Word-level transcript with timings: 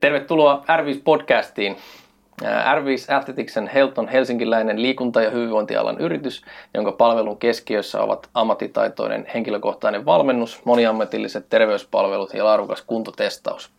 Tervetuloa 0.00 0.64
R5 0.64 1.00
podcastiin. 1.04 1.76
R5 2.42 3.14
Athleticsen 3.14 3.68
Health 3.68 3.98
on 3.98 4.08
helsinkiläinen 4.08 4.82
liikunta- 4.82 5.22
ja 5.22 5.30
hyvinvointialan 5.30 6.00
yritys, 6.00 6.42
jonka 6.74 6.92
palvelun 6.92 7.38
keskiössä 7.38 8.00
ovat 8.00 8.28
ammattitaitoinen 8.34 9.26
henkilökohtainen 9.34 10.04
valmennus, 10.04 10.60
moniammatilliset 10.64 11.46
terveyspalvelut 11.48 12.34
ja 12.34 12.44
laadukas 12.44 12.82
kuntotestaus. 12.82 13.70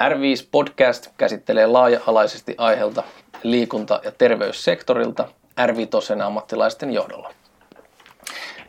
R5 0.00 0.48
podcast 0.50 1.08
käsittelee 1.16 1.66
laaja-alaisesti 1.66 2.54
aiheelta 2.58 3.02
liikunta- 3.42 4.00
ja 4.04 4.12
terveyssektorilta 4.18 5.28
R5 5.60 6.22
ammattilaisten 6.22 6.92
johdolla. 6.92 7.32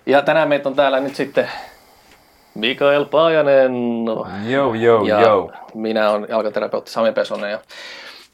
Ja 0.06 0.22
tänään 0.22 0.50
meitä 0.50 0.70
on 0.70 0.76
täällä 0.76 1.00
nyt 1.00 1.16
sitten 1.16 1.50
Mikael 2.60 3.06
Paajanen. 3.06 3.74
Joo, 4.48 4.74
joo, 4.74 5.04
ja 5.06 5.22
joo. 5.22 5.52
minä 5.74 6.10
olen 6.10 6.26
jalkaterapeutti 6.30 6.92
Sami 6.92 7.12
Pesonen. 7.12 7.52
Ja 7.52 7.60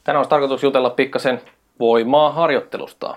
tänään 0.04 0.20
olisi 0.20 0.30
tarkoitus 0.30 0.64
jutella 0.64 0.90
pikkasen 0.90 1.42
voimaa 1.80 2.32
harjoittelusta. 2.32 3.16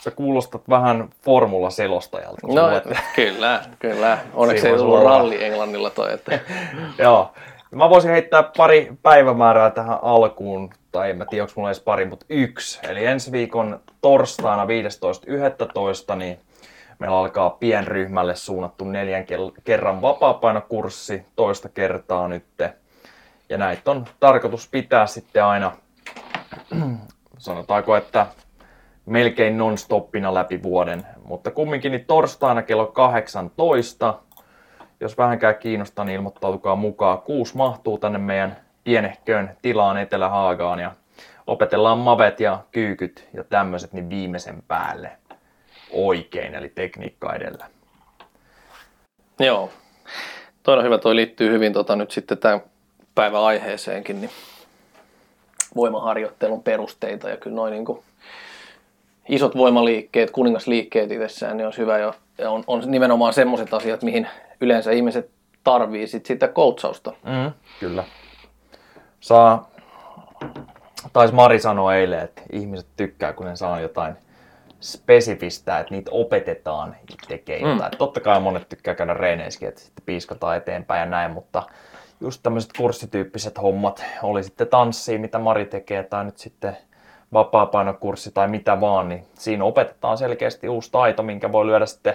Sä 0.00 0.10
kuulostat 0.10 0.62
vähän 0.68 1.08
formula-selostajalta. 1.24 2.46
No 2.46 2.70
luet- 2.70 2.98
kyllä, 3.16 3.60
kyllä. 3.78 4.18
Onneksi 4.34 4.62
Siinä 4.62 4.74
ei 4.74 4.78
tullut 4.78 4.98
olla. 4.98 5.10
ralli 5.10 5.44
englannilla 5.44 5.90
toi. 5.90 6.12
Että... 6.12 6.38
Joo. 6.98 7.32
Mä 7.70 7.90
voisin 7.90 8.10
heittää 8.10 8.42
pari 8.56 8.92
päivämäärää 9.02 9.70
tähän 9.70 9.98
alkuun, 10.02 10.70
tai 10.92 11.10
en 11.10 11.16
mä 11.16 11.24
tiedä, 11.24 11.42
onko 11.42 11.52
mulla 11.56 11.68
edes 11.68 11.80
pari, 11.80 12.04
mutta 12.04 12.26
yksi. 12.28 12.80
Eli 12.88 13.06
ensi 13.06 13.32
viikon 13.32 13.80
torstaina 14.00 14.64
15.11. 14.64 16.16
niin 16.16 16.38
meillä 17.04 17.18
alkaa 17.18 17.50
pienryhmälle 17.50 18.36
suunnattu 18.36 18.84
neljän 18.84 19.24
kerran 19.64 20.02
vapaapainokurssi 20.02 21.26
toista 21.36 21.68
kertaa 21.68 22.28
nyt. 22.28 22.44
Ja 23.48 23.58
näitä 23.58 23.90
on 23.90 24.04
tarkoitus 24.20 24.68
pitää 24.68 25.06
sitten 25.06 25.44
aina, 25.44 25.72
sanotaanko, 27.38 27.96
että 27.96 28.26
melkein 29.06 29.58
non-stoppina 29.58 30.34
läpi 30.34 30.62
vuoden. 30.62 31.06
Mutta 31.24 31.50
kumminkin 31.50 31.92
niin 31.92 32.04
torstaina 32.04 32.62
kello 32.62 32.86
18 32.86 34.14
jos 35.00 35.18
vähänkään 35.18 35.56
kiinnostaa, 35.56 36.04
niin 36.04 36.16
ilmoittautukaa 36.16 36.76
mukaan. 36.76 37.18
Kuusi 37.18 37.56
mahtuu 37.56 37.98
tänne 37.98 38.18
meidän 38.18 38.56
pienehköön 38.84 39.56
tilaan 39.62 39.96
Etelä-Haagaan 39.96 40.78
ja 40.78 40.92
opetellaan 41.46 41.98
mavet 41.98 42.40
ja 42.40 42.58
kyykyt 42.72 43.28
ja 43.32 43.44
tämmöiset 43.44 43.92
niin 43.92 44.10
viimeisen 44.10 44.62
päälle 44.68 45.12
oikein, 45.94 46.54
eli 46.54 46.68
tekniikka 46.68 47.34
edellä. 47.34 47.66
Joo. 49.40 49.70
Toi 50.62 50.78
on 50.78 50.84
hyvä, 50.84 50.98
toi 50.98 51.16
liittyy 51.16 51.52
hyvin 51.52 51.72
tota, 51.72 51.96
nyt 51.96 52.10
sitten 52.10 52.38
tämän 52.38 52.60
päivän 53.14 53.42
aiheeseenkin, 53.42 54.20
niin 54.20 54.30
voimaharjoittelun 55.76 56.62
perusteita 56.62 57.28
ja 57.28 57.36
kyllä 57.36 57.56
noin 57.56 57.72
niin 57.72 57.84
kuin 57.84 58.02
isot 59.28 59.56
voimaliikkeet, 59.56 60.30
kuningasliikkeet 60.30 61.12
itsessään, 61.12 61.56
niin 61.56 61.64
olisi 61.64 61.78
hyvä 61.78 61.98
jo, 61.98 62.14
ja 62.38 62.50
on, 62.50 62.64
on 62.66 62.82
nimenomaan 62.86 63.32
semmoiset 63.32 63.74
asiat, 63.74 64.02
mihin 64.02 64.28
yleensä 64.60 64.90
ihmiset 64.90 65.30
tarvii 65.64 66.06
sit 66.06 66.26
sitä 66.26 66.48
coachausta. 66.48 67.12
Mm, 67.22 67.52
kyllä. 67.80 68.04
Saa, 69.20 69.70
taisi 71.12 71.34
Mari 71.34 71.60
sanoa 71.60 71.94
eilen, 71.94 72.20
että 72.20 72.42
ihmiset 72.52 72.86
tykkää, 72.96 73.32
kun 73.32 73.46
ne 73.46 73.56
saa 73.56 73.80
jotain 73.80 74.14
spesifistä, 74.84 75.78
että 75.78 75.94
niitä 75.94 76.10
opetetaan 76.14 76.96
tekee 77.28 77.62
Mm. 77.62 77.70
jotain. 77.70 77.92
Mm. 77.92 77.98
Totta 77.98 78.20
kai 78.20 78.40
monet 78.40 78.68
tykkää 78.68 78.94
käydä 78.94 79.14
reeneissäkin, 79.14 79.68
että 79.68 79.80
sitten 79.80 80.04
piiskataan 80.06 80.56
eteenpäin 80.56 81.00
ja 81.00 81.06
näin, 81.06 81.30
mutta 81.30 81.62
just 82.20 82.40
tämmöiset 82.42 82.70
kurssityyppiset 82.78 83.62
hommat, 83.62 84.04
oli 84.22 84.42
sitten 84.42 84.68
tanssia, 84.68 85.18
mitä 85.18 85.38
Mari 85.38 85.64
tekee, 85.64 86.02
tai 86.02 86.24
nyt 86.24 86.38
sitten 86.38 86.76
vapaapainokurssi 87.32 88.30
tai 88.32 88.48
mitä 88.48 88.80
vaan, 88.80 89.08
niin 89.08 89.24
siinä 89.34 89.64
opetetaan 89.64 90.18
selkeästi 90.18 90.68
uusi 90.68 90.90
taito, 90.92 91.22
minkä 91.22 91.52
voi 91.52 91.66
lyödä 91.66 91.86
sitten 91.86 92.14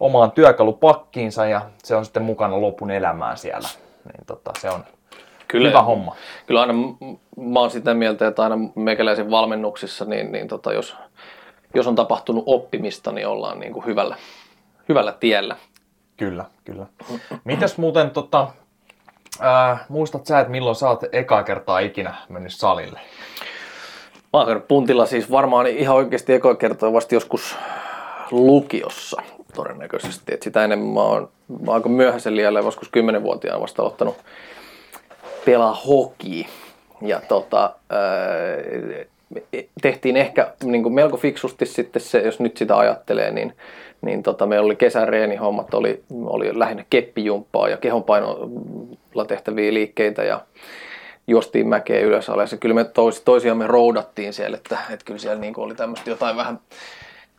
omaan 0.00 0.32
työkalupakkiinsa 0.32 1.46
ja 1.46 1.60
se 1.84 1.96
on 1.96 2.04
sitten 2.04 2.22
mukana 2.22 2.60
lopun 2.60 2.90
elämään 2.90 3.36
siellä. 3.36 3.68
Niin 4.04 4.26
tota, 4.26 4.52
se 4.58 4.70
on 4.70 4.84
Kyllä, 5.48 5.68
hyvä 5.68 5.82
homma. 5.82 6.16
Kyllä 6.46 6.60
aina 6.60 6.72
mä 7.36 7.60
oon 7.60 7.70
sitä 7.70 7.94
mieltä, 7.94 8.26
että 8.26 8.42
aina 8.42 8.56
meikäläisen 8.74 9.30
valmennuksissa, 9.30 10.04
niin, 10.04 10.32
niin 10.32 10.48
tota, 10.48 10.72
jos, 10.72 10.96
jos 11.74 11.86
on 11.86 11.94
tapahtunut 11.94 12.44
oppimista, 12.46 13.12
niin 13.12 13.26
ollaan 13.26 13.60
niin 13.60 13.72
kuin 13.72 13.86
hyvällä, 13.86 14.16
hyvällä 14.88 15.12
tiellä. 15.12 15.56
Kyllä, 16.16 16.44
kyllä. 16.64 16.86
Mitäs 17.44 17.78
muuten, 17.78 18.10
tota, 18.10 18.48
ää, 19.40 19.84
muistat 19.88 20.26
sä, 20.26 20.40
että 20.40 20.50
milloin 20.50 20.76
sä 20.76 20.88
oot 20.88 21.04
ekaa 21.12 21.42
kertaa 21.42 21.78
ikinä 21.78 22.14
mennyt 22.28 22.54
salille? 22.54 23.00
Mä 24.32 24.38
oon 24.38 24.46
käynyt 24.46 24.68
puntilla 24.68 25.06
siis 25.06 25.30
varmaan 25.30 25.66
ihan 25.66 25.96
oikeasti 25.96 26.32
ekoa 26.32 26.54
kertaa 26.54 26.92
vasta 26.92 27.14
joskus 27.14 27.56
lukiossa 28.30 29.22
todennäköisesti. 29.54 30.34
Et 30.34 30.42
sitä 30.42 30.64
enemmän 30.64 30.94
mä 30.94 31.00
oon, 31.00 31.28
mä 31.48 31.66
oon 31.66 31.74
aika 31.74 31.88
myöhäisen 31.88 32.36
liällä, 32.36 32.60
joskus 32.60 32.88
10-vuotiaana 32.88 33.60
vasta 33.60 33.82
aloittanut 33.82 34.16
pelaa 35.44 35.74
hoki. 35.74 36.48
Ja 37.02 37.20
tota, 37.28 37.74
ää, 37.90 38.00
tehtiin 39.82 40.16
ehkä 40.16 40.52
niin 40.64 40.82
kuin 40.82 40.94
melko 40.94 41.16
fiksusti 41.16 41.66
sitten 41.66 42.02
se, 42.02 42.18
jos 42.18 42.40
nyt 42.40 42.56
sitä 42.56 42.78
ajattelee, 42.78 43.30
niin, 43.30 43.52
niin 44.00 44.22
tota, 44.22 44.46
meillä 44.46 44.66
oli 44.66 44.76
kesäreenihommat, 44.76 45.74
oli, 45.74 46.02
oli 46.24 46.58
lähinnä 46.58 46.84
keppijumppaa 46.90 47.68
ja 47.68 47.76
kehonpainolla 47.76 49.24
tehtäviä 49.28 49.74
liikkeitä 49.74 50.22
ja 50.22 50.40
juostiin 51.26 51.68
mäkeä 51.68 52.00
ylös 52.00 52.28
alas. 52.28 52.52
Ja 52.52 52.58
kyllä 52.58 52.74
me 52.74 52.84
tois, 52.84 53.20
toisiamme 53.20 53.66
roudattiin 53.66 54.32
siellä, 54.32 54.56
että, 54.56 54.78
että 54.90 55.04
kyllä 55.04 55.18
siellä 55.18 55.40
niin 55.40 55.54
kuin 55.54 55.64
oli 55.64 55.74
tämmöistä 55.74 56.10
jotain 56.10 56.36
vähän 56.36 56.60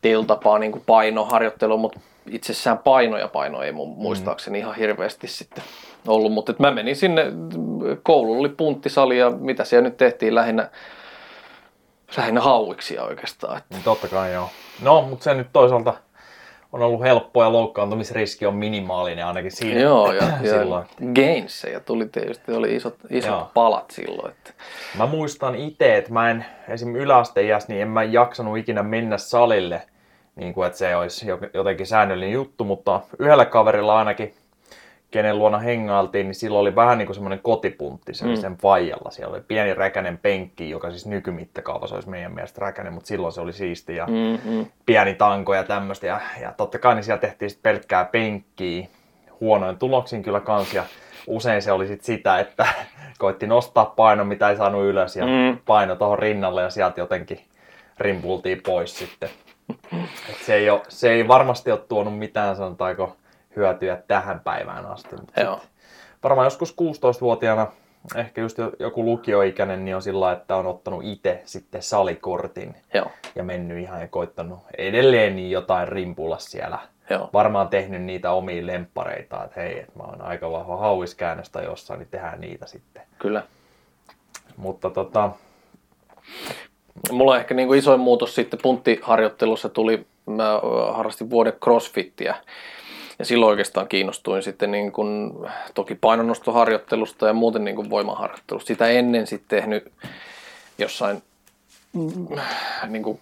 tiltapaa 0.01 0.59
niin 0.59 0.71
kuin 0.71 0.83
painoharjoittelua, 0.85 1.77
mutta 1.77 1.99
itsessään 2.29 2.77
paino 2.77 3.17
ja 3.17 3.27
paino 3.27 3.61
ei 3.61 3.71
mun 3.71 3.89
muistaakseni 3.89 4.59
ihan 4.59 4.75
hirveästi 4.75 5.27
sitten 5.27 5.63
ollut. 6.07 6.31
Mutta 6.31 6.53
mä 6.59 6.71
menin 6.71 6.95
sinne, 6.95 7.25
koululla 8.03 8.39
oli 8.39 8.49
punttisali 8.49 9.17
ja 9.17 9.29
mitä 9.29 9.63
siellä 9.65 9.89
nyt 9.89 9.97
tehtiin 9.97 10.35
lähinnä, 10.35 10.69
lähinnä 12.17 12.41
hauiksia 12.41 13.03
oikeastaan. 13.03 13.57
Että 13.57 13.73
Niin 13.75 13.83
totta 13.83 14.07
kai 14.07 14.33
joo. 14.33 14.49
No, 14.81 15.01
mutta 15.01 15.23
se 15.23 15.33
nyt 15.33 15.47
toisaalta 15.53 15.93
on 16.73 16.81
ollut 16.81 17.01
helppoa 17.01 17.43
ja 17.43 17.51
loukkaantumisriski 17.51 18.45
on 18.45 18.55
minimaalinen 18.55 19.25
ainakin 19.25 19.51
siinä 19.51 19.79
Joo, 19.81 20.11
ja, 20.11 20.23
ja 20.41 20.59
silloin. 20.59 20.85
gainsseja 21.15 21.79
tuli 21.79 22.05
tietysti, 22.07 22.53
oli 22.53 22.75
isot, 22.75 22.95
isot 23.09 23.31
Joo. 23.31 23.51
palat 23.53 23.91
silloin. 23.91 24.31
Että. 24.31 24.53
Mä 24.97 25.05
muistan 25.05 25.55
itse, 25.55 25.97
että 25.97 26.13
mä 26.13 26.29
en 26.31 26.45
esim. 26.69 26.95
yläasteiässä, 26.95 27.69
niin 27.73 27.81
en 27.81 27.87
mä 27.87 28.03
jaksanut 28.03 28.57
ikinä 28.57 28.83
mennä 28.83 29.17
salille, 29.17 29.81
niin 30.35 30.53
kuin, 30.53 30.67
että 30.67 30.77
se 30.79 30.95
olisi 30.95 31.27
jo- 31.27 31.39
jotenkin 31.53 31.87
säännöllinen 31.87 32.33
juttu, 32.33 32.63
mutta 32.63 33.01
yhdellä 33.19 33.45
kaverilla 33.45 33.97
ainakin, 33.99 34.33
kenen 35.11 35.39
luona 35.39 35.57
hengailtiin, 35.59 36.25
niin 36.27 36.35
silloin 36.35 36.61
oli 36.61 36.75
vähän 36.75 36.97
niin 36.97 37.05
kuin 37.05 37.15
semmoinen 37.15 37.39
kotipuntti, 37.39 38.13
se 38.13 38.25
oli 38.25 38.35
Mm. 38.35 38.41
sen 38.41 38.57
faijalla. 38.57 39.11
Siellä 39.11 39.33
oli 39.33 39.43
pieni 39.47 39.73
räkänen 39.73 40.17
penkki, 40.17 40.69
joka 40.69 40.89
siis 40.89 41.05
nykymittakaavassa 41.05 41.95
olisi 41.95 42.09
meidän 42.09 42.31
mielestä 42.33 42.61
räkänen, 42.61 42.93
mutta 42.93 43.07
silloin 43.07 43.33
se 43.33 43.41
oli 43.41 43.53
siisti 43.53 43.95
ja 43.95 44.05
Mm-hmm. 44.07 44.65
pieni 44.85 45.13
tanko 45.13 45.53
ja 45.55 45.63
tämmöistä. 45.63 46.07
Ja, 46.07 46.19
ja 46.41 46.51
totta 46.57 46.79
kai 46.79 46.95
niin 46.95 47.03
siellä 47.03 47.21
tehtiin 47.21 47.49
sit 47.49 47.63
pelkkää 47.63 48.05
penkkiä, 48.05 48.87
huonoin 49.41 49.77
tuloksin 49.77 50.23
kyllä 50.23 50.39
kans. 50.39 50.73
Ja 50.73 50.83
usein 51.27 51.61
se 51.61 51.71
oli 51.71 51.87
sit 51.87 52.01
sitä, 52.03 52.39
että 52.39 52.67
koitti 53.17 53.47
nostaa 53.47 53.85
paino, 53.85 54.25
mitä 54.25 54.49
ei 54.49 54.57
saanut 54.57 54.83
ylös 54.83 55.15
ja 55.15 55.25
Mm. 55.25 55.57
paino 55.65 55.95
tuohon 55.95 56.19
rinnalle 56.19 56.61
ja 56.61 56.69
sieltä 56.69 57.01
jotenkin 57.01 57.39
rimpultiin 57.99 58.61
pois 58.65 58.97
sitten. 58.99 59.29
Et 60.29 60.37
se, 60.45 60.55
ei 60.55 60.69
ole, 60.69 60.81
se 60.87 61.11
ei 61.11 61.27
varmasti 61.27 61.71
ole 61.71 61.79
tuonut 61.79 62.17
mitään, 62.19 62.55
sanotaanko, 62.55 63.15
hyötyä 63.55 64.01
tähän 64.07 64.39
päivään 64.39 64.85
asti. 64.85 65.15
Joo. 65.43 65.59
varmaan 66.23 66.45
joskus 66.45 66.75
16-vuotiaana, 66.81 67.67
ehkä 68.15 68.41
just 68.41 68.57
jo- 68.57 68.71
joku 68.79 69.05
lukioikäinen, 69.05 69.85
niin 69.85 69.95
on 69.95 70.01
sillä 70.01 70.31
että 70.31 70.55
on 70.55 70.65
ottanut 70.65 71.03
itse 71.03 71.41
sitten 71.45 71.81
salikortin 71.83 72.75
Joo, 72.93 73.11
ja 73.35 73.43
mennyt 73.43 73.77
ihan 73.79 74.01
ja 74.01 74.07
koittanut 74.07 74.59
edelleen 74.77 75.35
niin 75.35 75.51
jotain 75.51 75.87
rimpulla 75.87 76.37
siellä. 76.39 76.79
joo. 77.09 77.29
Varmaan 77.33 77.67
tehnyt 77.67 78.01
niitä 78.03 78.31
omia 78.31 78.65
lemppareita, 78.65 79.43
että 79.43 79.61
hei, 79.61 79.79
että 79.79 79.91
mä 79.97 80.03
oon 80.03 80.21
aika 80.21 80.51
vahva 80.51 80.77
hauiskäännöstä 80.77 81.61
jossain, 81.61 81.99
niin 81.99 82.09
tehdään 82.11 82.41
niitä 82.41 82.67
sitten. 82.67 83.03
Kyllä. 83.19 83.43
Mutta 84.57 84.89
tota, 84.89 85.31
Mulla 87.11 87.37
ehkä 87.37 87.53
niin 87.53 87.67
kuin 87.67 87.79
isoin 87.79 87.99
muutos 87.99 88.35
sitten 88.35 88.59
punttiharjoittelussa 88.63 89.69
tuli, 89.69 90.05
mä 90.25 90.59
harrastin 90.93 91.29
vuoden 91.29 91.53
crossfittiä. 91.63 92.35
Ja 93.19 93.25
silloin 93.25 93.49
oikeastaan 93.49 93.87
kiinnostuin 93.87 94.43
sitten 94.43 94.71
niin 94.71 94.91
kuin, 94.91 95.33
toki 95.73 95.95
painonnostoharjoittelusta 95.95 97.27
ja 97.27 97.33
muuten 97.33 97.65
niin 97.65 97.75
kuin 97.75 97.89
voimaharjoittelusta. 97.89 98.67
Sitä 98.67 98.87
ennen 98.87 99.27
sitten 99.27 99.59
tehnyt 99.59 99.91
jossain 100.77 101.23
mm, 101.93 102.27
niin 102.87 103.03
kuin 103.03 103.17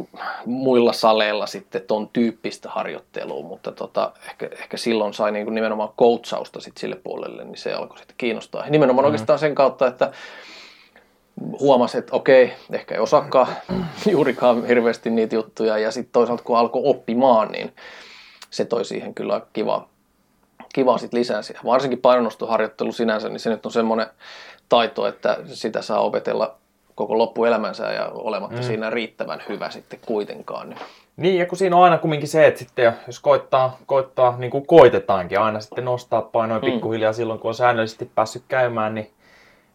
muilla 0.45 0.93
saleilla 0.93 1.47
sitten 1.47 1.81
ton 1.81 2.09
tyyppistä 2.13 2.69
harjoittelua, 2.69 3.43
mutta 3.43 3.71
tota, 3.71 4.11
ehkä, 4.29 4.49
ehkä 4.51 4.77
silloin 4.77 5.13
sai 5.13 5.31
niin 5.31 5.45
kuin 5.45 5.55
nimenomaan 5.55 5.89
coachausta 5.99 6.59
sitten 6.59 6.81
sille 6.81 6.95
puolelle, 7.03 7.43
niin 7.43 7.57
se 7.57 7.73
alkoi 7.73 7.97
sitten 7.97 8.15
kiinnostaa. 8.17 8.69
Nimenomaan 8.69 9.03
mm. 9.03 9.07
oikeastaan 9.07 9.39
sen 9.39 9.55
kautta, 9.55 9.87
että 9.87 10.11
huomasi, 11.59 11.97
että 11.97 12.15
okei, 12.15 12.53
ehkä 12.71 12.95
ei 12.95 13.01
osaakaan 13.01 13.47
juurikaan 14.11 14.67
hirveästi 14.67 15.09
niitä 15.09 15.35
juttuja. 15.35 15.77
Ja 15.77 15.91
sitten 15.91 16.13
toisaalta 16.13 16.43
kun 16.43 16.57
alkoi 16.57 16.81
oppimaan, 16.85 17.51
niin 17.51 17.73
se 18.53 18.65
toi 18.65 18.85
siihen 18.85 19.13
kyllä 19.13 19.41
kiva, 19.53 19.87
kiva 20.73 20.97
sit 20.97 21.13
lisää 21.13 21.41
siihen. 21.41 21.65
Varsinkin 21.65 22.01
painonnostoharjoittelu 22.01 22.91
sinänsä, 22.91 23.29
niin 23.29 23.39
se 23.39 23.49
nyt 23.49 23.65
on 23.65 23.71
semmoinen 23.71 24.07
taito, 24.69 25.07
että 25.07 25.37
sitä 25.45 25.81
saa 25.81 25.99
opetella 25.99 26.55
koko 26.95 27.17
loppuelämänsä 27.17 27.91
ja 27.91 28.09
olematta 28.13 28.57
mm. 28.57 28.63
siinä 28.63 28.89
riittävän 28.89 29.43
hyvä 29.49 29.69
sitten 29.69 29.99
kuitenkaan. 30.05 30.69
Niin. 30.69 30.79
Niin, 31.17 31.39
ja 31.39 31.45
kun 31.45 31.57
siinä 31.57 31.75
on 31.75 31.83
aina 31.83 31.97
kumminkin 31.97 32.29
se, 32.29 32.47
että 32.47 32.59
sitten 32.59 32.93
jos 33.07 33.19
koittaa, 33.19 33.77
koittaa 33.85 34.37
niin 34.37 34.51
kuin 34.51 34.67
koitetaankin 34.67 35.39
aina 35.39 35.59
sitten 35.59 35.85
nostaa 35.85 36.21
painoja 36.21 36.59
mm. 36.59 36.65
pikkuhiljaa 36.65 37.13
silloin, 37.13 37.39
kun 37.39 37.49
on 37.49 37.55
säännöllisesti 37.55 38.11
päässyt 38.15 38.43
käymään, 38.47 38.95
niin, 38.95 39.11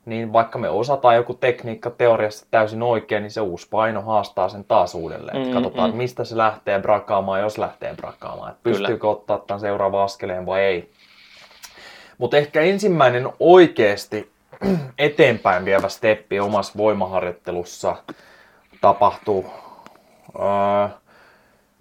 niin 0.09 0.33
vaikka 0.33 0.59
me 0.59 0.69
osataan 0.69 1.17
joku 1.17 1.35
tekniikka 1.35 1.91
teoriassa 1.91 2.47
täysin 2.51 2.83
oikein, 2.83 3.23
niin 3.23 3.31
se 3.31 3.41
uusi 3.41 3.69
paino 3.71 4.03
haastaa 4.03 4.49
sen 4.49 4.65
taas 4.65 4.95
uudelleen. 4.95 5.47
Mm, 5.47 5.53
katsotaan, 5.53 5.91
mm. 5.91 5.97
mistä 5.97 6.25
se 6.25 6.37
lähtee 6.37 6.81
brakaamaan, 6.81 7.41
jos 7.41 7.59
lähtee 7.59 7.95
brakaamaan. 7.97 8.51
Että 8.51 8.63
pystyykö 8.63 9.09
ottaa 9.09 9.39
tämän 9.39 9.61
seuraavan 9.61 10.05
askeleen 10.05 10.47
vai 10.47 10.61
ei. 10.61 10.91
Mutta 12.19 12.37
ehkä 12.37 12.61
ensimmäinen 12.61 13.29
oikeasti 13.41 14.31
eteenpäin 14.99 15.65
vievä 15.65 15.89
steppi 15.89 16.41
omassa 16.41 16.73
voimaharjoittelussa 16.77 17.97
tapahtuu. 18.81 19.47
Öö, 20.39 20.89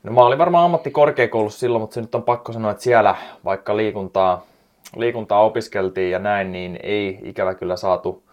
no 0.04 0.12
mä 0.12 0.22
olin 0.22 0.38
varmaan 0.38 0.66
ammattikorkeakoulussa 0.66 1.60
silloin, 1.60 1.82
mutta 1.82 1.94
se 1.94 2.02
nyt 2.02 2.16
on 2.16 2.24
pakko 2.24 2.54
sanoa, 2.54 2.72
että 2.72 2.84
siellä 2.84 3.16
vaikka 3.46 3.78
liikuntaa, 3.78 4.44
liikuntaa 4.95 5.44
opiskeltiin 5.44 6.12
ja 6.12 6.19
näin, 6.19 6.51
niin 6.51 6.80
ei 6.84 7.19
ikävä 7.24 7.54
kyllä 7.56 7.75
saatu, 7.75 8.24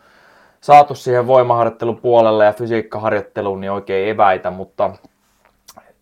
saatu 0.60 0.94
siihen 0.94 1.26
voimaharjoittelun 1.26 2.00
puolelle 2.00 2.44
ja 2.44 2.52
fysiikkaharjoitteluun 2.52 3.60
niin 3.60 3.70
oikein 3.70 4.08
eväitä, 4.08 4.50
mutta 4.50 4.90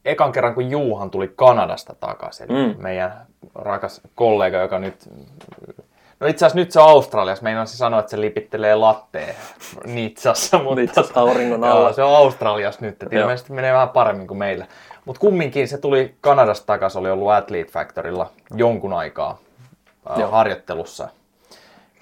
ekan 0.04 0.32
kerran 0.32 0.54
kun 0.54 0.70
Juuhan 0.70 1.10
tuli 1.10 1.32
Kanadasta 1.36 1.94
takaisin, 2.00 2.48
mm. 2.48 2.82
meidän 2.82 3.26
rakas 3.54 4.00
kollega, 4.14 4.56
joka 4.56 4.78
nyt 4.78 5.08
No 6.22 6.28
itse 6.28 6.46
asiassa 6.46 6.58
nyt 6.58 6.72
se 6.72 6.80
on 6.80 6.88
Australiassa. 6.88 7.42
Meinaan 7.42 7.66
sanoa, 7.66 8.00
että 8.00 8.10
se 8.10 8.20
lipittelee 8.20 8.74
latteen 8.74 9.34
Nitsassa. 9.86 10.58
Mutta 10.58 10.80
Nitsassa 10.80 11.20
auringon 11.20 11.64
alla. 11.64 11.80
Joo, 11.80 11.92
se 11.92 12.02
on 12.02 12.16
Australiassa 12.16 12.80
nyt. 12.80 13.02
Että 13.02 13.16
ilmeisesti 13.16 13.52
menee 13.52 13.72
vähän 13.72 13.88
paremmin 13.88 14.26
kuin 14.26 14.38
meillä. 14.38 14.66
Mutta 15.04 15.20
kumminkin 15.20 15.68
se 15.68 15.78
tuli 15.78 16.14
Kanadasta 16.20 16.66
takaisin, 16.66 17.00
oli 17.00 17.10
ollut 17.10 17.30
Athlete 17.30 17.70
Factorilla 17.70 18.30
jonkun 18.54 18.92
aikaa 18.92 19.38
äh, 20.10 20.30
harjoittelussa. 20.30 21.08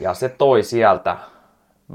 Ja 0.00 0.14
se 0.14 0.28
toi 0.28 0.62
sieltä 0.62 1.16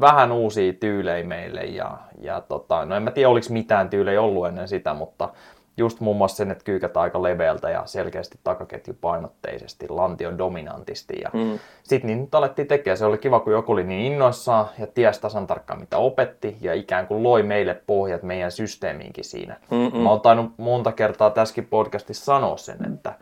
vähän 0.02 0.31
uusia 0.31 0.74
tyylejä 0.74 1.24
meille. 1.24 1.62
Ja, 1.62 1.98
ja 2.22 2.42
tota, 2.42 2.86
no 2.86 2.96
en 2.96 3.04
mä 3.04 3.12
tiedä, 3.12 3.30
oliko 3.30 3.48
mitään 3.50 3.90
tyylejä 3.90 4.22
ollut 4.22 4.48
ennen 4.48 4.68
sitä, 4.68 4.94
mutta 4.94 5.30
just 5.78 6.00
muun 6.00 6.18
muassa 6.18 6.38
sen, 6.38 6.52
että 6.52 6.63
kyykät 6.63 6.98
aika 6.98 7.24
leveältä 7.24 7.69
ja 7.69 7.81
selkeästi 7.86 8.40
takaketjupainotteisesti, 8.44 9.90
lantion 9.90 10.38
dominantisti. 10.38 11.19
Ja 11.24 11.30
mm. 11.34 11.60
sitten 11.84 12.08
niin 12.08 12.30
alettiin 12.31 12.68
tekemään. 12.68 12.98
Se 12.98 13.06
oli 13.06 13.18
kiva, 13.18 13.40
kun 13.40 13.54
joku 13.54 13.72
oli 13.72 13.84
niin 13.84 14.13
innoissaan 14.13 14.66
ja 14.80 14.88
tiesi 14.88 15.22
tasan 15.22 15.48
tarkkaan, 15.48 15.80
mitä 15.80 15.98
opetti 15.98 16.58
ja 16.62 16.74
ikään 16.74 17.08
kuin 17.08 17.24
loi 17.24 17.44
meille 17.44 17.81
pohjat 17.88 18.24
meidän 18.24 18.51
systeemiinkin 18.51 19.25
siinä. 19.25 19.58
Mm-mm. 19.72 20.01
Mä 20.01 20.10
oon 20.10 20.22
tainnut 20.22 20.51
monta 20.58 20.92
kertaa 20.92 21.30
tässäkin 21.30 21.66
podcastissa 21.66 22.25
sanoa 22.25 22.58
sen, 22.58 22.94
että 22.94 23.13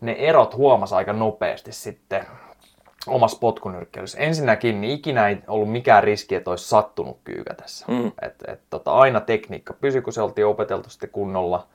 ne 0.00 0.12
erot 0.12 0.56
huomas 0.56 0.92
aika 0.92 1.12
nopeasti 1.12 1.72
sitten 1.72 2.26
omassa 3.06 3.38
potkunyrkkeilyssä. 3.40 4.18
Ensinnäkin 4.18 4.80
niin 4.80 4.92
ikinä 4.92 5.28
ei 5.28 5.38
ollut 5.48 5.72
mikään 5.72 6.04
riski, 6.04 6.34
että 6.34 6.50
olisi 6.50 6.68
sattunut 6.68 7.18
kyykä 7.24 7.54
tässä. 7.54 7.86
Mm. 7.88 8.12
Et, 8.22 8.34
et, 8.48 8.60
tota, 8.70 8.92
aina 8.94 9.20
tekniikka 9.20 9.74
pysyi, 9.80 10.02
kun 10.02 10.12
se 10.12 10.22
oltiin 10.22 10.46
opeteltu 10.46 10.90
sitten 10.90 11.10
kunnolla 11.10 11.66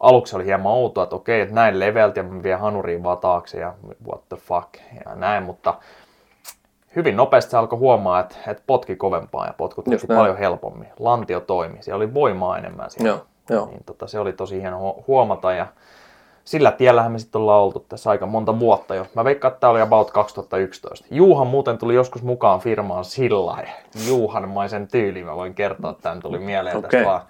aluksi 0.00 0.36
oli 0.36 0.44
hieman 0.44 0.72
outoa, 0.72 1.04
että 1.04 1.16
okei, 1.16 1.40
että 1.40 1.54
näin 1.54 1.80
levelti 1.80 2.20
ja 2.20 2.24
mä 2.24 2.42
vien 2.42 2.58
hanuriin 2.58 3.02
vaan 3.02 3.18
taakse 3.18 3.58
ja 3.58 3.74
what 4.08 4.28
the 4.28 4.36
fuck 4.36 4.74
ja 5.04 5.14
näin, 5.14 5.42
mutta 5.42 5.74
hyvin 6.96 7.16
nopeasti 7.16 7.50
se 7.50 7.56
alkoi 7.56 7.78
huomaa, 7.78 8.20
että, 8.20 8.36
että 8.46 8.62
potki 8.66 8.96
kovempaa 8.96 9.46
ja 9.46 9.52
potkut 9.52 9.84
teki 9.84 10.06
paljon 10.06 10.38
helpommin. 10.38 10.88
Lantio 10.98 11.40
toimi, 11.40 11.82
siellä 11.82 11.96
oli 11.96 12.14
voimaa 12.14 12.58
enemmän 12.58 12.90
siellä. 12.90 13.08
Joo, 13.08 13.26
joo. 13.50 13.66
Niin, 13.66 13.84
tota, 13.86 14.06
se 14.06 14.18
oli 14.18 14.32
tosi 14.32 14.60
hieno 14.60 15.04
huomata 15.06 15.52
ja 15.52 15.66
sillä 16.46 16.72
tiellähän 16.72 17.12
me 17.12 17.18
sitten 17.18 17.40
ollaan 17.40 17.62
oltu 17.62 17.86
tässä 17.88 18.10
aika 18.10 18.26
monta 18.26 18.58
vuotta 18.58 18.94
jo. 18.94 19.06
Mä 19.14 19.24
veikkaan, 19.24 19.52
että 19.52 19.60
tämä 19.60 19.70
oli 19.70 19.80
about 19.80 20.10
2011. 20.10 21.06
Juuhan 21.10 21.46
muuten 21.46 21.78
tuli 21.78 21.94
joskus 21.94 22.22
mukaan 22.22 22.60
firmaan 22.60 23.04
sillä 23.04 23.66
Juuhanmaisen 24.08 24.88
tyyli, 24.88 25.24
mä 25.24 25.36
voin 25.36 25.54
kertoa, 25.54 25.90
että 25.90 26.02
tämän 26.02 26.20
tuli 26.20 26.38
mieleen 26.38 26.76
okay. 26.76 26.90
tästä 26.90 27.06
vaan. 27.06 27.20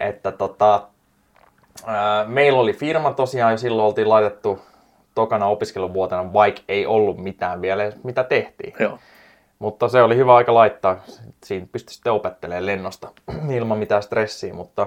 Että 0.00 0.32
tota, 0.32 0.82
meillä 2.26 2.60
oli 2.60 2.72
firma 2.72 3.12
tosiaan 3.12 3.52
ja 3.52 3.58
silloin 3.58 3.86
oltiin 3.86 4.08
laitettu 4.08 4.58
tokana 5.14 5.46
opiskeluvuotena, 5.46 6.32
vaikka 6.32 6.62
ei 6.68 6.86
ollut 6.86 7.18
mitään 7.18 7.62
vielä, 7.62 7.92
mitä 8.02 8.24
tehtiin. 8.24 8.74
Joo. 8.78 8.98
Mutta 9.58 9.88
se 9.88 10.02
oli 10.02 10.16
hyvä 10.16 10.34
aika 10.34 10.54
laittaa. 10.54 10.96
Siinä 11.44 11.66
pystyi 11.72 11.94
sitten 11.94 12.12
opettelemaan 12.12 12.66
lennosta 12.66 13.08
ilman 13.56 13.78
mitään 13.78 14.02
stressiä, 14.02 14.54
mutta 14.54 14.86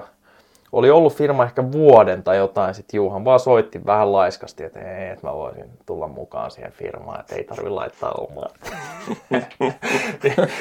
oli 0.72 0.90
ollut 0.90 1.14
firma 1.14 1.44
ehkä 1.44 1.72
vuoden 1.72 2.22
tai 2.22 2.36
jotain, 2.36 2.74
sitten 2.74 2.98
Juhan 2.98 3.24
vaan 3.24 3.40
soitti 3.40 3.86
vähän 3.86 4.12
laiskasti, 4.12 4.64
että 4.64 4.80
ei, 4.80 5.10
että 5.10 5.26
mä 5.26 5.34
voisin 5.34 5.70
tulla 5.86 6.08
mukaan 6.08 6.50
siihen 6.50 6.72
firmaan, 6.72 7.20
että 7.20 7.34
ei 7.34 7.44
tarvi 7.44 7.70
laittaa 7.70 8.12
omaa. 8.12 8.48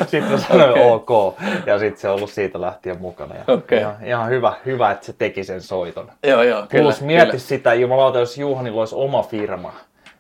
sitten 0.08 0.32
mä 0.32 0.38
sanoin 0.38 0.72
okay. 0.72 0.84
ok, 0.84 1.36
ja 1.66 1.80
sitten 1.80 2.02
se 2.02 2.10
on 2.10 2.16
ollut 2.16 2.30
siitä 2.30 2.62
lähtien 2.62 3.02
mukana. 3.02 3.36
Ja 3.36 3.54
okay. 3.54 3.78
ihan, 3.78 3.96
ihan, 4.06 4.30
hyvä, 4.30 4.54
hyvä, 4.66 4.92
että 4.92 5.06
se 5.06 5.14
teki 5.14 5.44
sen 5.44 5.62
soiton. 5.62 6.12
Joo, 6.24 6.44
joo, 6.44 6.62
Plus 6.62 6.96
kyllä, 6.96 7.08
mieti 7.08 7.26
kyllä. 7.26 7.40
sitä, 7.40 7.74
jumalauta, 7.74 8.20
jos 8.20 8.38
Juhanilla 8.38 8.80
olisi 8.80 8.96
oma 8.96 9.24
firma, 9.24 9.74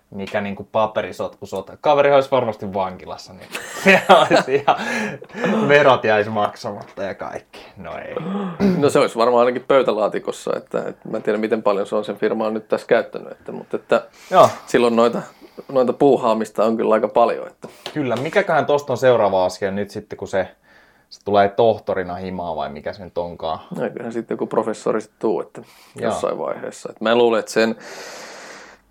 mikä 0.09 0.41
niinku 0.41 0.67
paperisotku 0.71 1.45
sota. 1.45 1.77
Kaveri 1.81 2.13
olisi 2.13 2.31
varmasti 2.31 2.73
vankilassa, 2.73 3.33
niin 3.33 3.47
se 3.83 4.01
olisi 4.09 4.55
ihan, 4.55 4.77
verot 5.67 6.03
jäisi 6.03 6.29
maksamatta 6.29 7.03
ja 7.03 7.15
kaikki. 7.15 7.59
No 7.77 7.91
ei. 7.97 8.15
No 8.77 8.89
se 8.89 8.99
olisi 8.99 9.15
varmaan 9.15 9.39
ainakin 9.39 9.65
pöytälaatikossa, 9.67 10.51
että, 10.57 10.83
että 10.87 11.09
mä 11.09 11.17
en 11.17 11.23
tiedä 11.23 11.39
miten 11.39 11.63
paljon 11.63 11.87
se 11.87 11.95
on 11.95 12.05
sen 12.05 12.17
firmaan 12.17 12.53
nyt 12.53 12.67
tässä 12.67 12.87
käyttänyt, 12.87 13.31
että, 13.31 13.51
mutta 13.51 13.77
että 13.77 14.07
Joo. 14.31 14.49
silloin 14.65 14.95
noita, 14.95 15.21
noita 15.71 15.93
puuhaamista 15.93 16.65
on 16.65 16.77
kyllä 16.77 16.93
aika 16.93 17.07
paljon. 17.07 17.47
Että. 17.47 17.67
Kyllä, 17.93 18.15
mikäköhän 18.15 18.65
tuosta 18.65 18.93
on 18.93 18.97
seuraava 18.97 19.45
asia 19.45 19.71
nyt 19.71 19.89
sitten, 19.89 20.17
kun 20.17 20.27
se, 20.27 20.47
se 21.09 21.25
tulee 21.25 21.49
tohtorina 21.49 22.15
himaa 22.15 22.55
vai 22.55 22.69
mikä 22.69 22.93
se 22.93 23.03
nyt 23.03 23.17
onkaan? 23.17 23.59
No, 23.75 23.89
kyllähän 23.89 24.13
sitten 24.13 24.35
joku 24.35 24.47
professori 24.47 25.01
sitten 25.01 25.19
tuu, 25.19 25.41
että 25.41 25.61
jossain 26.01 26.37
vaiheessa. 26.37 26.89
Että 26.89 27.03
mä 27.03 27.15
luulen, 27.15 27.39
että 27.39 27.51
sen 27.51 27.75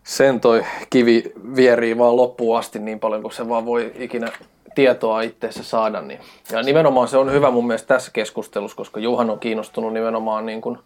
sen 0.07 0.41
toi 0.41 0.65
kivi 0.91 1.33
vierii 1.57 1.99
vaan 1.99 2.17
loppuun 2.17 2.59
asti 2.59 2.79
niin 2.79 3.01
paljon 3.01 3.23
kuin 3.23 3.33
se 3.33 3.49
vaan 3.49 3.67
voi 3.67 3.93
ikinä 3.99 4.33
tietoa 4.75 5.21
itseessä 5.21 5.63
saada. 5.63 6.03
Niin. 6.03 6.21
Ja 6.53 6.63
nimenomaan 6.63 7.09
se 7.09 7.17
on 7.17 7.33
hyvä 7.33 7.51
mun 7.51 7.67
mielestä 7.67 7.95
tässä 7.95 8.11
keskustelussa, 8.13 8.77
koska 8.77 9.01
Juhan 9.01 9.31
on 9.31 9.39
kiinnostunut 9.39 9.93
nimenomaan 9.93 10.47
niin 10.47 10.61
kuin 10.61 10.79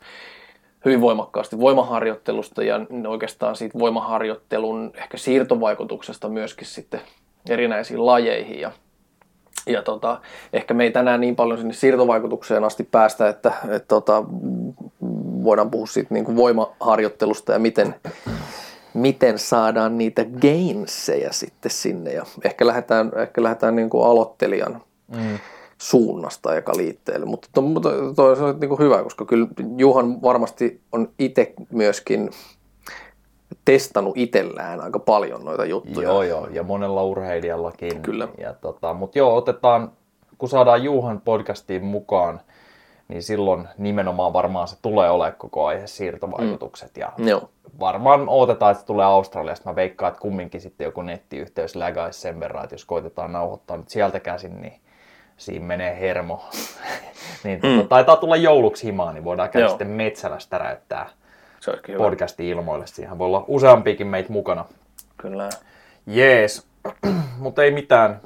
hyvin 0.84 1.00
voimakkaasti 1.00 1.60
voimaharjoittelusta 1.60 2.62
ja 2.62 2.80
oikeastaan 3.08 3.56
siitä 3.56 3.78
voimaharjoittelun 3.78 4.92
ehkä 4.94 5.16
siirtovaikutuksesta 5.16 6.28
myöskin 6.28 6.66
sitten 6.66 7.00
erinäisiin 7.48 8.06
lajeihin. 8.06 8.60
Ja, 8.60 8.72
ja 9.66 9.82
tota, 9.82 10.20
ehkä 10.52 10.74
me 10.74 10.84
ei 10.84 10.90
tänään 10.90 11.20
niin 11.20 11.36
paljon 11.36 11.58
sinne 11.58 11.74
siirtovaikutukseen 11.74 12.64
asti 12.64 12.84
päästä, 12.84 13.28
että, 13.28 13.52
että 13.64 13.88
tota, 13.88 14.24
voidaan 15.44 15.70
puhua 15.70 15.86
siitä 15.86 16.14
niin 16.14 16.24
kuin 16.24 16.36
voimaharjoittelusta 16.36 17.52
ja 17.52 17.58
miten, 17.58 17.94
miten 18.94 19.38
saadaan 19.38 19.98
niitä 19.98 20.24
gainseja 20.24 21.32
sitten 21.32 21.70
sinne. 21.70 22.12
Ja 22.12 22.26
ehkä 22.44 22.66
lähdetään, 22.66 23.12
ehkä 23.16 23.42
lähdetään 23.42 23.76
niin 23.76 23.90
kuin 23.90 24.06
aloittelijan 24.06 24.82
mm. 25.16 25.38
suunnasta 25.78 26.56
eka 26.56 26.72
liitteelle. 26.76 27.26
Mutta 27.26 27.48
to, 27.52 27.62
to, 27.62 28.14
to, 28.16 28.36
se 28.36 28.42
on 28.42 28.60
niin 28.60 28.68
kuin 28.68 28.78
hyvä, 28.78 29.02
koska 29.02 29.24
kyllä 29.24 29.46
Juhan 29.76 30.22
varmasti 30.22 30.80
on 30.92 31.08
itse 31.18 31.52
myöskin 31.72 32.30
testannut 33.64 34.16
itsellään 34.16 34.80
aika 34.80 34.98
paljon 34.98 35.44
noita 35.44 35.64
juttuja. 35.64 36.08
Joo, 36.08 36.22
joo, 36.22 36.46
ja 36.46 36.62
monella 36.62 37.04
urheilijallakin. 37.04 38.02
Kyllä. 38.02 38.28
Ja 38.38 38.54
tota, 38.54 38.94
Mutta 38.94 39.18
joo, 39.18 39.36
otetaan, 39.36 39.92
kun 40.38 40.48
saadaan 40.48 40.84
Juhan 40.84 41.20
podcastiin 41.20 41.84
mukaan, 41.84 42.40
niin 43.10 43.22
silloin 43.22 43.68
nimenomaan 43.78 44.32
varmaan 44.32 44.68
se 44.68 44.76
tulee 44.82 45.10
olemaan 45.10 45.38
koko 45.38 45.66
aihe 45.66 45.86
siirtovaikutukset. 45.86 46.90
Mm. 46.96 47.00
Ja 47.00 47.12
Joo. 47.18 47.50
varmaan 47.80 48.28
odotetaan, 48.28 48.72
että 48.72 48.80
se 48.80 48.86
tulee 48.86 49.06
Australiasta. 49.06 49.70
Mä 49.70 49.76
veikkaan, 49.76 50.08
että 50.10 50.20
kumminkin 50.20 50.60
sitten 50.60 50.84
joku 50.84 51.02
nettiyhteys 51.02 51.76
lägaisi 51.76 52.20
sen 52.20 52.40
verran, 52.40 52.64
että 52.64 52.74
jos 52.74 52.84
koitetaan 52.84 53.32
nauhoittaa 53.32 53.76
nyt 53.76 53.88
sieltä 53.88 54.20
käsin, 54.20 54.60
niin 54.60 54.80
siinä 55.36 55.66
menee 55.66 56.00
hermo. 56.00 56.44
niin 57.44 57.60
tota, 57.60 57.82
mm. 57.82 57.88
taitaa 57.88 58.16
tulla 58.16 58.36
jouluksi 58.36 58.86
himaan, 58.86 59.14
niin 59.14 59.24
voidaan 59.24 59.50
käydä 59.50 59.64
Joo. 59.64 59.70
sitten 59.70 59.88
metsälästä 59.88 60.58
räyttää 60.58 61.10
podcastin 61.98 62.46
ilmoille. 62.46 62.86
Siihen 62.86 63.18
voi 63.18 63.26
olla 63.26 63.44
useampikin 63.48 64.06
meitä 64.06 64.32
mukana. 64.32 64.64
Kyllä. 65.16 65.50
Jees, 66.06 66.66
mutta 67.38 67.64
ei 67.64 67.70
mitään. 67.70 68.20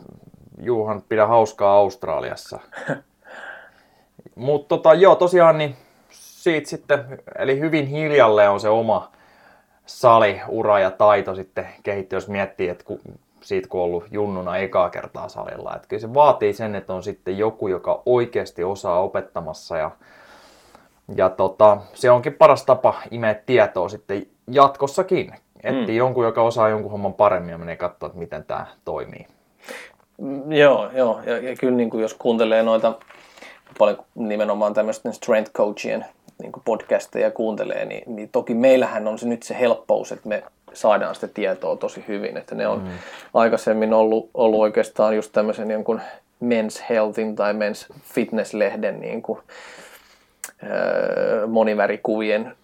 Juhan, 0.58 1.02
pidä 1.08 1.26
hauskaa 1.26 1.74
Australiassa. 1.74 2.60
Mutta 4.34 4.68
tota, 4.68 4.94
joo, 4.94 5.14
tosiaan 5.14 5.58
niin 5.58 5.76
siitä 6.10 6.68
sitten, 6.68 7.22
eli 7.38 7.60
hyvin 7.60 7.86
hiljalle 7.86 8.48
on 8.48 8.60
se 8.60 8.68
oma 8.68 9.10
saliura 9.86 10.78
ja 10.78 10.90
taito 10.90 11.34
sitten 11.34 11.68
kehittyä, 11.82 12.16
jos 12.16 12.28
miettii, 12.28 12.68
että 12.68 12.84
ku, 12.84 13.00
siitä 13.40 13.68
kun 13.68 13.80
on 13.80 13.84
ollut 13.84 14.04
junnuna 14.10 14.56
ekaa 14.56 14.90
kertaa 14.90 15.28
salilla. 15.28 15.76
Että 15.76 15.88
kyllä 15.88 16.00
se 16.00 16.14
vaatii 16.14 16.52
sen, 16.52 16.74
että 16.74 16.94
on 16.94 17.02
sitten 17.02 17.38
joku, 17.38 17.68
joka 17.68 18.02
oikeasti 18.06 18.64
osaa 18.64 19.00
opettamassa 19.00 19.76
ja, 19.76 19.90
ja 21.16 21.30
tota, 21.30 21.76
se 21.94 22.10
onkin 22.10 22.32
paras 22.32 22.64
tapa 22.64 22.94
imeä 23.10 23.34
tietoa 23.34 23.88
sitten 23.88 24.26
jatkossakin. 24.50 25.34
Etti 25.62 25.92
mm. 25.92 25.96
jonkun, 25.96 26.24
joka 26.24 26.42
osaa 26.42 26.68
jonkun 26.68 26.90
homman 26.90 27.14
paremmin 27.14 27.52
ja 27.52 27.58
menee 27.58 27.76
katsoa, 27.76 28.06
että 28.06 28.18
miten 28.18 28.44
tämä 28.44 28.66
toimii. 28.84 29.26
Joo, 30.48 30.90
joo. 30.92 31.20
Ja, 31.26 31.38
ja 31.38 31.56
kyllä 31.56 31.76
niin 31.76 31.90
kuin 31.90 32.02
jos 32.02 32.14
kuuntelee 32.14 32.62
noita 32.62 32.92
paljon 33.78 34.04
nimenomaan 34.14 34.74
tämmöisten 34.74 35.14
strength 35.14 35.52
coachien 35.52 36.04
niin 36.38 36.52
podcasteja 36.64 37.30
kuuntelee, 37.30 37.84
niin, 37.84 38.16
niin 38.16 38.28
toki 38.32 38.54
meillähän 38.54 39.08
on 39.08 39.18
se 39.18 39.28
nyt 39.28 39.42
se 39.42 39.56
helppous, 39.60 40.12
että 40.12 40.28
me 40.28 40.42
saadaan 40.72 41.14
sitä 41.14 41.28
tietoa 41.28 41.76
tosi 41.76 42.04
hyvin. 42.08 42.36
Että 42.36 42.54
ne 42.54 42.68
on 42.68 42.82
mm. 42.82 42.88
aikaisemmin 43.34 43.92
ollut, 43.92 44.30
ollut 44.34 44.60
oikeastaan 44.60 45.16
just 45.16 45.32
tämmöisen 45.32 45.70
jonkun 45.70 46.00
Men's 46.44 46.84
Healthin 46.90 47.36
tai 47.36 47.52
Men's 47.52 47.94
Fitness-lehden 48.14 49.00
niin 49.00 49.22
kuin, 49.22 49.38
monivärikuvien 51.46 52.56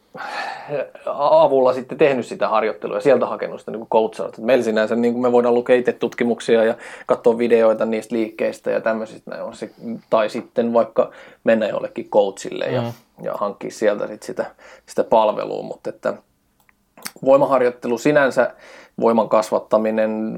avulla 1.07 1.73
sitten 1.73 1.99
tehnyt 1.99 2.27
sitä 2.27 2.49
harjoittelua 2.49 2.97
ja 2.97 3.01
sieltä 3.01 3.27
hakenut 3.27 3.61
sitä 3.61 3.71
niin 3.71 3.87
coachausta. 3.87 4.43
Meillä 4.43 4.65
sinänsä 4.65 4.97
niin 4.97 5.13
kuin 5.13 5.23
me 5.23 5.33
voidaan 5.33 5.55
lukea 5.55 5.77
itse 5.77 5.93
tutkimuksia 5.93 6.65
ja 6.65 6.75
katsoa 7.07 7.39
videoita 7.39 7.85
niistä 7.85 8.15
liikkeistä 8.15 8.71
ja 8.71 8.81
tämmöisistä. 8.81 9.45
On 9.45 9.57
se, 9.57 9.71
tai 10.11 10.31
sitten 10.31 10.73
vaikka 10.73 11.11
mennä 11.45 11.69
jollekin 11.69 12.11
coachille 12.11 12.65
ja, 12.65 12.83
mm. 12.83 12.93
ja 13.23 13.35
hankkia 13.35 13.71
sieltä 13.71 14.07
sit 14.07 14.23
sitä, 14.23 14.47
sitä 14.87 15.05
palvelua. 15.05 15.63
Mutta 15.63 15.91
että 15.91 16.15
voimaharjoittelu 17.25 17.99
sinänsä, 17.99 18.55
voiman 19.01 19.29
kasvattaminen, 19.29 20.35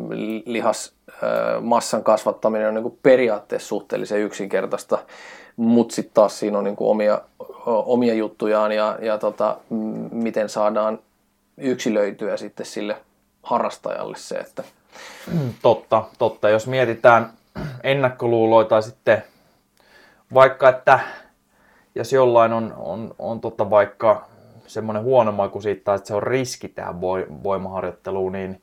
lihas, 0.46 0.94
massan 1.60 2.04
kasvattaminen 2.04 2.68
on 2.68 2.74
niin 2.74 2.82
kuin 2.82 2.98
periaatteessa 3.02 3.68
suhteellisen 3.68 4.20
yksinkertaista 4.20 4.98
mutta 5.56 5.94
sitten 5.94 6.14
taas 6.14 6.38
siinä 6.38 6.58
on 6.58 6.64
niinku 6.64 6.90
omia, 6.90 7.20
omia 7.66 8.14
juttujaan 8.14 8.72
ja, 8.72 8.98
ja 9.02 9.18
tota, 9.18 9.56
miten 10.12 10.48
saadaan 10.48 10.98
yksilöityä 11.56 12.36
sitten 12.36 12.66
sille 12.66 12.96
harrastajalle 13.42 14.16
se, 14.16 14.34
että... 14.34 14.62
Totta, 15.62 16.04
totta. 16.18 16.48
Jos 16.48 16.66
mietitään 16.66 17.32
ennakkoluuloita 17.82 18.80
sitten 18.80 19.22
vaikka, 20.34 20.68
että 20.68 21.00
jos 21.94 22.12
jollain 22.12 22.52
on, 22.52 22.74
on, 22.76 23.14
on 23.18 23.40
tota 23.40 23.70
vaikka 23.70 24.24
semmoinen 24.66 25.02
huono 25.02 25.32
maku 25.32 25.60
siitä, 25.60 25.94
että 25.94 26.08
se 26.08 26.14
on 26.14 26.22
riski 26.22 26.68
tähän 26.68 27.00
voimaharjoitteluun, 27.42 28.32
niin 28.32 28.62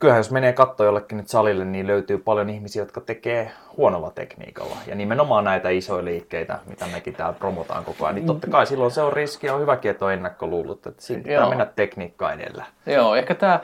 kyllähän 0.00 0.20
jos 0.20 0.30
menee 0.30 0.52
katto 0.52 0.84
jollekin 0.84 1.18
nyt 1.18 1.28
salille, 1.28 1.64
niin 1.64 1.86
löytyy 1.86 2.18
paljon 2.18 2.50
ihmisiä, 2.50 2.82
jotka 2.82 3.00
tekee 3.00 3.50
huonolla 3.76 4.10
tekniikalla. 4.10 4.76
Ja 4.86 4.94
nimenomaan 4.94 5.44
näitä 5.44 5.68
isoja 5.68 6.04
liikkeitä, 6.04 6.58
mitä 6.66 6.86
mekin 6.92 7.14
täällä 7.14 7.38
promotaan 7.38 7.84
koko 7.84 8.04
ajan, 8.04 8.14
niin 8.14 8.26
totta 8.26 8.46
kai 8.46 8.66
silloin 8.66 8.90
se 8.90 9.02
on 9.02 9.12
riski 9.12 9.46
ja 9.46 9.54
on 9.54 9.60
hyväkin, 9.60 9.90
että 9.90 10.04
on 10.04 10.12
ennakkoluulut, 10.12 10.86
että 10.86 11.02
siinä 11.02 11.22
pitää 11.22 11.40
Joo. 11.40 11.48
mennä 11.48 11.66
tekniikkaa 11.76 12.32
edellä. 12.32 12.64
Joo, 12.86 13.16
ehkä 13.16 13.34
tämä 13.34 13.60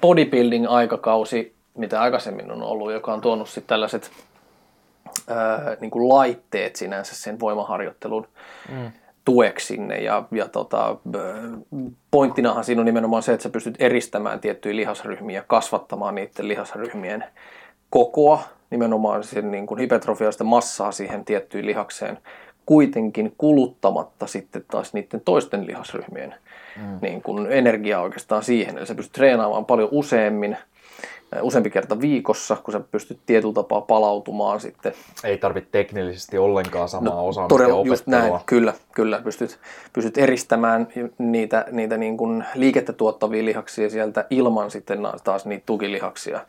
bodybuilding-aikakausi, 0.00 1.54
mitä 1.74 2.00
aikaisemmin 2.00 2.50
on 2.50 2.62
ollut, 2.62 2.92
joka 2.92 3.12
on 3.12 3.20
tuonut 3.20 3.48
sitten 3.48 3.68
tällaiset 3.68 4.10
ää, 5.28 5.76
niin 5.80 5.90
kuin 5.90 6.08
laitteet 6.08 6.76
sinänsä 6.76 7.14
sen 7.14 7.40
voimaharjoittelun 7.40 8.28
mm 8.68 8.92
tueksi 9.24 9.66
sinne. 9.66 9.96
Ja, 9.98 10.24
ja 10.30 10.48
tota, 10.48 10.96
pointtinahan 12.10 12.64
siinä 12.64 12.80
on 12.80 12.86
nimenomaan 12.86 13.22
se, 13.22 13.32
että 13.32 13.42
sä 13.42 13.50
pystyt 13.50 13.74
eristämään 13.78 14.40
tiettyjä 14.40 14.76
lihasryhmiä 14.76 15.38
ja 15.38 15.44
kasvattamaan 15.46 16.14
niiden 16.14 16.48
lihasryhmien 16.48 17.24
kokoa, 17.90 18.42
nimenomaan 18.70 19.24
sen 19.24 19.50
niin 19.50 19.66
kuin 19.66 19.80
hypertrofiaista 19.80 20.44
massaa 20.44 20.92
siihen 20.92 21.24
tiettyyn 21.24 21.66
lihakseen, 21.66 22.18
kuitenkin 22.66 23.34
kuluttamatta 23.38 24.26
sitten 24.26 24.64
taas 24.70 24.94
niiden 24.94 25.20
toisten 25.20 25.66
lihasryhmien 25.66 26.34
mm. 26.76 26.98
niin 27.02 27.22
kuin 27.22 27.52
energiaa 27.52 28.02
oikeastaan 28.02 28.42
siihen. 28.42 28.78
Eli 28.78 28.86
sä 28.86 28.94
pystyt 28.94 29.12
treenaamaan 29.12 29.64
paljon 29.64 29.88
useammin, 29.92 30.56
useampi 31.42 31.70
kerta 31.70 32.00
viikossa, 32.00 32.56
kun 32.56 32.72
sä 32.72 32.80
pystyt 32.80 33.18
tietyllä 33.26 33.54
tapaa 33.54 33.80
palautumaan 33.80 34.60
sitten. 34.60 34.92
Ei 35.24 35.38
tarvitse 35.38 35.70
teknillisesti 35.72 36.38
ollenkaan 36.38 36.88
samaa 36.88 37.14
no, 37.14 37.28
osaamista 37.28 37.54
todella, 37.54 37.80
ja 37.80 37.86
just 37.86 38.06
näin, 38.06 38.32
kyllä, 38.46 38.74
kyllä. 38.94 39.20
Pystyt, 39.24 39.58
pystyt 39.92 40.18
eristämään 40.18 40.88
niitä, 41.18 41.64
niitä 41.70 41.96
niin 41.96 42.16
kuin 42.16 42.44
liikettä 42.54 42.92
tuottavia 42.92 43.44
lihaksia 43.44 43.90
sieltä 43.90 44.26
ilman 44.30 44.70
sitten 44.70 44.98
taas 45.24 45.46
niitä 45.46 45.62
tukilihaksia 45.66 46.40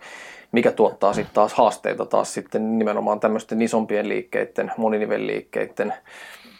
mikä 0.51 0.71
tuottaa 0.71 1.13
sitten 1.13 1.33
taas 1.33 1.53
haasteita 1.53 2.05
taas 2.05 2.33
sitten 2.33 2.79
nimenomaan 2.79 3.19
tämmöisten 3.19 3.61
isompien 3.61 4.09
liikkeiden, 4.09 4.71
moninivelliikkeiden 4.77 5.93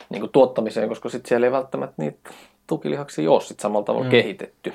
niin 0.10 0.20
kuin 0.20 0.32
tuottamiseen, 0.32 0.89
koska 0.89 1.10
sitten 1.10 1.29
siellä 1.29 1.48
ei 1.48 1.51
välttämättä 1.51 1.96
niitä 1.98 2.29
tukilihaksia 2.67 3.32
ole 3.32 3.41
sitten 3.41 3.62
samalla 3.62 3.86
tavalla 3.86 4.05
mm. 4.05 4.12
kehitetty. 4.12 4.74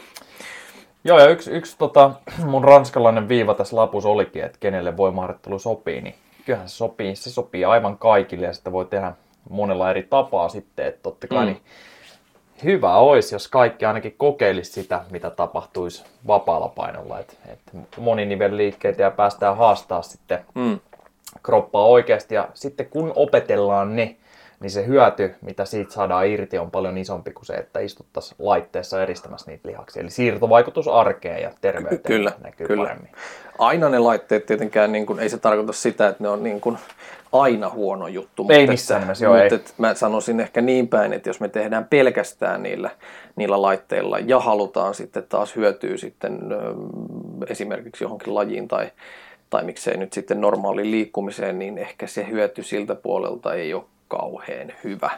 Joo, 1.05 1.19
ja 1.19 1.29
yksi, 1.29 1.51
yksi 1.51 1.79
tota, 1.79 2.11
mun 2.47 2.65
ranskalainen 2.65 3.29
viiva 3.29 3.55
tässä 3.55 3.77
lapussa 3.77 4.09
olikin, 4.09 4.45
että 4.45 4.59
kenelle 4.61 4.97
voimaharjoittelu 4.97 5.59
sopii, 5.59 6.01
niin 6.01 6.15
kyllähän 6.47 6.69
se 6.69 6.77
sopii, 6.77 7.17
se 7.17 7.31
sopii 7.31 7.65
aivan 7.65 7.99
kaikille 7.99 8.47
ja 8.47 8.53
sitä 8.53 8.73
voi 8.73 8.85
tehdä 8.85 9.13
monella 9.51 9.91
eri 9.91 10.03
tapaa 10.03 10.49
sitten, 10.49 10.87
että 10.87 11.01
totta 11.03 11.29
kai 11.29 11.47
mm. 11.47 11.53
niin 11.53 11.63
hyvä 12.65 12.97
olisi, 12.97 13.35
jos 13.35 13.49
kaikki 13.49 13.85
ainakin 13.85 14.15
kokeilisi 14.17 14.73
sitä, 14.73 15.05
mitä 15.11 15.31
tapahtuisi 15.31 16.05
vapaalla 16.27 16.69
painolla, 16.69 17.19
että, 17.19 17.35
että 17.49 17.73
moninivelliikkeitä 17.97 19.03
ja 19.03 19.11
päästään 19.11 19.57
haastaa 19.57 20.03
sitten 20.03 20.45
mm. 20.55 20.81
kroppaa 21.43 21.85
oikeasti 21.85 22.35
ja 22.35 22.49
sitten 22.55 22.87
kun 22.87 23.13
opetellaan 23.17 23.97
ne, 23.97 24.17
niin 24.61 24.71
se 24.71 24.87
hyöty, 24.87 25.35
mitä 25.41 25.65
siitä 25.65 25.93
saadaan 25.93 26.27
irti, 26.27 26.59
on 26.59 26.71
paljon 26.71 26.99
isompi 26.99 27.31
kuin 27.33 27.47
se, 27.47 27.55
että 27.55 27.81
istuttaisiin 27.81 28.37
laitteessa 28.39 29.03
eristämässä 29.03 29.51
niitä 29.51 29.69
lihaksia. 29.69 30.03
Eli 30.03 30.11
siirtovaikutus 30.11 30.89
arkeen 30.89 31.43
ja 31.43 31.51
terveyteen 31.61 32.01
kyllä, 32.03 32.33
näkyy 32.43 32.67
kyllä. 32.67 32.83
paremmin. 32.83 33.11
Aina 33.59 33.89
ne 33.89 33.99
laitteet 33.99 34.47
tietenkään, 34.47 34.93
niin 34.93 35.07
kuin, 35.07 35.19
ei 35.19 35.29
se 35.29 35.39
tarkoita 35.39 35.73
sitä, 35.73 36.09
että 36.09 36.23
ne 36.23 36.29
on 36.29 36.43
niin 36.43 36.61
kuin 36.61 36.79
aina 37.33 37.71
huono 37.71 38.09
juttu. 38.09 38.47
Ei 38.49 38.59
mutta 38.59 38.73
missään 38.73 39.01
nimessä, 39.01 39.25
joo 39.25 39.35
mutta 39.35 39.55
ei. 39.55 39.61
mä 39.79 39.95
sanoisin 39.95 40.41
ehkä 40.41 40.61
niin 40.61 40.89
päin, 40.89 41.13
että 41.13 41.29
jos 41.29 41.41
me 41.41 41.49
tehdään 41.49 41.85
pelkästään 41.85 42.63
niillä, 42.63 42.91
niillä 43.37 43.63
laitteilla 43.63 44.19
ja 44.19 44.41
halutaan 44.41 44.95
sitten 44.95 45.25
taas 45.29 45.57
hyötyä 45.57 45.97
sitten 45.97 46.39
esimerkiksi 47.49 48.05
johonkin 48.05 48.35
lajiin 48.35 48.69
tai, 48.69 48.91
tai 49.51 49.65
miksei 49.65 49.97
nyt 49.97 50.13
sitten 50.13 50.41
normaaliin 50.41 50.91
liikkumiseen, 50.91 51.59
niin 51.59 51.79
ehkä 51.79 52.07
se 52.07 52.27
hyöty 52.31 52.63
siltä 52.63 52.95
puolelta 52.95 53.55
ei 53.55 53.75
ole 53.75 53.85
kauhean 54.11 54.73
hyvä. 54.85 55.11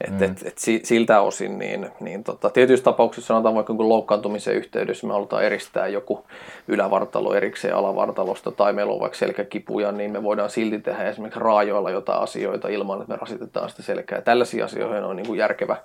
Et, 0.00 0.10
mm. 0.10 0.22
et, 0.22 0.42
et 0.44 0.58
siltä 0.84 1.20
osin, 1.20 1.58
niin, 1.58 1.90
niin 2.00 2.24
tota, 2.24 2.50
tietyissä 2.50 2.84
tapauksissa 2.84 3.26
sanotaan 3.26 3.54
vaikka 3.54 3.74
kun 3.74 3.88
loukkaantumisen 3.88 4.54
yhteydessä 4.54 5.06
me 5.06 5.12
halutaan 5.12 5.44
eristää 5.44 5.88
joku 5.88 6.26
ylävartalo 6.68 7.34
erikseen 7.34 7.76
alavartalosta 7.76 8.52
tai 8.52 8.72
meillä 8.72 8.92
on 8.92 9.00
vaikka 9.00 9.18
selkäkipuja, 9.18 9.92
niin 9.92 10.12
me 10.12 10.22
voidaan 10.22 10.50
silti 10.50 10.78
tehdä 10.78 11.08
esimerkiksi 11.08 11.40
raajoilla 11.40 11.90
jotain 11.90 12.22
asioita 12.22 12.68
ilman, 12.68 13.00
että 13.00 13.12
me 13.12 13.18
rasitetaan 13.20 13.70
sitä 13.70 13.82
selkää. 13.82 14.20
Tällaisia 14.20 14.64
asioita 14.64 15.06
on 15.06 15.16
niin 15.16 15.26
kuin 15.26 15.38
järkevä, 15.38 15.76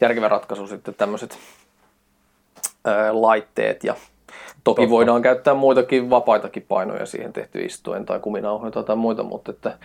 järkevä 0.00 0.28
ratkaisu 0.28 0.66
sitten 0.66 0.94
tämmöiset 0.94 1.38
laitteet 3.10 3.84
ja 3.84 3.94
Toki 4.64 4.82
Totta. 4.82 4.90
voidaan 4.90 5.22
käyttää 5.22 5.54
muitakin 5.54 6.10
vapaitakin 6.10 6.64
painoja 6.68 7.06
siihen 7.06 7.32
tehty 7.32 7.60
istuen 7.60 8.06
tai 8.06 8.20
kuminauhoita 8.20 8.82
tai 8.82 8.96
muita, 8.96 9.22
mutta 9.22 9.50
että 9.50 9.78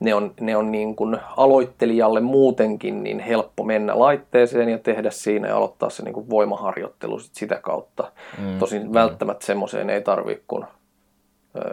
ne 0.00 0.14
on, 0.14 0.34
ne 0.40 0.56
on 0.56 0.72
niin 0.72 0.96
kuin 0.96 1.18
aloittelijalle 1.36 2.20
muutenkin 2.20 3.02
niin 3.02 3.20
helppo 3.20 3.64
mennä 3.64 3.98
laitteeseen 3.98 4.68
ja 4.68 4.78
tehdä 4.78 5.10
siinä 5.10 5.48
ja 5.48 5.56
aloittaa 5.56 5.90
se 5.90 6.02
niin 6.02 6.14
kuin 6.14 6.30
voimaharjoittelu 6.30 7.18
sit 7.18 7.34
sitä 7.34 7.58
kautta. 7.62 8.12
Mm, 8.38 8.58
Tosin 8.58 8.86
mm. 8.86 8.94
välttämättä 8.94 9.46
semmoiseen 9.46 9.90
ei 9.90 10.02
tarvitse 10.02 10.44
kuin 10.48 10.64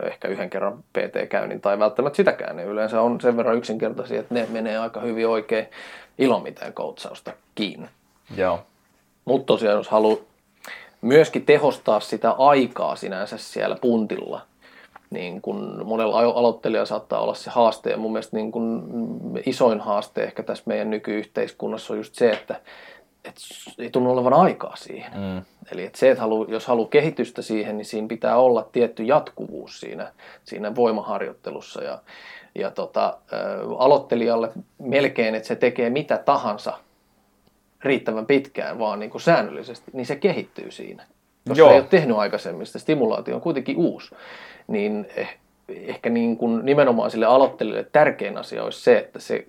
ehkä 0.03 0.27
yhden 0.27 0.49
kerran 0.49 0.83
PT-käynnin 0.93 1.61
tai 1.61 1.79
välttämättä 1.79 2.17
sitäkään. 2.17 2.55
Ne 2.55 2.63
yleensä 2.63 3.01
on 3.01 3.21
sen 3.21 3.37
verran 3.37 3.57
yksinkertaisia, 3.57 4.19
että 4.19 4.33
ne 4.33 4.47
menee 4.49 4.77
aika 4.77 4.99
hyvin 4.99 5.27
oikein 5.27 5.67
ilman 6.17 6.43
mitään 6.43 6.73
koutsausta 6.73 7.31
kiinni. 7.55 7.87
Joo. 8.37 8.59
Mutta 9.25 9.45
tosiaan, 9.45 9.77
jos 9.77 9.89
haluaa 9.89 10.17
myöskin 11.01 11.45
tehostaa 11.45 11.99
sitä 11.99 12.31
aikaa 12.31 12.95
sinänsä 12.95 13.37
siellä 13.37 13.77
puntilla, 13.81 14.41
niin 15.09 15.41
kun 15.41 15.81
monella 15.85 16.19
aloittelijalla 16.19 16.85
saattaa 16.85 17.19
olla 17.19 17.33
se 17.33 17.49
haaste, 17.49 17.89
ja 17.89 17.97
mun 17.97 18.11
mielestä 18.11 18.37
niin 18.37 18.51
kun 18.51 19.41
isoin 19.45 19.79
haaste 19.79 20.23
ehkä 20.23 20.43
tässä 20.43 20.63
meidän 20.67 20.89
nykyyhteiskunnassa 20.89 21.93
on 21.93 21.99
just 21.99 22.15
se, 22.15 22.31
että 22.31 22.61
et 23.25 23.35
ei 23.77 23.89
tunnu 23.89 24.11
olevan 24.11 24.33
aikaa 24.33 24.75
siihen. 24.75 25.11
Mm. 25.13 25.41
Eli 25.71 25.85
että 25.85 25.99
se, 25.99 26.11
että 26.11 26.21
halu, 26.21 26.45
jos 26.49 26.67
haluaa 26.67 26.89
kehitystä 26.89 27.41
siihen, 27.41 27.77
niin 27.77 27.85
siinä 27.85 28.07
pitää 28.07 28.37
olla 28.37 28.67
tietty 28.71 29.03
jatkuvuus 29.03 29.79
siinä, 29.79 30.11
siinä 30.43 30.75
voimaharjoittelussa. 30.75 31.83
Ja 31.83 31.99
ja 32.55 32.71
tota, 32.71 33.17
aloittelijalle 33.77 34.51
melkein, 34.79 35.35
että 35.35 35.47
se 35.47 35.55
tekee 35.55 35.89
mitä 35.89 36.17
tahansa 36.17 36.73
riittävän 37.83 38.25
pitkään, 38.25 38.79
vaan 38.79 38.99
niin 38.99 39.09
kuin 39.09 39.21
säännöllisesti, 39.21 39.91
niin 39.93 40.05
se 40.05 40.15
kehittyy 40.15 40.71
siinä. 40.71 41.03
Jos 41.45 41.57
Joo. 41.57 41.71
ei 41.71 41.79
ole 41.79 41.87
tehnyt 41.89 42.17
aikaisemmin, 42.17 42.65
sitä 42.65 42.79
stimulaatio 42.79 43.35
on 43.35 43.41
kuitenkin 43.41 43.77
uusi, 43.77 44.15
niin 44.67 45.07
eh, 45.15 45.37
ehkä 45.69 46.09
niin 46.09 46.37
kuin 46.37 46.65
nimenomaan 46.65 47.11
sille 47.11 47.25
aloittelijalle 47.25 47.89
tärkein 47.91 48.37
asia 48.37 48.63
olisi 48.63 48.81
se, 48.81 48.97
että 48.97 49.19
se 49.19 49.47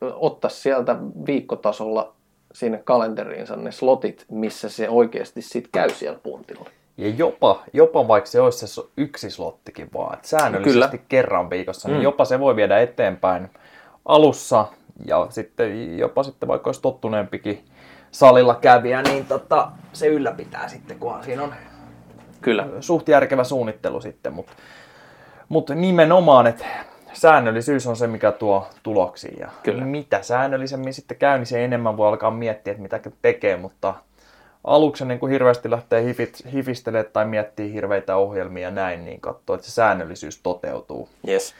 ottaisi 0.00 0.60
sieltä 0.60 0.96
viikkotasolla 1.26 2.14
sinne 2.52 2.80
kalenderiinsa 2.84 3.56
ne 3.56 3.72
slotit, 3.72 4.24
missä 4.30 4.68
se 4.68 4.88
oikeasti 4.88 5.42
sitten 5.42 5.72
käy 5.72 5.90
siellä 5.90 6.18
puntilla. 6.22 6.70
Ja 6.96 7.08
jopa, 7.08 7.62
jopa 7.72 8.08
vaikka 8.08 8.30
se 8.30 8.40
olisi 8.40 8.66
se 8.66 8.82
yksi 8.96 9.30
slottikin 9.30 9.88
vaan, 9.94 10.14
että 10.14 10.28
säännöllisesti 10.28 10.98
Kyllä. 10.98 11.04
kerran 11.08 11.50
viikossa, 11.50 11.88
niin 11.88 11.98
mm. 11.98 12.02
jopa 12.02 12.24
se 12.24 12.40
voi 12.40 12.56
viedä 12.56 12.78
eteenpäin 12.78 13.50
alussa 14.04 14.66
ja 15.04 15.26
sitten 15.30 15.98
jopa 15.98 16.22
sitten 16.22 16.48
vaikka 16.48 16.68
olisi 16.68 16.82
tottuneempikin 16.82 17.64
salilla 18.10 18.54
kävijä, 18.54 19.02
niin 19.02 19.26
tota, 19.26 19.70
se 19.92 20.06
ylläpitää 20.06 20.68
sitten, 20.68 20.98
kunhan 20.98 21.24
siinä 21.24 21.42
on 21.42 21.54
Kyllä. 22.40 22.66
suht 22.80 23.08
järkevä 23.08 23.44
suunnittelu 23.44 24.00
sitten, 24.00 24.32
mutta 24.32 24.52
mut 25.48 25.70
nimenomaan, 25.70 26.46
että 26.46 26.64
säännöllisyys 27.12 27.86
on 27.86 27.96
se, 27.96 28.06
mikä 28.06 28.32
tuo 28.32 28.66
tuloksia. 28.82 29.36
Ja 29.40 29.48
Kyllä. 29.62 29.84
mitä 29.84 30.22
säännöllisemmin 30.22 30.94
sitten 30.94 31.16
käy, 31.16 31.38
niin 31.38 31.46
se 31.46 31.64
enemmän 31.64 31.96
voi 31.96 32.08
alkaa 32.08 32.30
miettiä, 32.30 32.70
että 32.70 32.82
mitä 32.82 33.00
tekee, 33.22 33.56
mutta 33.56 33.94
aluksi 34.64 35.04
niin 35.04 35.20
kuin 35.20 35.32
hirveästi 35.32 35.70
lähtee 35.70 36.04
hifit, 36.04 36.52
hifistelemään 36.52 37.12
tai 37.12 37.24
miettii 37.24 37.72
hirveitä 37.72 38.16
ohjelmia 38.16 38.68
ja 38.68 38.70
näin, 38.70 39.04
niin 39.04 39.20
katsoo, 39.20 39.54
että 39.54 39.66
se 39.66 39.72
säännöllisyys 39.72 40.40
toteutuu. 40.42 41.08
Yes. 41.28 41.54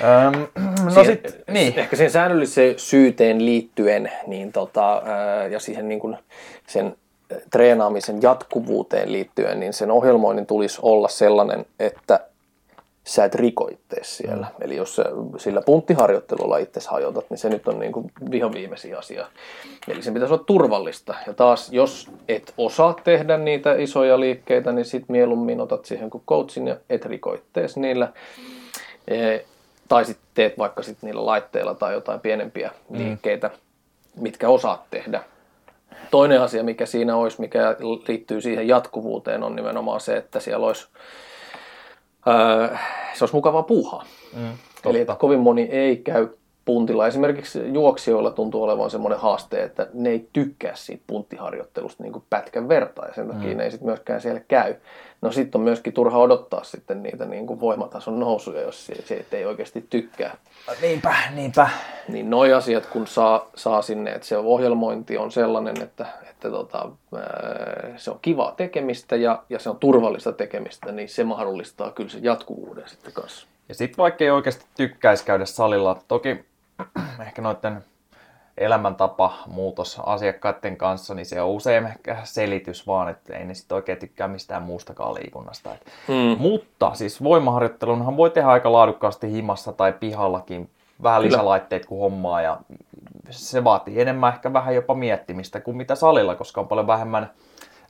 Öm, 0.00 0.46
no 0.84 0.90
siihen, 0.90 1.06
sit, 1.06 1.38
niin. 1.50 1.78
Ehkä 1.78 1.96
sen 1.96 2.10
säännölliseen 2.10 2.78
syyteen 2.78 3.44
liittyen 3.44 4.12
niin 4.26 4.52
tota, 4.52 5.02
ja 5.50 5.60
siihen 5.60 5.88
niin 5.88 6.00
kuin 6.00 6.16
sen 6.66 6.96
treenaamisen 7.50 8.22
jatkuvuuteen 8.22 9.12
liittyen, 9.12 9.60
niin 9.60 9.72
sen 9.72 9.90
ohjelmoinnin 9.90 10.46
tulisi 10.46 10.78
olla 10.82 11.08
sellainen, 11.08 11.66
että 11.80 12.20
sä 13.06 13.24
et 13.24 13.34
riko 13.34 13.70
siellä. 14.02 14.46
Mm. 14.46 14.64
Eli 14.64 14.76
jos 14.76 14.96
sä 14.96 15.04
sillä 15.38 15.62
punttiharjoittelulla 15.66 16.58
itse 16.58 16.80
hajotat, 16.88 17.30
niin 17.30 17.38
se 17.38 17.48
nyt 17.48 17.68
on 17.68 17.78
niin 17.78 17.92
kuin 17.92 18.12
vihan 18.30 18.52
viimeisin 18.52 18.98
asia. 18.98 19.26
Eli 19.88 20.02
se 20.02 20.10
pitäisi 20.10 20.34
olla 20.34 20.44
turvallista. 20.44 21.14
Ja 21.26 21.32
taas, 21.32 21.72
jos 21.72 22.10
et 22.28 22.54
osaa 22.58 22.94
tehdä 23.04 23.38
niitä 23.38 23.74
isoja 23.74 24.20
liikkeitä, 24.20 24.72
niin 24.72 24.84
sit 24.84 25.04
mieluummin 25.08 25.60
otat 25.60 25.84
siihen 25.84 26.10
kuin 26.10 26.22
coachin 26.28 26.66
ja 26.66 26.76
et 26.90 27.04
riko 27.04 27.36
niillä. 27.76 28.12
Tai 29.88 30.04
sitten 30.04 30.28
teet 30.34 30.58
vaikka 30.58 30.82
sit 30.82 31.02
niillä 31.02 31.26
laitteilla 31.26 31.74
tai 31.74 31.92
jotain 31.92 32.20
pienempiä 32.20 32.70
mm. 32.90 32.98
liikkeitä, 32.98 33.50
mitkä 34.16 34.48
osaat 34.48 34.80
tehdä. 34.90 35.22
Toinen 36.10 36.42
asia, 36.42 36.62
mikä 36.62 36.86
siinä 36.86 37.16
olisi, 37.16 37.40
mikä 37.40 37.76
liittyy 38.08 38.40
siihen 38.40 38.68
jatkuvuuteen, 38.68 39.42
on 39.42 39.56
nimenomaan 39.56 40.00
se, 40.00 40.16
että 40.16 40.40
siellä 40.40 40.66
olisi 40.66 40.88
Öö, 42.28 42.76
se 43.14 43.24
olisi 43.24 43.34
mukavaa 43.34 43.62
puuhaa. 43.62 44.04
Mm, 44.36 44.52
Eli 44.84 45.00
että 45.00 45.14
kovin 45.14 45.40
moni 45.40 45.62
ei 45.62 45.96
käy 45.96 46.28
puntilla. 46.66 47.06
Esimerkiksi 47.06 47.72
juoksijoilla 47.72 48.30
tuntuu 48.30 48.62
olevan 48.62 48.90
semmoinen 48.90 49.18
haaste, 49.18 49.62
että 49.62 49.86
ne 49.94 50.10
ei 50.10 50.28
tykkää 50.32 50.74
siitä 50.74 51.04
punttiharjoittelusta 51.06 52.02
niin 52.02 52.12
kuin 52.12 52.24
pätkän 52.30 52.68
vertaa 52.68 53.06
ja 53.06 53.14
sen 53.14 53.28
takia 53.28 53.50
mm. 53.50 53.56
ne 53.56 53.64
ei 53.64 53.70
sitten 53.70 53.88
myöskään 53.88 54.20
siellä 54.20 54.40
käy. 54.48 54.74
No 55.20 55.32
sitten 55.32 55.58
on 55.58 55.64
myöskin 55.64 55.92
turha 55.92 56.18
odottaa 56.18 56.64
sitten 56.64 57.02
niitä 57.02 57.24
niin 57.24 57.46
kuin 57.46 57.60
voimatason 57.60 58.20
nousuja, 58.20 58.60
jos 58.60 58.86
se, 58.86 58.94
se 59.02 59.26
ei 59.32 59.46
oikeasti 59.46 59.86
tykkää. 59.90 60.36
Niinpä, 60.82 61.14
niinpä. 61.34 61.68
Niin 62.08 62.30
noi 62.30 62.52
asiat 62.52 62.86
kun 62.86 63.06
saa, 63.06 63.50
saa 63.54 63.82
sinne, 63.82 64.10
että 64.10 64.28
se 64.28 64.36
ohjelmointi 64.36 65.18
on 65.18 65.32
sellainen, 65.32 65.82
että, 65.82 66.06
että 66.30 66.50
tota, 66.50 66.88
se 67.96 68.10
on 68.10 68.18
kivaa 68.22 68.52
tekemistä 68.56 69.16
ja, 69.16 69.42
ja 69.50 69.58
se 69.58 69.70
on 69.70 69.78
turvallista 69.78 70.32
tekemistä, 70.32 70.92
niin 70.92 71.08
se 71.08 71.24
mahdollistaa 71.24 71.90
kyllä 71.90 72.10
se 72.10 72.18
jatkuvuuden 72.22 72.88
sitten 72.88 73.12
kanssa. 73.12 73.46
Ja 73.68 73.74
sitten 73.74 73.96
vaikka 73.96 74.24
ei 74.24 74.30
oikeasti 74.30 74.64
tykkäisi 74.76 75.24
käydä 75.24 75.44
salilla, 75.44 76.02
toki 76.08 76.44
ehkä 77.20 77.42
noiden 77.42 77.84
elämäntapa 78.58 79.32
muutos 79.46 80.00
asiakkaiden 80.06 80.76
kanssa, 80.76 81.14
niin 81.14 81.26
se 81.26 81.42
on 81.42 81.50
usein 81.50 81.86
ehkä 81.86 82.18
selitys 82.24 82.86
vaan, 82.86 83.08
että 83.08 83.36
ei 83.36 83.44
ne 83.44 83.54
sitten 83.54 83.76
oikein 83.76 83.98
tykkää 83.98 84.28
mistään 84.28 84.62
muustakaan 84.62 85.14
liikunnasta. 85.14 85.70
Hmm. 86.08 86.36
Mutta 86.38 86.94
siis 86.94 87.22
voimaharjoittelunhan 87.22 88.16
voi 88.16 88.30
tehdä 88.30 88.48
aika 88.48 88.72
laadukkaasti 88.72 89.32
himassa 89.32 89.72
tai 89.72 89.92
pihallakin, 89.92 90.70
vähän 91.02 91.22
Kyllä. 91.22 91.36
lisälaitteet 91.36 91.86
kuin 91.86 92.00
hommaa 92.00 92.42
ja 92.42 92.58
se 93.30 93.64
vaatii 93.64 94.00
enemmän 94.00 94.34
ehkä 94.34 94.52
vähän 94.52 94.74
jopa 94.74 94.94
miettimistä 94.94 95.60
kuin 95.60 95.76
mitä 95.76 95.94
salilla, 95.94 96.34
koska 96.34 96.60
on 96.60 96.68
paljon 96.68 96.86
vähemmän 96.86 97.30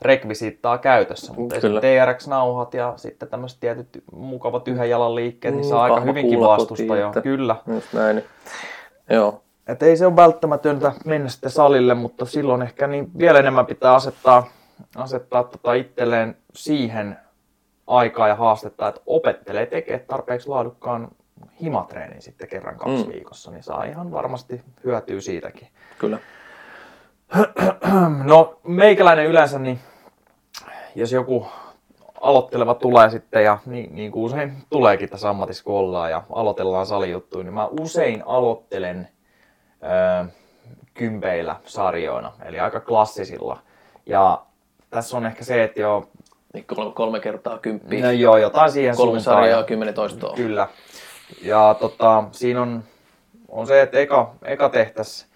rekvisiittaa 0.02 0.78
käytössä, 0.78 1.32
mutta. 1.32 1.56
TRX-nauhat 1.56 2.74
ja 2.74 2.92
sitten 2.96 3.28
tämmöiset 3.28 3.60
tietyt 3.60 3.88
mukavat 4.12 4.68
yhden 4.68 4.90
jalan 4.90 5.14
liikkeet, 5.14 5.54
niin 5.54 5.64
mm, 5.64 5.68
saa 5.68 5.82
aika 5.82 6.00
hyvinkin 6.00 6.40
vastusta 6.40 6.96
jo. 6.96 7.12
Kyllä. 7.22 7.56
Just 7.66 7.92
näin. 7.92 8.24
Joo. 9.10 9.42
Et 9.66 9.82
ei 9.82 9.96
se 9.96 10.06
ole 10.06 10.16
välttämätöntä 10.16 10.92
mennä 11.04 11.28
sitten 11.28 11.50
salille, 11.50 11.94
mutta 11.94 12.24
silloin 12.24 12.62
ehkä 12.62 12.86
niin 12.86 13.10
vielä 13.18 13.38
enemmän 13.38 13.66
pitää 13.66 13.94
asettaa, 13.94 14.46
asettaa 14.96 15.44
tota 15.44 15.74
itselleen 15.74 16.36
siihen 16.54 17.16
aikaa 17.86 18.28
ja 18.28 18.34
haastetta, 18.34 18.88
että 18.88 19.00
opettelee 19.06 19.66
tekee 19.66 19.98
tarpeeksi 19.98 20.48
laadukkaan 20.48 21.08
himatreenin 21.60 22.22
sitten 22.22 22.48
kerran 22.48 22.76
kaksi 22.76 23.04
mm. 23.04 23.12
viikossa, 23.12 23.50
niin 23.50 23.62
saa 23.62 23.84
ihan 23.84 24.12
varmasti 24.12 24.62
hyötyä 24.84 25.20
siitäkin. 25.20 25.68
Kyllä. 25.98 26.18
No 28.24 28.60
meikäläinen 28.62 29.26
yleensä, 29.26 29.58
niin 29.58 29.78
jos 30.94 31.12
joku 31.12 31.46
aloitteleva 32.20 32.74
tulee 32.74 33.10
sitten, 33.10 33.44
ja 33.44 33.58
niin, 33.66 33.94
niin 33.94 34.12
kuin 34.12 34.24
usein 34.24 34.52
tuleekin 34.70 35.08
tässä 35.08 35.30
ammatissa, 35.30 35.64
kun 35.64 35.74
ollaan 35.74 36.10
ja 36.10 36.22
aloitellaan 36.32 36.86
salijuttuja, 36.86 37.44
niin 37.44 37.54
mä 37.54 37.68
usein 37.80 38.22
aloittelen 38.26 39.08
öö, 39.82 40.24
kympeillä 40.94 41.56
sarjoina, 41.64 42.32
eli 42.44 42.60
aika 42.60 42.80
klassisilla. 42.80 43.58
Ja 44.06 44.42
tässä 44.90 45.16
on 45.16 45.26
ehkä 45.26 45.44
se, 45.44 45.64
että 45.64 45.80
jo... 45.80 46.08
Niin 46.54 46.64
kolme, 46.64 46.92
kolme 46.94 47.20
kertaa 47.20 47.58
kymppiä. 47.58 48.04
No 48.04 48.10
joo, 48.10 48.36
jotain 48.36 48.72
siihen 48.72 48.96
Kolme 48.96 49.20
suuntaan. 49.20 49.36
sarjaa, 49.36 49.64
kymmenen 49.64 49.94
toistoa. 49.94 50.34
Kyllä. 50.36 50.68
Ja 51.42 51.76
tota, 51.80 52.24
siinä 52.32 52.62
on, 52.62 52.84
on 53.48 53.66
se, 53.66 53.82
että 53.82 53.98
eka, 53.98 54.34
eka 54.44 54.68
tehtäisiin 54.68 55.30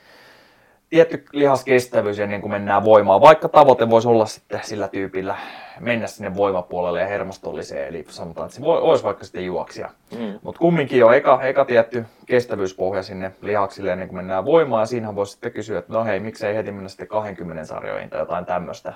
tietty 0.90 1.24
lihaskestävyys 1.32 2.18
ja 2.18 2.26
niin 2.26 2.40
kuin 2.40 2.50
mennään 2.50 2.84
voimaan, 2.84 3.20
vaikka 3.20 3.48
tavoite 3.48 3.90
voisi 3.90 4.08
olla 4.08 4.26
sitten 4.26 4.60
sillä 4.62 4.88
tyypillä 4.88 5.36
mennä 5.80 6.06
sinne 6.06 6.36
voimapuolelle 6.36 7.00
ja 7.00 7.06
hermostolliseen, 7.06 7.88
eli 7.88 8.04
sanotaan, 8.08 8.46
että 8.46 8.56
se 8.56 8.62
voi, 8.62 8.80
olisi 8.80 9.04
vaikka 9.04 9.24
sitten 9.24 9.46
juoksia. 9.46 9.90
Mm. 10.18 10.38
Mutta 10.42 10.58
kumminkin 10.58 11.04
on 11.04 11.14
eka, 11.14 11.42
eka 11.42 11.64
tietty 11.64 12.04
kestävyyspohja 12.26 13.02
sinne 13.02 13.32
lihaksille 13.42 13.92
ennen 13.92 14.08
kuin 14.08 14.16
mennään 14.16 14.44
voimaan, 14.44 14.82
ja 14.82 14.86
siinähän 14.86 15.16
voisi 15.16 15.32
sitten 15.32 15.52
kysyä, 15.52 15.78
että 15.78 15.92
no 15.92 16.04
hei, 16.04 16.20
miksei 16.20 16.54
heti 16.54 16.72
mennä 16.72 16.88
sitten 16.88 17.08
20 17.08 17.64
sarjoihin 17.64 18.10
tai 18.10 18.20
jotain 18.20 18.44
tämmöistä. 18.44 18.92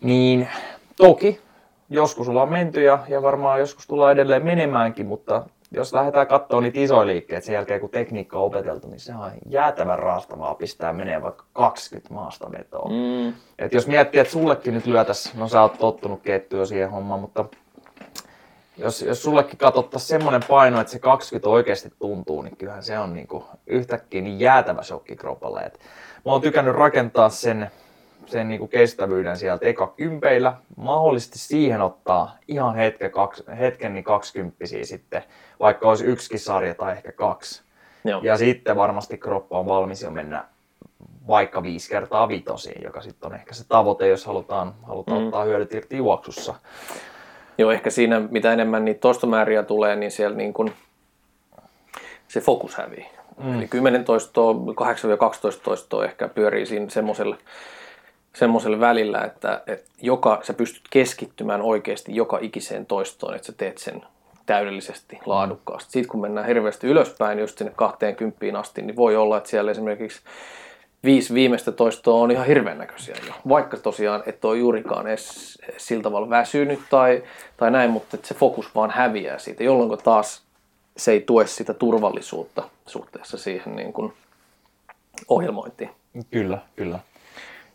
Niin 0.00 0.48
toki 0.96 1.40
joskus 1.90 2.28
ollaan 2.28 2.52
menty 2.52 2.82
ja, 2.82 2.98
ja 3.08 3.22
varmaan 3.22 3.60
joskus 3.60 3.86
tullaan 3.86 4.12
edelleen 4.12 4.44
menemäänkin, 4.44 5.06
mutta 5.06 5.42
jos 5.70 5.92
lähdetään 5.92 6.26
katsoa 6.26 6.60
niitä 6.60 6.80
isoja 6.80 7.06
liikkeitä 7.06 7.46
sen 7.46 7.52
jälkeen, 7.52 7.80
kun 7.80 7.90
tekniikka 7.90 8.38
on 8.38 8.44
opeteltu, 8.44 8.88
niin 8.88 9.00
se 9.00 9.14
on 9.14 9.30
jäätävän 9.46 9.98
raastavaa 9.98 10.54
pistää 10.54 10.92
menee 10.92 11.22
vaikka 11.22 11.44
20 11.52 12.14
maasta 12.14 12.52
vetoa. 12.52 12.88
Mm. 12.88 13.34
Et 13.58 13.72
jos 13.72 13.86
miettii, 13.86 14.20
että 14.20 14.32
sullekin 14.32 14.74
nyt 14.74 14.86
lyötäisiin, 14.86 15.38
no 15.38 15.48
sä 15.48 15.62
oot 15.62 15.78
tottunut 15.78 16.22
keittyä 16.22 16.66
siihen 16.66 16.90
hommaan, 16.90 17.20
mutta 17.20 17.44
jos, 18.76 19.02
jos 19.02 19.22
sullekin 19.22 19.58
katsottaisiin 19.58 20.08
semmoinen 20.08 20.42
paino, 20.48 20.80
että 20.80 20.92
se 20.92 20.98
20 20.98 21.48
oikeasti 21.48 21.92
tuntuu, 21.98 22.42
niin 22.42 22.56
kyllähän 22.56 22.82
se 22.82 22.98
on 22.98 23.14
niinku 23.14 23.44
yhtäkkiä 23.66 24.20
niin 24.20 24.40
jäätävä 24.40 24.82
shokki 24.82 25.16
kropalle. 25.16 25.60
Et 25.60 25.80
mä 26.24 26.32
oon 26.32 26.40
tykännyt 26.40 26.74
rakentaa 26.74 27.28
sen 27.28 27.70
sen 28.30 28.48
niin 28.48 28.58
kuin 28.58 28.68
kestävyyden 28.68 29.36
sieltä 29.36 29.66
eka 29.66 29.86
kympeillä, 29.86 30.52
mahdollisesti 30.76 31.38
siihen 31.38 31.80
ottaa 31.80 32.36
ihan 32.48 32.74
hetken, 32.74 33.10
kaksi, 33.10 33.44
hetken 33.58 33.94
niin 33.94 34.04
kaksikymppisiä 34.04 34.84
sitten, 34.84 35.22
vaikka 35.60 35.88
olisi 35.88 36.04
yksikin 36.04 36.40
sarja 36.40 36.74
tai 36.74 36.92
ehkä 36.92 37.12
kaksi. 37.12 37.62
Joo. 38.04 38.20
Ja 38.24 38.36
sitten 38.36 38.76
varmasti 38.76 39.18
kroppa 39.18 39.58
on 39.58 39.66
valmis 39.66 40.02
jo 40.02 40.10
mennä 40.10 40.44
vaikka 41.28 41.62
viisi 41.62 41.90
kertaa 41.90 42.28
vitosiin, 42.28 42.82
joka 42.84 43.00
sitten 43.00 43.26
on 43.26 43.34
ehkä 43.34 43.54
se 43.54 43.68
tavoite, 43.68 44.08
jos 44.08 44.26
halutaan, 44.26 44.74
halutaan 44.82 45.20
mm. 45.20 45.26
ottaa 45.26 45.44
hyödyt 45.44 45.74
irti 45.74 45.96
juoksussa. 45.96 46.54
Joo, 47.58 47.70
ehkä 47.70 47.90
siinä 47.90 48.20
mitä 48.30 48.52
enemmän 48.52 48.84
niitä 48.84 49.00
toistomääriä 49.00 49.62
tulee, 49.62 49.96
niin 49.96 50.10
siellä 50.10 50.36
niin 50.36 50.52
kun 50.52 50.70
se 52.28 52.40
fokus 52.40 52.74
hävii. 52.74 53.06
Mm. 53.42 53.58
Eli 53.58 53.68
10 53.68 54.04
toistoa, 54.04 54.52
8-12 54.52 54.56
toistoa 55.62 56.04
ehkä 56.04 56.28
pyörii 56.28 56.66
siinä 56.66 56.90
semmoisella 56.90 57.36
semmoiselle 58.34 58.80
välillä, 58.80 59.20
että, 59.20 59.62
että 59.66 59.90
joka, 60.02 60.40
sä 60.42 60.54
pystyt 60.54 60.82
keskittymään 60.90 61.62
oikeasti 61.62 62.14
joka 62.14 62.38
ikiseen 62.40 62.86
toistoon, 62.86 63.34
että 63.34 63.46
sä 63.46 63.52
teet 63.52 63.78
sen 63.78 64.02
täydellisesti, 64.46 65.18
laadukkaasti. 65.26 65.92
Sitten 65.92 66.10
kun 66.10 66.20
mennään 66.20 66.46
hirveästi 66.46 66.86
ylöspäin, 66.86 67.38
just 67.38 67.58
sinne 67.58 67.72
20 67.76 68.58
asti, 68.58 68.82
niin 68.82 68.96
voi 68.96 69.16
olla, 69.16 69.36
että 69.36 69.50
siellä 69.50 69.70
esimerkiksi 69.70 70.20
viisi 71.04 71.34
viimeistä 71.34 71.72
toistoa 71.72 72.20
on 72.20 72.30
ihan 72.30 72.46
hirveän 72.46 72.78
näköisiä 72.78 73.16
jo. 73.26 73.32
Vaikka 73.48 73.76
tosiaan 73.76 74.22
et 74.26 74.44
ole 74.44 74.58
juurikaan 74.58 75.06
edes 75.06 75.58
sillä 75.76 76.02
tavalla 76.02 76.30
väsynyt 76.30 76.80
tai, 76.90 77.22
tai 77.56 77.70
näin, 77.70 77.90
mutta 77.90 78.18
se 78.22 78.34
fokus 78.34 78.74
vaan 78.74 78.90
häviää 78.90 79.38
siitä, 79.38 79.64
jolloin 79.64 79.98
taas 80.04 80.42
se 80.96 81.12
ei 81.12 81.20
tue 81.20 81.46
sitä 81.46 81.74
turvallisuutta 81.74 82.62
suhteessa 82.86 83.38
siihen 83.38 83.76
niin 83.76 83.92
kuin 83.92 84.12
ohjelmointiin. 85.28 85.90
Kyllä, 86.30 86.58
kyllä. 86.76 86.98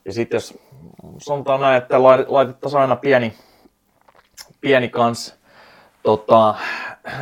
Ja 0.05 0.13
sitten 0.13 0.35
jos 0.35 0.57
sanotaan 1.17 1.61
näin, 1.61 1.77
että 1.77 2.03
laitettaisiin 2.03 2.81
aina 2.81 2.95
pieni, 2.95 3.33
pieni 4.61 4.89
kans 4.89 5.35
tota, 6.03 6.55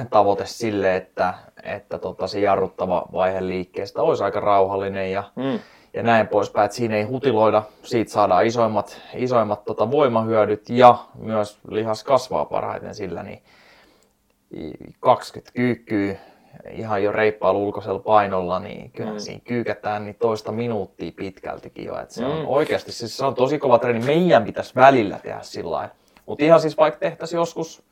tavoite 0.10 0.46
sille, 0.46 0.96
että, 0.96 1.34
että 1.63 1.98
tota, 1.98 2.28
se 2.28 2.39
jarruttava 2.39 3.06
vaihe 3.13 3.48
liikkeestä 3.48 4.02
olisi 4.02 4.24
aika 4.24 4.39
rauhallinen 4.39 5.12
ja, 5.12 5.24
mm. 5.36 5.60
ja 5.93 6.04
näin 6.04 6.28
poispäin, 6.28 6.65
että 6.65 6.78
siinä 6.78 6.96
ei 6.96 7.04
hutiloida, 7.04 7.63
siitä 7.84 8.12
saadaan 8.12 8.46
isoimmat, 8.46 9.02
isoimmat 9.15 9.65
tota, 9.65 9.91
voimahyödyt 9.91 10.69
ja 10.69 10.98
myös 11.15 11.60
lihas 11.69 12.04
kasvaa 12.04 12.46
parhaiten 12.46 12.96
sillä, 12.96 13.24
niin 13.24 13.43
20 15.00 15.52
kyykkyä 15.54 16.15
ihan 16.72 17.04
jo 17.04 17.12
reippaalla 17.12 17.60
ulkoisella 17.60 18.00
painolla, 18.00 18.60
niin 18.60 18.92
kyllä 18.92 19.12
mm. 19.12 19.20
siinä 19.20 19.42
kyykätään 19.44 20.06
niin 20.06 20.16
toista 20.16 20.52
minuuttia 20.52 21.12
pitkältikin 21.16 21.86
jo. 21.86 22.00
Että 22.00 22.13
se 22.13 22.26
mm. 22.26 22.32
on 22.32 22.46
oikeasti, 22.46 22.92
siis 22.92 23.18
se 23.18 23.26
on 23.26 23.36
tosi 23.36 23.60
kova 23.60 23.80
treeni. 23.80 24.06
Meidän 24.06 24.44
pitäisi 24.44 24.76
välillä 24.76 25.20
tehdä 25.20 25.39
sillä 25.42 25.89
Mutta 26.26 26.46
ihan 26.46 26.60
siis 26.60 26.78
vaikka 26.78 27.00
tehtäisiin 27.00 27.38
joskus 27.38 27.84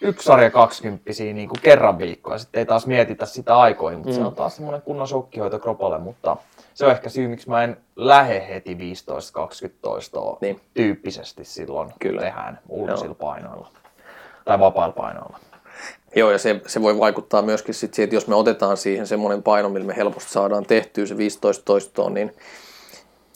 yksi 0.00 0.26
sarja 0.26 0.50
20 0.50 1.02
niin 1.34 1.48
kuin 1.48 1.60
kerran 1.62 1.98
viikkoa, 1.98 2.38
sitten 2.38 2.58
ei 2.58 2.66
taas 2.66 2.86
mietitä 2.86 3.26
sitä 3.26 3.58
aikoihin, 3.58 3.98
mutta 3.98 4.12
mm. 4.12 4.16
se 4.16 4.24
on 4.24 4.34
taas 4.34 4.56
semmoinen 4.56 4.82
kunnon 4.82 5.08
shokkihoito 5.08 5.58
kropalle, 5.58 5.98
mutta 5.98 6.36
se 6.74 6.84
on 6.84 6.90
ehkä 6.90 7.08
syy, 7.08 7.28
miksi 7.28 7.48
mä 7.48 7.64
en 7.64 7.76
lähde 7.96 8.48
heti 8.48 8.74
15-20 8.74 8.78
toistoa 9.82 10.38
niin. 10.40 10.60
tyyppisesti 10.74 11.44
silloin 11.44 11.92
Kyllä. 11.98 12.20
tehdään 12.20 12.58
ulkoisilla 12.68 13.14
painoilla 13.14 13.68
tai 14.44 14.60
vapailla 14.60 14.92
painoilla. 14.92 15.38
Joo, 16.16 16.30
ja 16.30 16.38
se, 16.38 16.60
se 16.66 16.82
voi 16.82 16.98
vaikuttaa 16.98 17.42
myöskin 17.42 17.74
sit 17.74 17.94
siihen, 17.94 18.04
että 18.04 18.16
jos 18.16 18.26
me 18.26 18.34
otetaan 18.34 18.76
siihen 18.76 19.06
semmoinen 19.06 19.42
paino, 19.42 19.68
millä 19.68 19.86
me 19.86 19.96
helposti 19.96 20.32
saadaan 20.32 20.66
tehtyä 20.66 21.06
se 21.06 21.16
15 21.16 21.64
toistoa, 21.64 22.10
niin, 22.10 22.34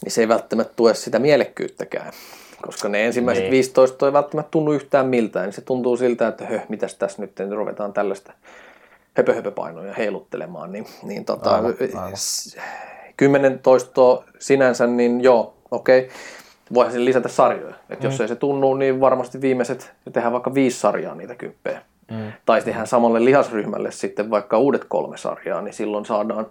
niin 0.03 0.11
se 0.11 0.21
ei 0.21 0.27
välttämättä 0.27 0.73
tue 0.75 0.93
sitä 0.93 1.19
mielekkyyttäkään. 1.19 2.13
Koska 2.61 2.89
ne 2.89 3.05
ensimmäiset 3.05 3.43
niin. 3.43 3.51
15 3.51 4.05
ei 4.05 4.13
välttämättä 4.13 4.51
tunnu 4.51 4.71
yhtään 4.71 5.07
miltään, 5.07 5.45
niin 5.45 5.53
se 5.53 5.61
tuntuu 5.61 5.97
siltä, 5.97 6.27
että 6.27 6.45
höh, 6.45 6.63
mitäs 6.69 6.95
tässä 6.95 7.21
nyt, 7.21 7.31
niin 7.39 7.51
ruvetaan 7.51 7.93
tällaista 7.93 8.33
höpö, 9.13 9.33
höpö 9.33 9.51
painoja 9.51 9.93
heiluttelemaan. 9.93 10.71
Niin, 10.71 10.85
niin 11.03 11.25
tota, 11.25 11.55
aivan, 11.55 11.75
aivan. 11.95 12.17
10 13.17 13.59
toistoa 13.59 14.23
sinänsä, 14.39 14.87
niin 14.87 15.21
joo, 15.21 15.53
okei. 15.71 15.99
Okay. 15.99 16.11
Voihan 16.73 16.93
sen 16.93 17.05
lisätä 17.05 17.29
sarjoja. 17.29 17.75
Et 17.89 17.99
mm. 17.99 18.05
Jos 18.05 18.21
ei 18.21 18.27
se 18.27 18.35
tunnu, 18.35 18.73
niin 18.73 18.99
varmasti 18.99 19.41
viimeiset, 19.41 19.91
tehdään 20.13 20.33
vaikka 20.33 20.53
viisi 20.53 20.79
sarjaa 20.79 21.15
niitä 21.15 21.35
kymppejä. 21.35 21.81
Mm. 22.11 22.31
Tai 22.45 22.61
tehdään 22.61 22.87
samalle 22.87 23.25
lihasryhmälle 23.25 23.91
sitten 23.91 24.29
vaikka 24.29 24.57
uudet 24.57 24.85
kolme 24.85 25.17
sarjaa, 25.17 25.61
niin 25.61 25.73
silloin 25.73 26.05
saadaan, 26.05 26.47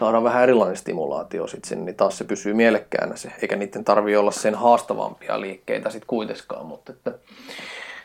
saadaan 0.00 0.24
vähän 0.24 0.42
erilainen 0.42 0.76
stimulaatio 0.76 1.46
sitten 1.46 1.68
sinne, 1.68 1.84
niin 1.84 1.96
taas 1.96 2.18
se 2.18 2.24
pysyy 2.24 2.54
mielekkäänä 2.54 3.16
se, 3.16 3.32
eikä 3.42 3.56
niiden 3.56 3.84
tarvi 3.84 4.16
olla 4.16 4.30
sen 4.30 4.54
haastavampia 4.54 5.40
liikkeitä 5.40 5.90
sitten 5.90 6.06
kuitenkaan, 6.06 6.66
mutta 6.66 6.92
että 6.92 7.12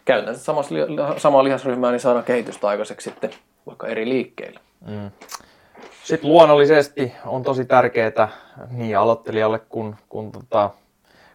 käytännössä 0.05 0.43
samassa, 0.43 0.75
samaa 1.17 1.43
lihasryhmää 1.43 1.91
niin 1.91 1.99
saadaan 1.99 2.25
kehitystä 2.25 2.67
aikaiseksi 2.67 3.09
sitten 3.09 3.29
vaikka 3.65 3.87
eri 3.87 4.09
liikkeillä. 4.09 4.59
Mm. 4.87 5.11
Sitten 6.03 6.29
luonnollisesti 6.29 7.13
on 7.25 7.43
tosi 7.43 7.65
tärkeää 7.65 8.29
niin 8.71 8.97
aloittelijalle 8.97 9.59
kuin, 9.59 9.95
kuin 10.09 10.31
tota, 10.31 10.69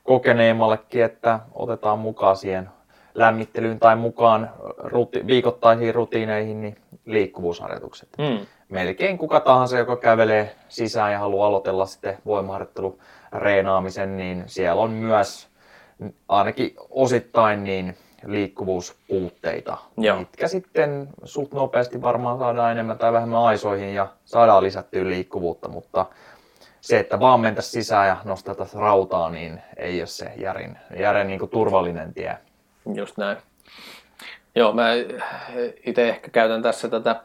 kokeneemmallekin, 0.05 1.05
että 1.05 1.41
otetaan 1.55 1.99
mukaan 1.99 2.37
siihen 2.37 2.69
lämmittelyyn 3.15 3.79
tai 3.79 3.97
mukaan 3.97 4.51
ruti, 4.79 5.27
viikoittaisiin 5.27 5.95
rutiineihin 5.95 6.61
niin 6.61 6.77
liikkuvuusharjoitukset. 7.07 8.09
Mm. 8.19 8.47
Melkein 8.69 9.19
kuka 9.19 9.41
tahansa, 9.41 9.79
joka 9.79 9.97
kävelee 9.97 10.55
sisään 10.69 11.13
ja 11.13 11.19
haluaa 11.19 11.49
aloitella 11.49 11.87
sitten 11.87 12.19
voimaharjoittelu 12.27 12.99
reenaamisen, 13.33 14.17
niin 14.17 14.45
siellä 14.47 14.83
on 14.83 14.91
myös 14.91 15.49
ainakin 16.29 16.75
osittain 16.91 17.65
niin 17.65 17.97
liikkuvuuspuutteita, 18.27 19.77
Joo. 19.97 20.19
mitkä 20.19 20.49
sitten 20.49 21.09
suht 21.25 21.53
nopeasti 21.53 22.03
varmaan 22.03 22.39
saadaan 22.39 22.73
enemmän 22.73 22.99
tai 22.99 23.13
vähemmän 23.13 23.41
aisoihin 23.43 23.95
ja 23.95 24.09
saadaan 24.25 24.63
lisättyä 24.63 25.05
liikkuvuutta, 25.05 25.69
mutta 25.69 26.07
se, 26.81 26.99
että 26.99 27.21
vaan 27.21 27.41
mentäisiin 27.41 27.73
sisään 27.73 28.09
ja 28.09 28.17
nostetaan 28.25 28.69
rautaa, 28.75 29.31
niin 29.31 29.63
ei 29.77 30.01
ole 30.01 30.07
se 30.07 30.33
järin, 30.37 30.79
järin 30.99 31.27
niin 31.27 31.49
turvallinen 31.49 32.15
tie. 32.15 32.39
Just 32.95 33.17
näin. 33.17 33.37
Joo, 34.55 34.73
mä 34.73 34.89
itse 35.87 36.09
ehkä 36.09 36.31
käytän 36.31 36.63
tässä 36.63 36.89
tätä 36.89 37.21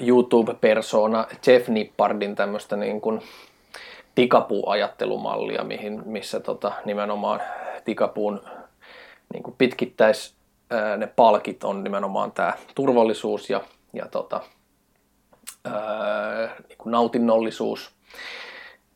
YouTube-persona 0.00 1.26
Jeff 1.46 1.68
Nippardin 1.68 2.34
tämmöistä 2.34 2.76
niin 2.76 3.00
kuin 3.00 3.22
tikapuuajattelumallia, 4.14 5.64
mihin, 5.64 6.02
missä 6.06 6.40
tota, 6.40 6.72
nimenomaan 6.84 7.40
tikapuun 7.84 8.40
niin 9.32 9.42
kuin 9.42 9.54
pitkittäis 9.58 10.34
ne 10.96 11.06
palkit 11.06 11.64
on 11.64 11.84
nimenomaan 11.84 12.32
tämä 12.32 12.52
turvallisuus 12.74 13.50
ja, 13.50 13.60
ja 13.92 14.06
tota, 14.08 14.40
ää, 15.64 16.54
niin 16.68 16.78
kuin 16.78 16.90
nautinnollisuus 16.90 17.90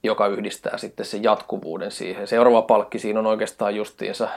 joka 0.03 0.27
yhdistää 0.27 0.79
sitten 0.79 1.07
sen 1.07 1.23
jatkuvuuden 1.23 1.91
siihen. 1.91 2.27
Seuraava 2.27 2.63
palkki 2.63 2.99
siinä 2.99 3.19
on 3.19 3.27
oikeastaan 3.27 3.77
justiinsa 3.77 4.29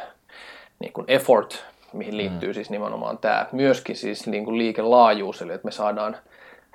niin 0.80 0.94
kuin 0.94 1.06
effort, 1.08 1.66
mihin 1.94 2.18
liittyy 2.18 2.50
mm. 2.50 2.54
siis 2.54 2.70
nimenomaan 2.70 3.18
tämä. 3.18 3.46
Myöskin 3.52 3.96
siis 3.96 4.28
niin 4.28 4.46
kuin 4.46 4.58
liikelaajuus, 4.58 5.42
eli 5.42 5.54
että 5.54 5.66
me 5.66 5.72
saadaan 5.72 6.18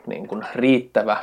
niin 0.06 0.28
kuin 0.28 0.46
riittävä, 0.54 1.16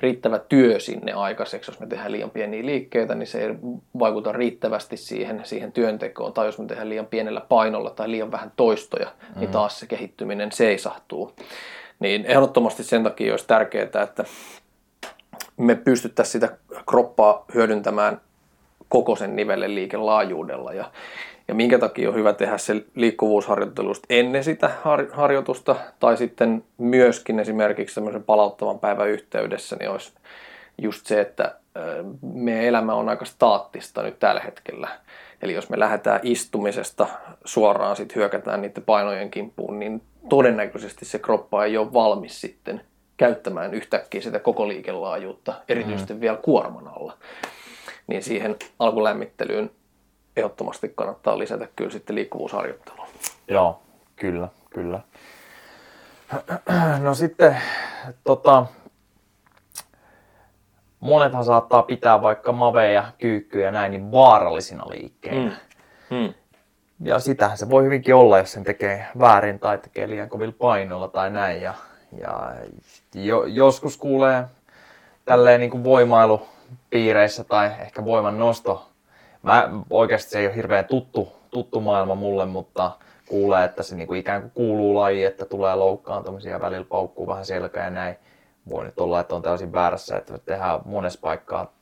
riittävä 0.00 0.38
työ 0.38 0.80
sinne 0.80 1.12
aikaiseksi. 1.12 1.70
Jos 1.70 1.80
me 1.80 1.86
tehdään 1.86 2.12
liian 2.12 2.30
pieniä 2.30 2.66
liikkeitä, 2.66 3.14
niin 3.14 3.26
se 3.26 3.40
ei 3.40 3.54
vaikuta 3.98 4.32
riittävästi 4.32 4.96
siihen, 4.96 5.40
siihen 5.44 5.72
työntekoon. 5.72 6.32
Tai 6.32 6.46
jos 6.46 6.58
me 6.58 6.66
tehdään 6.66 6.88
liian 6.88 7.06
pienellä 7.06 7.40
painolla 7.40 7.90
tai 7.90 8.10
liian 8.10 8.32
vähän 8.32 8.52
toistoja, 8.56 9.06
niin 9.06 9.34
mm. 9.34 9.40
niin 9.40 9.50
taas 9.50 9.80
se 9.80 9.86
kehittyminen 9.86 10.52
seisahtuu. 10.52 11.32
Niin 11.98 12.26
ehdottomasti 12.26 12.84
sen 12.84 13.02
takia 13.02 13.32
olisi 13.32 13.46
tärkeää, 13.46 13.84
että 13.84 14.24
me 15.58 15.74
pystyttäisiin 15.74 16.32
sitä 16.32 16.56
kroppaa 16.86 17.44
hyödyntämään 17.54 18.20
koko 18.88 19.16
sen 19.16 19.36
nivellen 19.36 19.74
liikelaajuudella. 19.74 20.72
Ja, 20.72 20.90
ja 21.48 21.54
minkä 21.54 21.78
takia 21.78 22.08
on 22.08 22.14
hyvä 22.14 22.32
tehdä 22.32 22.58
se 22.58 22.84
liikkuvuusharjoittelusta 22.94 24.06
ennen 24.10 24.44
sitä 24.44 24.70
har, 24.84 25.06
harjoitusta, 25.12 25.76
tai 26.00 26.16
sitten 26.16 26.64
myöskin 26.78 27.40
esimerkiksi 27.40 27.94
semmoisen 27.94 28.22
palauttavan 28.22 28.78
päivän 28.78 29.08
yhteydessä, 29.08 29.76
niin 29.76 29.90
olisi 29.90 30.12
just 30.78 31.06
se, 31.06 31.20
että 31.20 31.54
meidän 32.22 32.64
elämä 32.64 32.94
on 32.94 33.08
aika 33.08 33.24
staattista 33.24 34.02
nyt 34.02 34.18
tällä 34.18 34.40
hetkellä. 34.40 34.88
Eli 35.42 35.54
jos 35.54 35.70
me 35.70 35.78
lähdetään 35.78 36.20
istumisesta 36.22 37.06
suoraan, 37.44 37.96
sitten 37.96 38.16
hyökätään 38.16 38.62
niiden 38.62 38.82
painojen 38.82 39.30
kimppuun, 39.30 39.78
niin 39.78 40.02
todennäköisesti 40.28 41.04
se 41.04 41.18
kroppa 41.18 41.64
ei 41.64 41.76
ole 41.76 41.92
valmis 41.92 42.40
sitten 42.40 42.80
käyttämään 43.18 43.74
yhtäkkiä 43.74 44.20
sitä 44.20 44.38
koko 44.38 44.68
liikelaajuutta, 44.68 45.54
erityisesti 45.68 46.14
mm. 46.14 46.20
vielä 46.20 46.36
kuorman 46.36 46.88
alla. 46.88 47.16
Niin 48.06 48.22
siihen 48.22 48.56
alkulämmittelyyn 48.78 49.70
ehdottomasti 50.36 50.92
kannattaa 50.94 51.38
lisätä 51.38 51.68
kyllä 51.76 51.90
sitten 51.90 52.16
liikkuvuusharjoittelua. 52.16 53.08
Joo, 53.48 53.82
kyllä, 54.16 54.48
kyllä. 54.70 55.00
No 57.02 57.14
sitten 57.14 57.56
tota, 58.24 58.66
monethan 61.00 61.44
saattaa 61.44 61.82
pitää 61.82 62.22
vaikka 62.22 62.52
maveja, 62.52 63.12
kyykkyjä 63.18 63.66
ja 63.66 63.72
näin 63.72 63.92
niin 63.92 64.12
vaarallisina 64.12 64.84
liikkeinä. 64.88 65.56
Mm. 66.10 66.16
Mm. 66.16 66.34
Ja 67.00 67.18
sitähän 67.18 67.58
se 67.58 67.70
voi 67.70 67.84
hyvinkin 67.84 68.14
olla, 68.14 68.38
jos 68.38 68.52
sen 68.52 68.64
tekee 68.64 69.06
väärin 69.18 69.58
tai 69.58 69.78
tekee 69.78 70.08
liian 70.08 70.28
kovilla 70.28 70.54
painolla 70.58 71.08
tai 71.08 71.30
näin. 71.30 71.62
Ja 71.62 71.74
ja 72.16 72.52
jo, 73.14 73.44
joskus 73.44 73.96
kuulee 73.96 74.44
tälleen 75.24 75.60
niin 75.60 75.70
kuin 75.70 75.84
voimailupiireissä 75.84 77.44
tai 77.44 77.66
ehkä 77.80 78.04
voiman 78.04 78.38
nosto. 78.38 78.88
Mä, 79.42 79.70
oikeasti 79.90 80.30
se 80.30 80.38
ei 80.38 80.46
ole 80.46 80.56
hirveän 80.56 80.84
tuttu, 80.84 81.32
tuttu 81.50 81.80
maailma 81.80 82.14
mulle, 82.14 82.46
mutta 82.46 82.90
kuulee, 83.28 83.64
että 83.64 83.82
se 83.82 83.96
niin 83.96 84.08
kuin 84.08 84.20
ikään 84.20 84.40
kuin 84.40 84.52
kuuluu 84.54 84.94
laji, 84.94 85.24
että 85.24 85.44
tulee 85.44 85.74
loukkaantumisia 85.74 86.60
välillä 86.60 86.86
paukkuu 86.88 87.26
vähän 87.26 87.44
selkä 87.44 87.84
ja 87.84 87.90
näin. 87.90 88.16
Voi 88.70 88.84
nyt 88.84 89.00
olla, 89.00 89.20
että 89.20 89.34
on 89.34 89.42
täysin 89.42 89.72
väärässä, 89.72 90.16
että 90.16 90.38
tehdään 90.38 90.80
monessa 90.84 91.20
paikkaa 91.22 91.72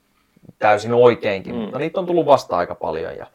täysin 0.58 0.94
oikeinkin, 0.94 1.54
mm. 1.54 1.60
mutta 1.60 1.78
niitä 1.78 2.00
on 2.00 2.06
tullut 2.06 2.26
vasta 2.26 2.56
aika 2.56 2.74
paljon. 2.74 3.16
Ja 3.16 3.26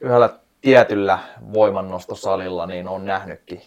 yhdellä 0.00 0.28
tietyllä 0.60 1.18
voimannostosalilla 1.52 2.66
niin 2.66 2.88
on 2.88 3.04
nähnytkin 3.04 3.62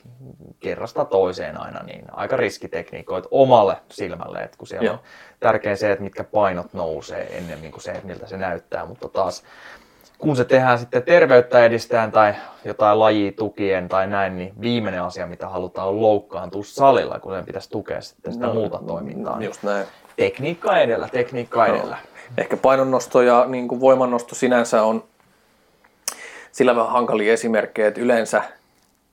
kerrasta 0.59 1.05
toiseen 1.05 1.61
aina 1.61 1.83
niin 1.83 2.05
aika 2.11 2.37
riskitekniikoita 2.37 3.27
omalle 3.31 3.77
silmälle, 3.91 4.39
että 4.39 4.57
kun 4.57 4.67
siellä 4.67 4.85
Joo. 4.85 4.93
on 4.93 4.99
tärkeä 5.39 5.75
se, 5.75 5.91
että 5.91 6.03
mitkä 6.03 6.23
painot 6.23 6.73
nousee 6.73 7.37
ennemmin 7.37 7.71
kuin 7.71 7.81
se, 7.81 7.91
että 7.91 8.07
miltä 8.07 8.27
se 8.27 8.37
näyttää, 8.37 8.85
mutta 8.85 9.09
taas 9.09 9.43
kun 10.17 10.35
se 10.35 10.45
tehdään 10.45 10.79
sitten 10.79 11.03
terveyttä 11.03 11.65
edistään 11.65 12.11
tai 12.11 12.33
jotain 12.65 12.99
lajia 12.99 13.31
tukien 13.31 13.87
tai 13.87 14.07
näin, 14.07 14.37
niin 14.37 14.53
viimeinen 14.61 15.01
asia, 15.01 15.27
mitä 15.27 15.49
halutaan 15.49 15.87
on 15.87 16.01
loukkaantua 16.01 16.63
salilla, 16.63 17.19
kun 17.19 17.33
sen 17.33 17.45
pitäisi 17.45 17.69
tukea 17.69 18.01
sitten 18.01 18.33
sitä 18.33 18.45
no, 18.45 18.53
muuta 18.53 18.79
toimintaa. 18.87 19.41
Just 19.41 19.63
näin. 19.63 19.85
Tekniikka 20.17 20.77
edellä, 20.77 21.09
tekniikka 21.11 21.67
no. 21.67 21.75
edellä. 21.75 21.97
Ehkä 22.37 22.57
painonnosto 22.57 23.21
ja 23.21 23.45
niin 23.47 23.67
kuin 23.67 23.81
voimannosto 23.81 24.35
sinänsä 24.35 24.83
on 24.83 25.03
sillä 26.53 26.75
vähän 26.75 26.91
hankalia 26.91 27.33
esimerkkejä, 27.33 27.87
että 27.87 28.01
yleensä 28.01 28.43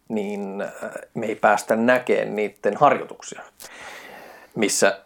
niin 0.08 0.60
äh, 0.60 0.90
me 1.14 1.26
ei 1.26 1.36
päästä 1.36 1.76
näkemään 1.76 2.36
niiden 2.36 2.76
harjoituksia, 2.76 3.42
missä 4.54 4.98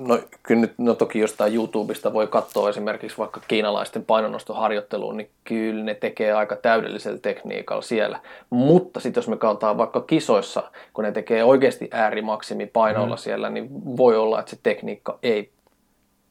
no, 0.00 0.18
kyllä 0.42 0.60
nyt, 0.60 0.72
no 0.78 0.94
toki 0.94 1.18
jostain 1.18 1.54
YouTubesta 1.54 2.12
voi 2.12 2.26
katsoa 2.26 2.68
esimerkiksi 2.68 3.18
vaikka 3.18 3.40
kiinalaisten 3.48 4.04
painonnostoharjoitteluun, 4.04 5.16
niin 5.16 5.30
kyllä 5.44 5.84
ne 5.84 5.94
tekee 5.94 6.32
aika 6.32 6.56
täydellisellä 6.56 7.18
tekniikalla 7.18 7.82
siellä. 7.82 8.20
Mutta 8.50 9.00
sitten 9.00 9.20
jos 9.20 9.28
me 9.28 9.36
katsotaan 9.36 9.78
vaikka 9.78 10.00
kisoissa, 10.00 10.70
kun 10.92 11.04
ne 11.04 11.12
tekee 11.12 11.44
oikeasti 11.44 11.88
äärimaksimipainoilla 11.92 13.14
mm. 13.14 13.20
siellä, 13.20 13.50
niin 13.50 13.68
voi 13.96 14.16
olla, 14.16 14.40
että 14.40 14.50
se 14.50 14.58
tekniikka 14.62 15.18
ei 15.22 15.50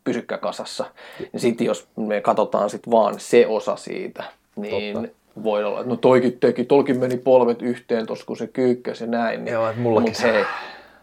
pysykään 0.03 0.41
kasassa. 0.41 0.85
Ja 1.33 1.39
sitten 1.39 1.67
jos 1.67 1.87
me 1.95 2.21
katsotaan 2.21 2.69
sitten 2.69 2.91
vaan 2.91 3.19
se 3.19 3.47
osa 3.47 3.75
siitä, 3.75 4.23
niin 4.57 4.93
Totta. 4.93 5.09
voi 5.43 5.63
olla, 5.63 5.79
että 5.79 5.89
no 5.89 5.95
toikin 5.95 6.39
teki, 6.39 6.63
tolkin 6.63 6.99
meni 6.99 7.17
polvet 7.17 7.61
yhteen 7.61 8.05
tuossa 8.05 8.25
kun 8.25 8.37
se 8.37 8.47
kyykkäsi 8.47 9.03
ja 9.03 9.09
näin. 9.09 9.45
Niin, 9.45 9.53
Joo, 9.53 9.73
mullakin. 9.77 10.09
Mutta 10.11 10.27
hei, 10.27 10.45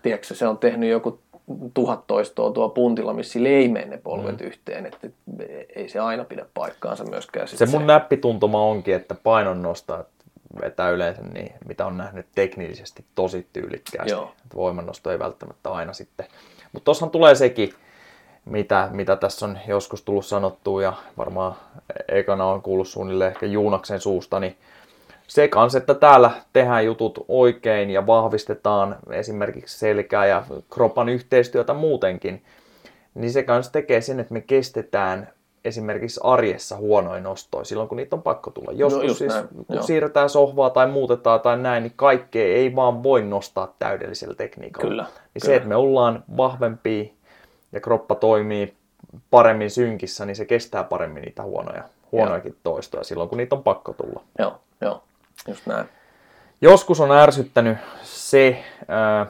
tiedätkö, 0.03 0.35
se 0.35 0.47
on 0.47 0.59
tehnyt 0.59 0.90
joku 0.90 1.19
tuhat 1.75 2.07
toistoa 2.07 2.51
tuo 2.51 2.69
puntilla, 2.69 3.12
missä 3.12 3.38
ei 3.38 3.69
mene 3.69 3.87
ne 3.87 3.97
polvet 3.97 4.40
mm. 4.40 4.47
yhteen, 4.47 4.87
että 4.87 5.09
ei 5.77 5.88
se 5.88 5.99
aina 5.99 6.25
pidä 6.25 6.47
paikkaansa 6.55 7.05
myöskään. 7.05 7.49
Se 7.49 7.67
mun 7.67 7.81
se... 7.81 7.87
näppituntuma 7.87 8.64
onkin, 8.64 8.95
että 8.95 9.14
painon 9.14 9.62
nostaa 9.62 10.05
vetää 10.62 10.90
yleensä 10.90 11.23
niin, 11.23 11.53
mitä 11.67 11.87
on 11.87 11.97
nähnyt 11.97 12.27
teknisesti 12.35 13.05
tosi 13.14 13.47
tyylikkäästi. 13.53 14.11
Joo. 14.11 14.33
Voimannosto 14.55 15.11
ei 15.11 15.19
välttämättä 15.19 15.71
aina 15.71 15.93
sitten. 15.93 16.27
Mutta 16.73 16.85
tuossahan 16.85 17.11
tulee 17.11 17.35
sekin, 17.35 17.75
mitä, 18.44 18.88
mitä 18.92 19.16
tässä 19.16 19.46
on 19.46 19.59
joskus 19.68 20.02
tullut 20.02 20.26
sanottua 20.26 20.83
ja 20.83 20.92
varmaan 21.18 21.54
ekana 22.09 22.46
on 22.46 22.62
kuullut 22.62 22.88
suunnilleen 22.88 23.30
ehkä 23.30 23.46
Juunaksen 23.46 24.00
suusta, 24.00 24.40
niin 24.40 24.57
se 25.26 25.48
kanssa, 25.48 25.78
että 25.78 25.94
täällä 25.94 26.30
tehdään 26.52 26.85
jutut 26.85 27.24
oikein 27.28 27.90
ja 27.90 28.07
vahvistetaan 28.07 28.96
esimerkiksi 29.11 29.78
selkää 29.78 30.26
ja 30.26 30.44
kropan 30.70 31.09
yhteistyötä 31.09 31.74
muutenkin, 31.74 32.42
niin 33.14 33.33
se 33.33 33.42
kanssa 33.42 33.72
tekee 33.72 34.00
sen, 34.00 34.20
että 34.20 34.35
me 34.35 34.40
kestetään 34.40 35.28
esimerkiksi 35.64 36.20
arjessa 36.22 36.76
huonoin 36.76 37.22
nostoja 37.22 37.64
silloin, 37.64 37.88
kun 37.88 37.96
niitä 37.96 38.16
on 38.16 38.22
pakko 38.22 38.50
tulla. 38.50 38.70
No, 38.70 38.78
Joskus 38.78 39.09
no, 39.09 39.14
siis, 39.14 39.35
näin. 39.35 39.48
kun 39.48 39.76
Joo. 39.76 39.83
siirretään 39.83 40.30
sohvaa 40.30 40.70
tai 40.70 40.87
muutetaan 40.87 41.40
tai 41.40 41.59
näin, 41.59 41.83
niin 41.83 41.92
kaikkea 41.96 42.44
ei 42.44 42.76
vaan 42.76 43.02
voi 43.02 43.22
nostaa 43.22 43.74
täydellisellä 43.78 44.35
tekniikalla. 44.35 44.88
Kyllä, 44.88 45.02
niin 45.02 45.12
kyllä. 45.42 45.46
se, 45.46 45.57
että 45.57 45.68
me 45.68 45.76
ollaan 45.76 46.24
vahvempia 46.37 47.04
ja 47.74 47.80
kroppa 47.80 48.14
toimii 48.14 48.74
paremmin 49.30 49.70
synkissä, 49.70 50.26
niin 50.26 50.37
se 50.37 50.44
kestää 50.44 50.84
paremmin 50.84 51.22
niitä 51.22 51.42
huonoja, 51.42 51.84
huonojakin 52.12 52.56
toistoja 52.62 53.04
silloin, 53.04 53.28
kun 53.28 53.38
niitä 53.38 53.54
on 53.54 53.62
pakko 53.62 53.92
tulla. 53.92 54.22
Joo, 54.38 54.60
joo. 54.80 55.02
Just 55.48 55.66
näin. 55.66 55.87
Joskus 56.60 57.00
on 57.00 57.12
ärsyttänyt 57.12 57.78
se, 58.02 58.64
ää, 58.88 59.26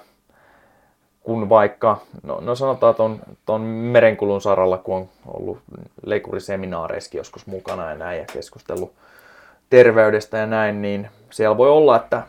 kun 1.22 1.48
vaikka, 1.48 2.00
no, 2.22 2.40
no 2.40 2.54
sanotaan 2.54 2.94
ton, 2.94 3.20
ton 3.46 3.60
merenkulun 3.60 4.40
saralla, 4.40 4.78
kun 4.78 4.96
on 4.96 5.08
ollut 5.26 5.58
leikuriseminaareissakin 6.06 7.18
joskus 7.18 7.46
mukana 7.46 7.90
ja 7.90 7.96
näin 7.96 8.18
ja 8.18 8.24
keskustellut 8.32 8.92
terveydestä 9.70 10.38
ja 10.38 10.46
näin, 10.46 10.82
niin 10.82 11.10
siellä 11.30 11.56
voi 11.56 11.70
olla, 11.70 11.96
että 11.96 12.22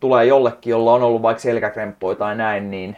tulee 0.00 0.24
jollekin, 0.24 0.70
jolla 0.70 0.92
on 0.92 1.02
ollut 1.02 1.22
vaikka 1.22 1.40
selkäkremppoja 1.40 2.16
tai 2.16 2.36
näin, 2.36 2.70
niin, 2.70 2.96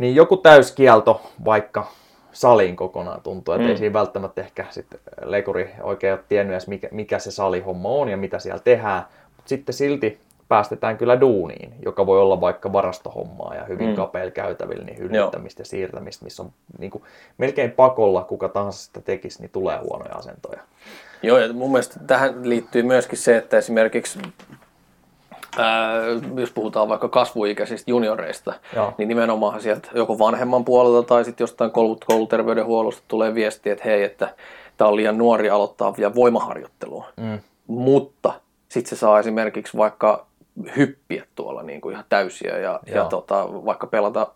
niin 0.00 0.14
joku 0.14 0.36
täyskielto 0.36 1.20
vaikka 1.44 1.86
saliin 2.32 2.76
kokonaan 2.76 3.20
tuntuu, 3.22 3.54
että 3.54 3.64
mm. 3.64 3.70
ei 3.70 3.76
siinä 3.76 3.92
välttämättä 3.92 4.40
ehkä 4.40 4.66
sitten 4.70 5.00
leikuri 5.24 5.70
oikein 5.82 6.12
ole 6.12 6.24
tiennyt 6.28 6.52
edes 6.52 6.68
mikä, 6.68 6.88
mikä 6.90 7.18
se 7.18 7.30
salihomma 7.30 7.88
on 7.88 8.08
ja 8.08 8.16
mitä 8.16 8.38
siellä 8.38 8.60
tehdään, 8.64 9.02
mutta 9.36 9.48
sitten 9.48 9.74
silti 9.74 10.20
päästetään 10.48 10.98
kyllä 10.98 11.20
duuniin, 11.20 11.74
joka 11.84 12.06
voi 12.06 12.20
olla 12.20 12.40
vaikka 12.40 12.72
varastohommaa 12.72 13.54
ja 13.54 13.64
hyvin 13.64 13.88
mm. 13.88 13.94
kapeilla 13.94 14.30
käytävillä, 14.30 14.84
niin 14.84 14.98
hyllyttämistä 14.98 15.60
ja 15.60 15.66
siirtämistä, 15.66 16.24
missä 16.24 16.42
on 16.42 16.52
niin 16.78 16.90
kuin, 16.90 17.04
melkein 17.38 17.70
pakolla, 17.70 18.24
kuka 18.24 18.48
tahansa 18.48 18.78
sitä 18.78 19.00
tekisi, 19.00 19.40
niin 19.40 19.50
tulee 19.50 19.78
huonoja 19.78 20.14
asentoja. 20.14 20.60
Joo, 21.22 21.38
ja 21.38 21.52
mun 21.52 21.72
mielestä 21.72 22.00
tähän 22.06 22.48
liittyy 22.48 22.82
myöskin 22.82 23.18
se, 23.18 23.36
että 23.36 23.58
esimerkiksi 23.58 24.18
Ää, 25.58 25.94
jos 26.36 26.50
puhutaan 26.50 26.88
vaikka 26.88 27.08
kasvuikäisistä 27.08 27.90
junioreista, 27.90 28.52
Joo. 28.76 28.92
niin 28.98 29.08
nimenomaan 29.08 29.60
sieltä 29.60 29.88
joko 29.94 30.18
vanhemman 30.18 30.64
puolelta 30.64 31.08
tai 31.08 31.24
sitten 31.24 31.44
jostain 31.44 31.70
kouluterveydenhuollosta 32.06 33.02
tulee 33.08 33.34
viesti, 33.34 33.70
että 33.70 33.84
hei, 33.84 34.02
että 34.02 34.34
tämä 34.76 34.88
on 34.88 34.96
liian 34.96 35.18
nuori 35.18 35.50
aloittaa 35.50 35.94
vielä 35.96 36.14
voimaharjoittelua. 36.14 37.06
Mm. 37.16 37.38
Mutta 37.66 38.32
sitten 38.68 38.90
se 38.90 38.96
saa 38.96 39.18
esimerkiksi 39.18 39.76
vaikka 39.76 40.26
hyppiä 40.76 41.24
tuolla 41.34 41.62
niin 41.62 41.80
kuin 41.80 41.92
ihan 41.92 42.04
täysiä 42.08 42.58
ja, 42.58 42.80
ja 42.86 43.04
tota, 43.04 43.48
vaikka 43.64 43.86
pelata 43.86 44.26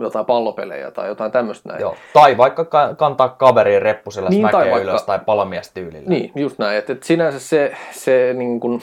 jotain 0.00 0.26
pallopelejä 0.26 0.90
tai 0.90 1.08
jotain 1.08 1.32
tämmöistä 1.32 1.68
näin. 1.68 1.80
Joo. 1.80 1.96
Tai 2.12 2.36
vaikka 2.36 2.64
kantaa 2.96 3.28
kaveriin 3.28 3.82
reppusella 3.82 4.30
niin, 4.30 4.42
tai 4.42 4.70
vaikka, 4.70 4.78
ylös 4.78 5.02
tai 5.02 5.18
palamiestyylillä. 5.26 6.08
Niin, 6.08 6.32
just 6.34 6.58
näin. 6.58 6.78
Että, 6.78 6.92
että 6.92 7.06
sinänsä 7.06 7.38
se, 7.38 7.76
se 7.92 8.34
niin 8.38 8.60
kuin, 8.60 8.82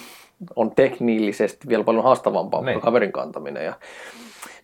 on 0.55 0.71
teknillisesti 0.75 1.67
vielä 1.67 1.83
paljon 1.83 2.03
haastavampaa 2.03 2.61
niin. 2.61 2.73
kuin 2.73 2.83
kaverin 2.83 3.11
kantaminen 3.11 3.65
ja, 3.65 3.73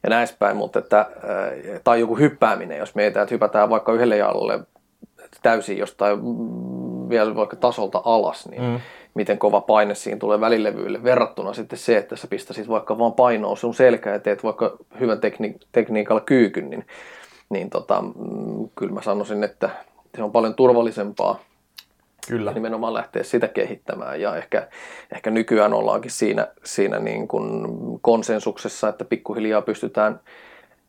ja 0.03 0.09
näin 0.09 0.27
päin, 0.39 0.57
mutta 0.57 0.79
että, 0.79 0.99
äh, 0.99 1.81
tai 1.83 1.99
joku 1.99 2.17
hyppääminen, 2.17 2.77
jos 2.77 2.95
mietitään, 2.95 3.23
että 3.23 3.35
hypätään 3.35 3.69
vaikka 3.69 3.93
yhdelle 3.93 4.17
jalalle 4.17 4.59
täysin 5.41 5.77
jostain 5.77 6.19
vielä 7.09 7.35
vaikka 7.35 7.55
tasolta 7.55 8.01
alas, 8.05 8.47
niin 8.47 8.61
mm. 8.61 8.79
miten 9.13 9.37
kova 9.37 9.61
paine 9.61 9.95
siinä 9.95 10.19
tulee 10.19 10.39
välilevyille 10.39 11.03
verrattuna 11.03 11.53
sitten 11.53 11.79
se, 11.79 11.97
että 11.97 12.15
sä 12.15 12.27
pistäisit 12.27 12.69
vaikka 12.69 12.97
vaan 12.97 13.13
painoa 13.13 13.55
sun 13.55 13.73
selkää 13.73 14.13
ja 14.13 14.19
teet 14.19 14.43
vaikka 14.43 14.77
hyvän 14.99 15.19
tekni- 15.19 15.67
tekniikalla 15.71 16.21
kyykyn, 16.21 16.69
niin, 16.69 16.85
niin 17.49 17.69
tota, 17.69 18.01
mm, 18.01 18.69
kyllä 18.75 18.93
mä 18.93 19.01
sanoisin, 19.01 19.43
että 19.43 19.69
se 20.15 20.23
on 20.23 20.31
paljon 20.31 20.55
turvallisempaa 20.55 21.39
Kyllä. 22.27 22.51
Ja 22.51 22.55
nimenomaan 22.55 22.93
lähteä 22.93 23.23
sitä 23.23 23.47
kehittämään. 23.47 24.21
Ja 24.21 24.35
ehkä, 24.35 24.67
ehkä 25.11 25.31
nykyään 25.31 25.73
ollaankin 25.73 26.11
siinä, 26.11 26.47
siinä 26.63 26.99
niin 26.99 27.27
kuin 27.27 27.67
konsensuksessa, 28.01 28.89
että 28.89 29.05
pikkuhiljaa 29.05 29.61
pystytään 29.61 30.19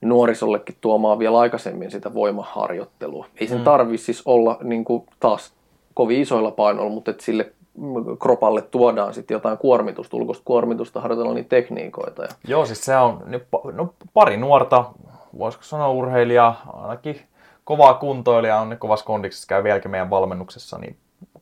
nuorisollekin 0.00 0.76
tuomaan 0.80 1.18
vielä 1.18 1.38
aikaisemmin 1.38 1.90
sitä 1.90 2.14
voimaharjoittelua. 2.14 3.26
Ei 3.40 3.48
sen 3.48 3.58
mm. 3.58 3.64
tarvitse 3.64 4.04
siis 4.04 4.22
olla 4.24 4.58
niin 4.62 4.84
kuin 4.84 5.06
taas 5.20 5.52
kovin 5.94 6.20
isoilla 6.20 6.50
painoilla, 6.50 6.92
mutta 6.92 7.10
että 7.10 7.24
sille 7.24 7.52
kropalle 8.20 8.62
tuodaan 8.62 9.14
sitten 9.14 9.34
jotain 9.34 9.58
kuormitusta, 9.58 10.16
ulkoista 10.16 10.44
kuormitusta, 10.44 11.00
harjoitella 11.00 11.34
niitä 11.34 11.48
tekniikoita. 11.48 12.22
Ja... 12.22 12.28
Joo, 12.48 12.66
siis 12.66 12.84
se 12.84 12.96
on 12.96 13.22
no, 13.72 13.94
pari 14.14 14.36
nuorta, 14.36 14.84
voisiko 15.38 15.64
sanoa 15.64 15.88
urheilijaa, 15.88 16.70
ainakin 16.82 17.20
kovaa 17.64 17.94
kuntoilija 17.94 18.60
on 18.60 18.68
ne 18.68 18.76
kovassa 18.76 19.06
kondiksessa, 19.06 19.46
käy 19.48 19.64
vieläkin 19.64 19.90
meidän 19.90 20.10
valmennuksessa, 20.10 20.78
niin 20.78 20.96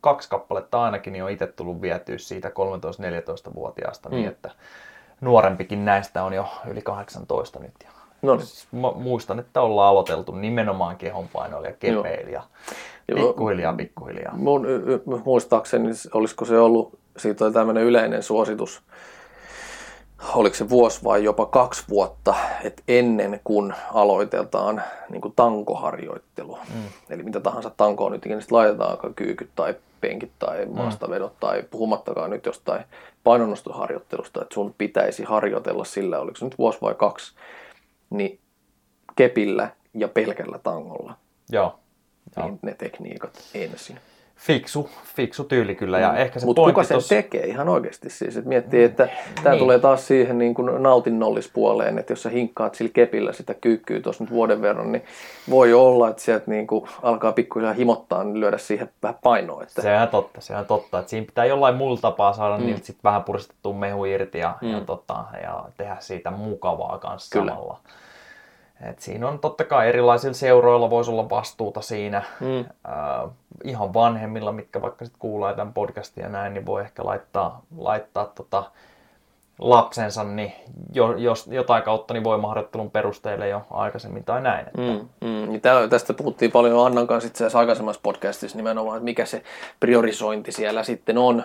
kaksi 0.05 0.29
kappaletta 0.29 0.83
ainakin 0.83 1.13
niin 1.13 1.25
on 1.25 1.31
itse 1.31 1.47
tullut 1.47 1.83
vietyä 1.83 2.19
siitä 2.19 2.49
13-14-vuotiaasta 2.49 4.09
niin, 4.09 4.17
mm. 4.17 4.21
niin, 4.21 4.33
että 4.33 4.51
nuorempikin 5.21 5.85
näistä 5.85 6.25
on 6.25 6.33
jo 6.33 6.47
yli 6.67 6.83
18 6.83 7.59
nyt. 7.59 7.75
Ja 7.85 7.91
no 8.23 8.37
niin. 8.37 8.47
Siis 8.47 8.69
muistan, 8.95 9.39
että 9.39 9.61
ollaan 9.61 9.89
aloiteltu 9.91 10.33
nimenomaan 10.33 10.97
kehonpainoilla 10.97 11.69
ja 11.69 11.75
kepeillä 11.75 12.31
ja 12.31 12.43
pikkuhiljaa, 13.15 13.73
pikkuhiljaa. 13.73 14.35
Mun, 14.37 14.67
muistaakseni, 15.25 15.89
olisiko 16.15 16.45
se 16.45 16.59
ollut, 16.59 16.99
siitä 17.17 17.45
oli 17.45 17.53
tämmöinen 17.53 17.85
yleinen 17.85 18.23
suositus, 18.23 18.83
oliko 20.35 20.57
se 20.57 20.69
vuosi 20.69 21.05
vai 21.05 21.25
jopa 21.25 21.47
kaksi 21.47 21.85
vuotta, 21.89 22.35
että 22.65 22.83
ennen 22.89 23.41
kuin 23.45 23.75
aloitetaan 23.95 24.83
niin 25.09 25.21
kuin 25.21 25.35
tankoharjoittelu, 25.37 26.59
mm. 26.75 26.83
eli 27.11 27.23
mitä 27.23 27.41
tahansa 27.41 27.71
tankoa 27.71 28.11
nyt 28.11 28.27
ikinä 28.27 28.41
laitetaan, 28.51 29.15
kyykyt 29.17 29.51
tai 29.57 29.75
penkit 30.01 30.33
tai 30.39 30.67
mm. 30.67 30.77
maastavedot 30.77 31.33
mm. 31.33 31.39
tai 31.41 31.63
puhumattakaan 31.71 32.31
nyt 32.31 32.47
jostain 32.47 32.85
painonnostoharjoittelusta, 33.25 34.43
että 34.43 34.55
sun 34.55 34.75
pitäisi 34.79 35.25
harjoitella 35.25 35.85
sillä, 35.85 36.19
oliko 36.19 36.37
se 36.37 36.45
nyt 36.45 36.59
vuosi 36.59 36.79
vai 36.83 36.95
kaksi, 36.95 37.35
niin 38.11 38.39
kepillä 39.17 39.71
ja 39.95 40.09
pelkällä 40.09 40.59
tangolla. 40.59 41.15
Joo. 41.51 41.79
Niin 42.37 42.59
ne 42.63 42.75
tekniikat 42.75 43.43
ensin. 43.55 43.99
Fiksu, 44.37 44.91
fiksu 45.17 45.45
tyyli 45.45 45.75
kyllä. 45.75 45.99
Ja 45.99 46.17
ehkä 46.17 46.41
se 46.41 46.47
pointti 46.47 46.63
kuka 46.73 46.85
sen 46.85 46.95
tossa- 46.97 47.09
tekee 47.15 47.47
ihan 47.47 47.69
oikeasti 47.69 48.11
siis, 48.11 48.37
että 48.37 48.49
miettii, 48.49 48.85
että 48.85 49.09
tämä 49.43 49.51
Niin. 49.55 49.59
tulee 49.59 49.79
taas 49.79 50.07
siihen 50.07 50.39
niin 50.39 50.55
kuin 50.55 50.83
nautinnollispuoleen, 50.83 51.99
että 51.99 52.13
jos 52.13 52.23
sä 52.23 52.29
hinkkaat 52.31 52.75
sillä 52.75 52.91
kepillä 52.95 53.33
sitä 53.33 53.55
kyykkyä 53.55 54.01
tuossa 54.01 54.25
nyt 54.25 54.31
vuoden 54.33 54.63
verran, 54.63 54.93
niin 54.93 55.05
voi 55.51 55.73
olla, 55.75 56.09
että 56.09 56.23
sieltä 56.23 56.45
niin 56.51 56.67
kuin 56.67 56.85
alkaa 57.03 57.33
pikkuhiljaa 57.33 57.73
himottaa, 57.75 58.25
niin 58.25 58.41
lyödä 58.41 58.59
siihen 58.59 58.91
vähän 59.03 59.19
painoa. 59.23 59.63
Että, 59.63 59.83
Se 59.83 59.89
on 59.91 59.95
ihan 59.97 60.09
totta, 60.09 60.41
se 60.41 60.53
on 60.53 60.55
ihan 60.55 60.67
totta. 60.67 60.99
Että 60.99 61.11
siinä 61.11 61.27
pitää 61.27 61.45
jollain 61.45 61.75
muulla 61.75 62.01
tapaa 62.01 62.33
saada 62.33 62.59
mm. 62.59 62.67
niiltä 62.67 62.87
sit 62.87 62.99
vähän 63.05 63.25
puristettua 63.25 63.73
mehu 63.73 64.05
irti 64.05 64.39
ja, 64.39 64.55
mm. 64.63 64.71
ja, 64.73 64.81
tota, 64.81 65.25
ja 65.43 65.65
tehdä 65.77 65.97
siitä 66.01 66.31
mukavaa 66.31 66.99
kanssa 66.99 67.39
Kyllä. 67.39 67.53
samalla. 67.53 67.79
Et 68.83 68.99
siinä 68.99 69.29
on 69.29 69.39
totta 69.39 69.65
kai 69.65 69.89
erilaisilla 69.89 70.35
seuroilla 70.35 70.91
voisi 70.91 71.11
olla 71.11 71.31
vastuuta 71.31 71.81
siinä. 71.81 72.23
Mm. 72.41 72.59
Äh, 72.59 73.31
ihan 73.65 73.95
vanhemmilla, 73.95 74.53
mitkä 74.53 74.83
vaikka 74.83 75.05
sitten 75.05 75.21
kuulee 75.21 75.55
tämän 75.55 75.75
podcastin 75.75 76.23
ja 76.23 76.29
näin, 76.29 76.55
niin 76.55 76.67
voi 76.67 76.83
ehkä 76.83 77.05
laittaa, 77.05 77.63
laittaa 77.77 78.27
tota 78.27 78.65
lapsensa 79.59 80.25
niin 80.25 80.53
jo, 80.93 81.17
jos 81.17 81.47
jotain 81.47 81.83
kautta 81.83 82.15
niin 82.15 82.25
voimaharjoittelun 82.25 82.91
perusteelle 82.91 83.49
jo 83.49 83.63
aikaisemmin 83.71 84.25
tai 84.25 84.41
näin. 84.41 84.67
Että, 84.67 84.81
Mm, 84.81 85.09
mm. 85.29 85.61
Tää, 85.61 85.89
tästä 85.89 86.15
puhuttiin 86.15 86.53
paljon 86.53 86.87
Annan 86.87 87.07
kanssa 87.07 87.27
itse 87.27 87.45
asiassa 87.45 87.59
aikaisemmassa 87.59 88.01
podcastissa 88.03 88.57
nimenomaan, 88.57 88.97
että 88.97 89.05
mikä 89.05 89.27
se 89.27 89.43
priorisointi 89.81 90.53
siellä 90.53 90.83
sitten 90.83 91.19
on. 91.19 91.45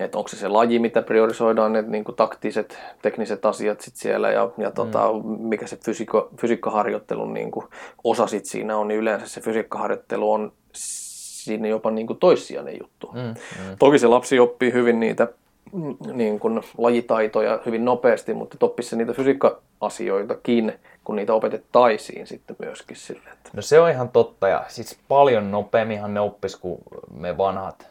Että 0.00 0.18
onko 0.18 0.28
se 0.28 0.36
se 0.36 0.48
laji, 0.48 0.78
mitä 0.78 1.02
priorisoidaan, 1.02 1.72
ne 1.72 1.82
niin 1.82 2.04
kuin 2.04 2.16
taktiset, 2.16 2.78
tekniset 3.02 3.46
asiat 3.46 3.80
sit 3.80 3.96
siellä 3.96 4.30
ja, 4.30 4.50
ja 4.58 4.70
tota, 4.70 5.12
mikä 5.38 5.66
se 5.66 5.76
fysiikka, 5.76 6.28
fysiikkaharjoittelun 6.40 7.34
niin 7.34 7.50
kuin 7.50 7.66
osa 8.04 8.26
sit 8.26 8.46
siinä 8.46 8.76
on, 8.76 8.88
niin 8.88 9.00
yleensä 9.00 9.28
se 9.28 9.40
fysiikkaharjoittelu 9.40 10.32
on 10.32 10.52
siinä 10.72 11.68
jopa 11.68 11.90
niin 11.90 12.06
kuin 12.06 12.18
toissijainen 12.18 12.78
juttu. 12.80 13.10
Mm, 13.12 13.20
mm. 13.20 13.76
Toki 13.78 13.98
se 13.98 14.06
lapsi 14.06 14.38
oppii 14.38 14.72
hyvin 14.72 15.00
niitä 15.00 15.28
mm, 15.72 15.96
niin 16.12 16.40
kuin 16.40 16.60
lajitaitoja 16.78 17.60
hyvin 17.66 17.84
nopeasti, 17.84 18.34
mutta 18.34 18.56
oppisi 18.60 18.88
se 18.88 18.96
niitä 18.96 19.12
fysiikka-asioitakin, 19.12 20.72
kun 21.04 21.16
niitä 21.16 21.34
opetettaisiin 21.34 22.26
sitten 22.26 22.56
myöskin 22.58 22.96
sille. 22.96 23.30
Että... 23.32 23.50
No 23.52 23.62
se 23.62 23.80
on 23.80 23.90
ihan 23.90 24.08
totta 24.08 24.48
ja 24.48 24.64
siis 24.68 24.98
paljon 25.08 25.50
nopeamminhan 25.50 26.14
ne 26.14 26.20
oppis 26.20 26.56
kuin 26.56 26.78
me 27.18 27.38
vanhat 27.38 27.88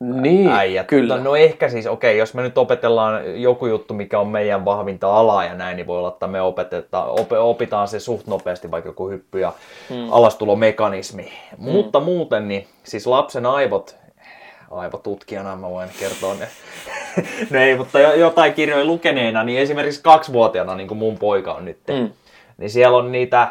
Niin, 0.00 0.48
äijät. 0.50 0.86
kyllä. 0.86 1.18
No, 1.18 1.36
ehkä 1.36 1.68
siis, 1.68 1.86
okei, 1.86 2.18
jos 2.18 2.34
me 2.34 2.42
nyt 2.42 2.58
opetellaan 2.58 3.42
joku 3.42 3.66
juttu, 3.66 3.94
mikä 3.94 4.18
on 4.20 4.28
meidän 4.28 4.64
vahvinta 4.64 5.16
alaa 5.16 5.44
ja 5.44 5.54
näin, 5.54 5.76
niin 5.76 5.86
voi 5.86 5.98
olla, 5.98 6.08
että 6.08 6.26
me 6.26 6.40
opetetaan, 6.40 7.08
op, 7.10 7.32
opitaan 7.32 7.88
se 7.88 8.00
suht 8.00 8.26
nopeasti, 8.26 8.70
vaikka 8.70 8.88
joku 8.88 9.08
hyppy 9.08 9.40
ja 9.40 9.52
hmm. 9.88 10.12
alastulomekanismi. 10.12 11.32
Hmm. 11.56 11.70
Mutta 11.70 12.00
muuten, 12.00 12.48
niin 12.48 12.66
siis 12.84 13.06
lapsen 13.06 13.46
aivot, 13.46 13.96
aivotutkijana 14.70 15.56
mä 15.56 15.70
voin 15.70 15.88
kertoa 16.00 16.34
ne. 16.34 16.48
no 17.50 17.60
ei, 17.60 17.76
mutta 17.76 18.00
jo- 18.00 18.14
jotain 18.14 18.54
kirjoja 18.54 18.84
lukeneena, 18.84 19.44
niin 19.44 19.60
esimerkiksi 19.60 20.02
kaksivuotiaana, 20.02 20.74
niin 20.74 20.88
kuin 20.88 20.98
mun 20.98 21.18
poika 21.18 21.52
on 21.54 21.64
nyt, 21.64 21.78
Mm. 21.88 22.10
niin 22.58 22.70
siellä 22.70 22.96
on 22.98 23.12
niitä, 23.12 23.48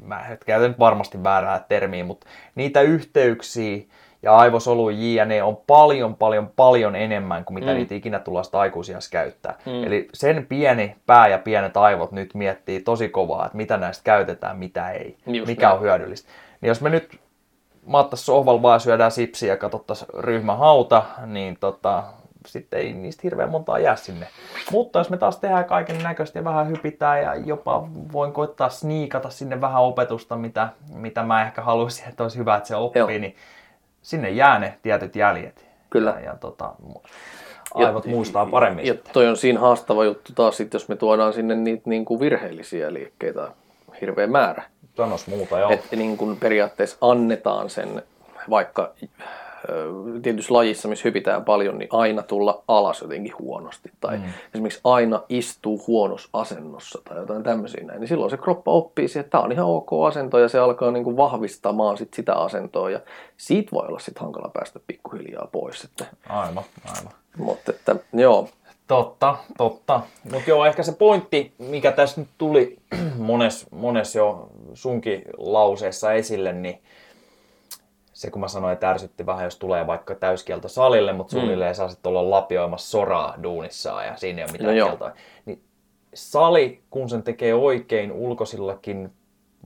mä 0.00 0.24
käytän 0.46 0.70
nyt 0.70 0.78
varmasti 0.78 1.22
väärää 1.24 1.64
termiä, 1.68 2.04
mutta 2.04 2.26
niitä 2.54 2.80
yhteyksiä 2.80 3.78
ja 4.22 4.36
aivosoluja 4.36 5.24
jne. 5.24 5.42
on 5.42 5.56
paljon, 5.66 6.16
paljon, 6.16 6.50
paljon 6.56 6.96
enemmän 6.96 7.44
kuin 7.44 7.54
mitä 7.54 7.66
mm. 7.66 7.74
niitä 7.74 7.94
ikinä 7.94 8.18
tullaan 8.18 8.44
sitä 8.44 8.60
aikuisias 8.60 9.10
käyttää. 9.10 9.58
Mm. 9.66 9.84
Eli 9.84 10.08
sen 10.14 10.46
pieni 10.48 10.96
pää 11.06 11.28
ja 11.28 11.38
pienet 11.38 11.76
aivot 11.76 12.12
nyt 12.12 12.34
miettii 12.34 12.80
tosi 12.80 13.08
kovaa, 13.08 13.46
että 13.46 13.56
mitä 13.56 13.76
näistä 13.76 14.04
käytetään, 14.04 14.58
mitä 14.58 14.90
ei, 14.90 15.16
Just 15.26 15.46
mikä 15.46 15.66
näin. 15.66 15.76
on 15.76 15.82
hyödyllistä. 15.82 16.28
Niin 16.60 16.68
jos 16.68 16.80
me 16.80 16.90
nyt 16.90 17.20
maattais 17.86 18.26
sohvalla 18.26 18.62
vaan 18.62 18.80
syödään 18.80 19.10
sipsiä 19.10 19.52
ja 19.52 19.56
katsottaisiin 19.56 20.08
ryhmähauta, 20.14 21.02
niin 21.26 21.56
tota, 21.60 22.04
sitten 22.46 22.80
ei 22.80 22.92
niistä 22.92 23.20
hirveän 23.24 23.50
montaa 23.50 23.78
jää 23.78 23.96
sinne. 23.96 24.26
Mutta 24.72 24.98
jos 24.98 25.10
me 25.10 25.16
taas 25.16 25.38
tehdään 25.38 25.64
kaiken 25.64 26.02
näköistä 26.02 26.38
ja 26.38 26.44
vähän 26.44 26.68
hypitään 26.68 27.22
ja 27.22 27.34
jopa 27.34 27.88
voin 28.12 28.32
koittaa 28.32 28.68
sniikata 28.68 29.30
sinne 29.30 29.60
vähän 29.60 29.82
opetusta, 29.82 30.36
mitä, 30.36 30.68
mitä 30.92 31.22
mä 31.22 31.42
ehkä 31.42 31.62
haluaisin, 31.62 32.08
että 32.08 32.22
olisi 32.22 32.38
hyvä, 32.38 32.56
että 32.56 32.68
se 32.68 32.76
oppii, 32.76 33.00
Joo. 33.00 33.08
niin 33.08 33.36
sinne 34.02 34.30
jää 34.30 34.58
ne 34.58 34.78
tietyt 34.82 35.16
jäljet. 35.16 35.66
Kyllä. 35.90 36.10
Ja, 36.10 36.20
ja 36.20 36.34
tota, 36.34 36.72
aivot 37.74 38.06
muistaa 38.06 38.46
paremmin. 38.46 38.86
Ja 38.86 38.94
toi 39.12 39.28
on 39.28 39.36
siinä 39.36 39.60
haastava 39.60 40.04
juttu 40.04 40.32
taas, 40.34 40.56
sit, 40.56 40.72
jos 40.72 40.88
me 40.88 40.96
tuodaan 40.96 41.32
sinne 41.32 41.54
niitä 41.54 41.82
niin 41.84 42.04
kuin 42.04 42.20
virheellisiä 42.20 42.92
liikkeitä 42.92 43.48
hirveä 44.00 44.26
määrä. 44.26 44.62
Sanos 44.96 45.26
muuta, 45.26 45.58
joo. 45.58 45.70
Että 45.70 45.96
niin 45.96 46.16
kuin 46.16 46.36
periaatteessa 46.36 46.96
annetaan 47.00 47.70
sen, 47.70 48.02
vaikka 48.50 48.94
tietyssä 50.22 50.54
lajissa, 50.54 50.88
missä 50.88 51.08
hypitään 51.08 51.44
paljon, 51.44 51.78
niin 51.78 51.88
aina 51.92 52.22
tulla 52.22 52.62
alas 52.68 53.02
jotenkin 53.02 53.38
huonosti. 53.38 53.90
Tai 54.00 54.16
mm. 54.16 54.24
esimerkiksi 54.54 54.80
aina 54.84 55.22
istuu 55.28 55.84
huonossa 55.86 56.28
asennossa 56.32 57.00
tai 57.04 57.16
jotain 57.16 57.42
tämmöisiä 57.42 57.84
näin. 57.84 58.00
Niin 58.00 58.08
silloin 58.08 58.30
se 58.30 58.36
kroppa 58.36 58.70
oppii 58.70 59.08
siihen, 59.08 59.20
että 59.20 59.30
tämä 59.30 59.44
on 59.44 59.52
ihan 59.52 59.66
ok 59.66 59.88
asento 60.08 60.38
ja 60.38 60.48
se 60.48 60.58
alkaa 60.58 60.90
niin 60.90 61.04
kuin 61.04 61.16
vahvistamaan 61.16 61.98
sit 61.98 62.14
sitä 62.14 62.34
asentoa. 62.34 62.90
Ja 62.90 63.00
siitä 63.36 63.72
voi 63.72 63.86
olla 63.86 63.98
sitten 63.98 64.22
hankala 64.22 64.50
päästä 64.54 64.80
pikkuhiljaa 64.86 65.48
pois. 65.52 65.84
Että, 65.84 66.06
Aivan, 66.28 66.64
aivan. 66.84 67.12
mutta 67.36 67.70
että, 67.70 67.96
joo, 68.12 68.48
Totta, 68.88 69.36
totta. 69.58 70.00
Mutta 70.32 70.50
joo, 70.50 70.66
ehkä 70.66 70.82
se 70.82 70.92
pointti, 70.92 71.52
mikä 71.58 71.92
tässä 71.92 72.20
nyt 72.20 72.28
tuli 72.38 72.76
mones, 73.16 73.66
mones 73.70 74.14
jo 74.14 74.50
sunkin 74.74 75.22
lauseessa 75.36 76.12
esille, 76.12 76.52
niin 76.52 76.80
se 78.18 78.30
kun 78.30 78.40
mä 78.40 78.48
sanoin, 78.48 78.72
että 78.72 78.90
ärsytti 78.90 79.26
vähän, 79.26 79.44
jos 79.44 79.56
tulee 79.56 79.86
vaikka 79.86 80.14
täyskielto 80.14 80.68
salille, 80.68 81.12
mutta 81.12 81.30
suunnilleen 81.30 81.74
saa 81.74 81.88
sitten 81.88 82.10
olla 82.10 82.30
lapioimassa 82.30 82.90
soraa 82.90 83.34
duunissaan 83.42 84.06
ja 84.06 84.16
siinä 84.16 84.38
ei 84.38 84.44
ole 84.44 84.52
mitään 84.52 84.76
No 84.76 84.84
kieltoa. 84.86 85.12
Niin 85.44 85.62
sali, 86.14 86.82
kun 86.90 87.08
sen 87.08 87.22
tekee 87.22 87.54
oikein 87.54 88.12
ulkoisillakin 88.12 89.12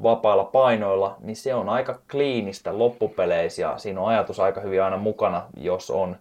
vapailla 0.03 0.45
painoilla, 0.45 1.17
niin 1.21 1.37
se 1.37 1.55
on 1.55 1.69
aika 1.69 1.99
kliinistä 2.11 2.79
loppupeleissä 2.79 3.63
ja 3.63 3.79
siinä 3.79 4.01
on 4.01 4.09
ajatus 4.09 4.41
aika 4.41 4.61
hyvin 4.61 4.83
aina 4.83 4.97
mukana, 4.97 5.43
jos 5.57 5.91
on 5.91 6.17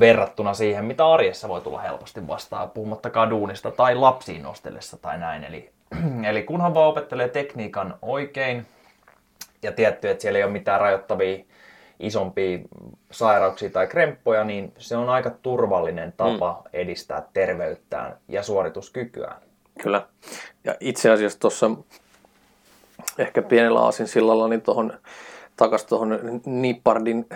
verrattuna 0.00 0.54
siihen, 0.54 0.84
mitä 0.84 1.12
arjessa 1.12 1.48
voi 1.48 1.60
tulla 1.60 1.80
helposti 1.80 2.28
vastaan, 2.28 2.70
puhumattakaan 2.70 3.30
duunista 3.30 3.70
tai 3.70 3.94
lapsiin 3.94 4.42
nostellessa 4.42 4.96
tai 4.96 5.18
näin. 5.18 5.44
Eli, 5.44 5.70
eli 6.28 6.42
kunhan 6.42 6.74
vaan 6.74 6.88
opettelee 6.88 7.28
tekniikan 7.28 7.94
oikein 8.02 8.66
ja 9.62 9.72
tietty, 9.72 10.10
että 10.10 10.22
siellä 10.22 10.38
ei 10.38 10.44
ole 10.44 10.52
mitään 10.52 10.80
rajoittavia 10.80 11.44
isompia 12.00 12.58
sairauksia 13.10 13.70
tai 13.70 13.86
kremppoja, 13.86 14.44
niin 14.44 14.72
se 14.78 14.96
on 14.96 15.08
aika 15.08 15.30
turvallinen 15.30 16.14
tapa 16.16 16.62
edistää 16.72 17.28
terveyttään 17.32 18.16
ja 18.28 18.42
suorituskykyään. 18.42 19.36
Kyllä. 19.82 20.06
Ja 20.64 20.74
itse 20.80 21.10
asiassa 21.10 21.40
tuossa 21.40 21.70
ehkä 23.18 23.42
pienellä 23.42 23.80
sillalla 24.04 24.48
niin 24.48 24.62
tuohon 24.62 24.92
takaisin 25.56 25.88
tuohon 25.88 26.40
Nippardin 26.46 27.26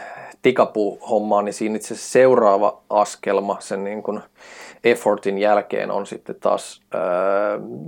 tikapuu-hommaan, 0.42 1.44
niin 1.44 1.55
siinä 1.55 1.77
itse 1.77 1.96
seuraava 1.96 2.83
askelma 2.90 3.57
sen 3.61 3.85
niin 3.85 4.03
kuin 4.03 4.20
effortin 4.85 5.38
jälkeen 5.38 5.90
on 5.90 6.07
sitten 6.07 6.37
taas 6.40 6.83
ää, 6.94 7.03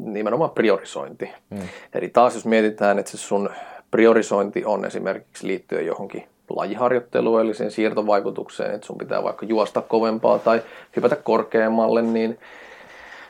nimenomaan 0.05 0.51
priorisointi. 0.51 1.31
Mm. 1.51 1.69
Eli 1.95 2.09
taas 2.09 2.35
jos 2.35 2.47
mietitään, 2.47 2.99
että 2.99 3.11
se 3.11 3.17
sun 3.17 3.51
priorisointi 3.91 4.65
on 4.65 4.85
esimerkiksi 4.85 5.47
liittyen 5.47 5.87
johonkin 5.87 6.29
lajiharjoitteluun, 6.51 7.41
eli 7.41 7.55
sen 7.55 7.71
siirtovaikutukseen, 7.71 8.75
että 8.75 8.87
sun 8.87 8.99
pitää 8.99 9.23
vaikka 9.23 9.47
juosta 9.47 9.81
kovempaa 9.81 10.39
tai 10.39 10.63
hypätä 10.97 11.17
korkeammalle, 11.17 12.03
niin 12.03 12.39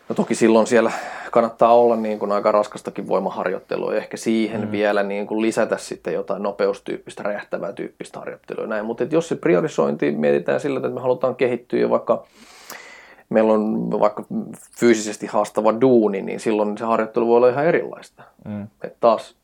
No 0.09 0.15
toki 0.15 0.35
silloin 0.35 0.67
siellä 0.67 0.93
kannattaa 1.31 1.75
olla 1.75 1.97
niin 1.97 2.19
kuin 2.19 2.33
aika 2.33 2.53
raskastakin 2.53 3.09
voimaharjoittelua 3.09 3.93
ja 3.93 3.99
ehkä 3.99 4.17
siihen 4.17 4.61
mm. 4.61 4.73
vielä 4.73 5.03
niin 5.03 5.27
kuin 5.27 5.43
lisätä 5.43 5.77
sitten 5.77 6.15
jotain 6.15 6.43
nopeustyyppistä, 6.43 7.23
räjähtävää 7.23 7.73
tyyppistä 7.73 8.19
harjoittelua 8.19 8.67
näin. 8.67 8.85
Mutta 8.85 9.05
jos 9.05 9.29
se 9.29 9.37
priorisointi 9.37 10.11
mietitään 10.11 10.61
sillä, 10.61 10.79
että 10.79 10.89
me 10.89 11.01
halutaan 11.01 11.37
kehittyä 11.37 11.81
ja 11.81 11.91
vaikka 11.91 12.25
meillä 13.29 13.53
on 13.53 13.91
vaikka 13.91 14.25
fyysisesti 14.79 15.27
haastava 15.27 15.81
duuni, 15.81 16.23
niin 16.23 16.41
silloin 16.41 16.79
se 16.79 16.85
harjoittelu 16.85 17.27
voi 17.27 17.37
olla 17.37 17.49
ihan 17.49 17.67
erilaista. 17.67 18.23
Mm. 18.45 18.63
Että 18.63 18.97
taas 19.01 19.37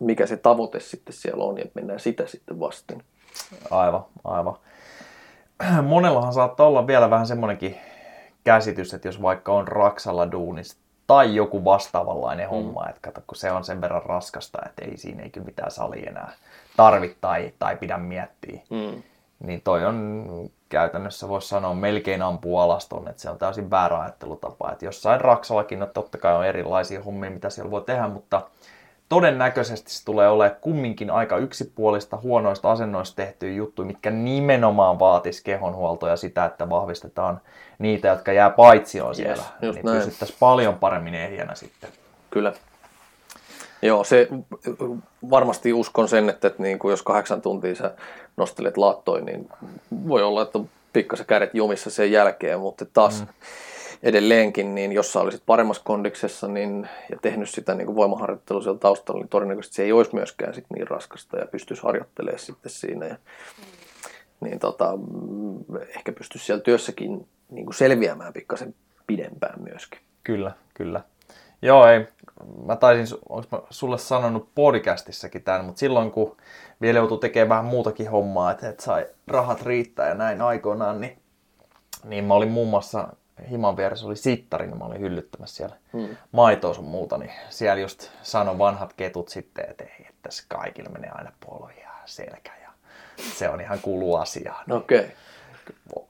mikä 0.00 0.26
se 0.26 0.36
tavoite 0.36 0.80
sitten 0.80 1.12
siellä 1.12 1.44
on 1.44 1.58
ja 1.58 1.64
mennään 1.74 2.00
sitä 2.00 2.26
sitten 2.26 2.60
vasten. 2.60 3.02
Aivan, 3.70 4.04
aivan. 4.24 4.56
Monellahan 5.82 6.32
saattaa 6.32 6.66
olla 6.66 6.86
vielä 6.86 7.10
vähän 7.10 7.26
semmoinenkin 7.26 7.76
käsitys, 8.44 8.94
että 8.94 9.08
jos 9.08 9.22
vaikka 9.22 9.52
on 9.52 9.68
raksalla 9.68 10.32
duunissa 10.32 10.76
tai 11.06 11.34
joku 11.34 11.64
vastaavanlainen 11.64 12.46
mm. 12.46 12.50
homma, 12.50 12.88
että 12.88 13.00
kato, 13.02 13.20
kun 13.26 13.36
se 13.36 13.52
on 13.52 13.64
sen 13.64 13.80
verran 13.80 14.02
raskasta, 14.06 14.58
että 14.66 14.84
ei 14.84 14.96
siinä 14.96 15.22
ei 15.22 15.30
kyllä 15.30 15.44
mitään 15.44 15.70
sali 15.70 16.06
enää 16.06 16.32
tarvitse 16.76 17.16
tai, 17.20 17.52
tai 17.58 17.76
pidä 17.76 17.98
miettiä, 17.98 18.60
Mm. 18.70 19.02
niin 19.40 19.60
toi 19.64 19.84
on 19.84 20.26
käytännössä 20.68 21.28
voisi 21.28 21.48
sanoa 21.48 21.74
melkein 21.74 22.22
ampuu 22.22 22.58
alaston, 22.58 23.08
että 23.08 23.22
se 23.22 23.30
on 23.30 23.38
täysin 23.38 23.70
väärä 23.70 24.00
ajattelutapa. 24.00 24.72
Että 24.72 24.84
jossain 24.84 25.20
raksallakin, 25.20 25.78
no 25.78 25.86
totta 25.86 26.18
kai 26.18 26.34
on 26.34 26.46
erilaisia 26.46 27.02
hommia, 27.02 27.30
mitä 27.30 27.50
siellä 27.50 27.70
voi 27.70 27.82
tehdä, 27.82 28.08
mutta 28.08 28.42
todennäköisesti 29.12 29.90
se 29.90 30.04
tulee 30.04 30.28
olemaan 30.28 30.60
kumminkin 30.60 31.10
aika 31.10 31.36
yksipuolista, 31.36 32.16
huonoista 32.16 32.70
asennoista 32.70 33.16
tehtyä 33.16 33.50
juttuja, 33.50 33.86
mitkä 33.86 34.10
nimenomaan 34.10 34.98
vaatis 34.98 35.40
kehonhuoltoa 35.40 36.08
ja 36.08 36.16
sitä, 36.16 36.44
että 36.44 36.70
vahvistetaan 36.70 37.40
niitä, 37.78 38.08
jotka 38.08 38.32
jää 38.32 38.50
paitsioon 38.50 39.14
siellä. 39.14 39.42
just 39.62 39.76
niin 39.76 39.86
näin. 39.86 39.98
pysyttäisiin 39.98 40.36
paljon 40.40 40.74
paremmin 40.74 41.14
ehjänä 41.14 41.54
sitten. 41.54 41.90
Kyllä. 42.30 42.52
Joo, 43.82 44.04
se 44.04 44.28
varmasti 45.30 45.72
uskon 45.72 46.08
sen, 46.08 46.28
että, 46.28 46.48
että 46.48 46.62
niin 46.62 46.78
kuin 46.78 46.90
jos 46.90 47.02
kahdeksan 47.02 47.42
tuntia 47.42 47.74
sä 47.74 47.94
nostelet 48.36 48.76
laattoin, 48.76 49.24
niin 49.24 49.48
voi 50.08 50.22
olla, 50.22 50.42
että 50.42 50.58
on 50.58 50.68
pikkasen 50.92 51.26
kädet 51.26 51.54
jumissa 51.54 51.90
sen 51.90 52.12
jälkeen, 52.12 52.60
mutta 52.60 52.84
taas 52.92 53.20
mm. 53.20 53.26
Edelleenkin, 54.02 54.74
niin 54.74 54.92
jos 54.92 55.12
sä 55.12 55.20
olisit 55.20 55.42
paremmassa 55.46 55.82
kondiksessa 55.84 56.48
niin, 56.48 56.88
ja 57.10 57.16
tehnyt 57.22 57.50
sitä 57.50 57.74
niin 57.74 57.94
voimaharjoittelua 57.94 58.62
siellä 58.62 58.78
taustalla, 58.78 59.20
niin 59.20 59.28
todennäköisesti 59.28 59.76
se 59.76 59.82
ei 59.82 59.92
olisi 59.92 60.14
myöskään 60.14 60.54
sit 60.54 60.66
niin 60.74 60.88
raskasta 60.88 61.38
ja 61.38 61.46
pystyisi 61.46 61.82
harjoittelemaan 61.82 62.38
sitten 62.38 62.72
siinä. 62.72 63.06
Ja, 63.06 63.16
niin 64.40 64.58
tota, 64.58 64.98
ehkä 65.88 66.12
pystyisi 66.12 66.46
siellä 66.46 66.62
työssäkin 66.62 67.26
niin 67.50 67.66
kuin 67.66 67.74
selviämään 67.74 68.32
pikkasen 68.32 68.74
pidempään 69.06 69.62
myöskin. 69.62 70.00
Kyllä, 70.24 70.52
kyllä. 70.74 71.00
Joo, 71.62 71.86
ei. 71.86 72.06
Mä 72.66 72.76
taisin, 72.76 73.18
onko 73.28 73.48
mä 73.52 73.62
sulle 73.70 73.98
sanonut 73.98 74.48
podcastissakin 74.54 75.42
tämän, 75.42 75.64
mutta 75.64 75.78
silloin 75.78 76.10
kun 76.10 76.36
vielä 76.80 76.98
joutui 76.98 77.18
tekemään 77.18 77.48
vähän 77.48 77.64
muutakin 77.64 78.10
hommaa, 78.10 78.50
että, 78.50 78.68
että 78.68 78.82
sai 78.84 79.06
rahat 79.26 79.62
riittää 79.62 80.08
ja 80.08 80.14
näin 80.14 80.42
aikoinaan, 80.42 81.00
niin, 81.00 81.18
niin 82.04 82.24
mä 82.24 82.34
olin 82.34 82.50
muun 82.50 82.68
muassa 82.68 83.08
himan 83.50 83.76
vieressä 83.76 84.06
oli 84.06 84.16
sittari, 84.16 84.66
niin 84.66 84.78
mä 84.78 84.84
olin 84.84 85.00
hyllyttämässä 85.00 85.56
siellä 85.56 85.76
hmm. 85.92 86.16
maitoa 86.32 86.74
sun 86.74 86.84
muuta, 86.84 87.18
niin 87.18 87.30
siellä 87.50 87.80
just 87.80 88.08
sanon 88.22 88.58
vanhat 88.58 88.92
ketut 88.92 89.28
sitten, 89.28 89.64
että 89.70 89.84
ei, 89.84 89.96
että 90.00 90.22
tässä 90.22 90.44
kaikilla 90.48 90.90
menee 90.90 91.10
aina 91.10 91.32
polo 91.46 91.70
ja 91.82 91.88
selkä 92.04 92.52
ja 92.62 92.70
se 93.38 93.48
on 93.48 93.60
ihan 93.60 93.78
kuulu 93.82 94.16
asiaan. 94.16 94.64
No 94.66 94.76
okei. 94.76 94.98
Okay 94.98 95.10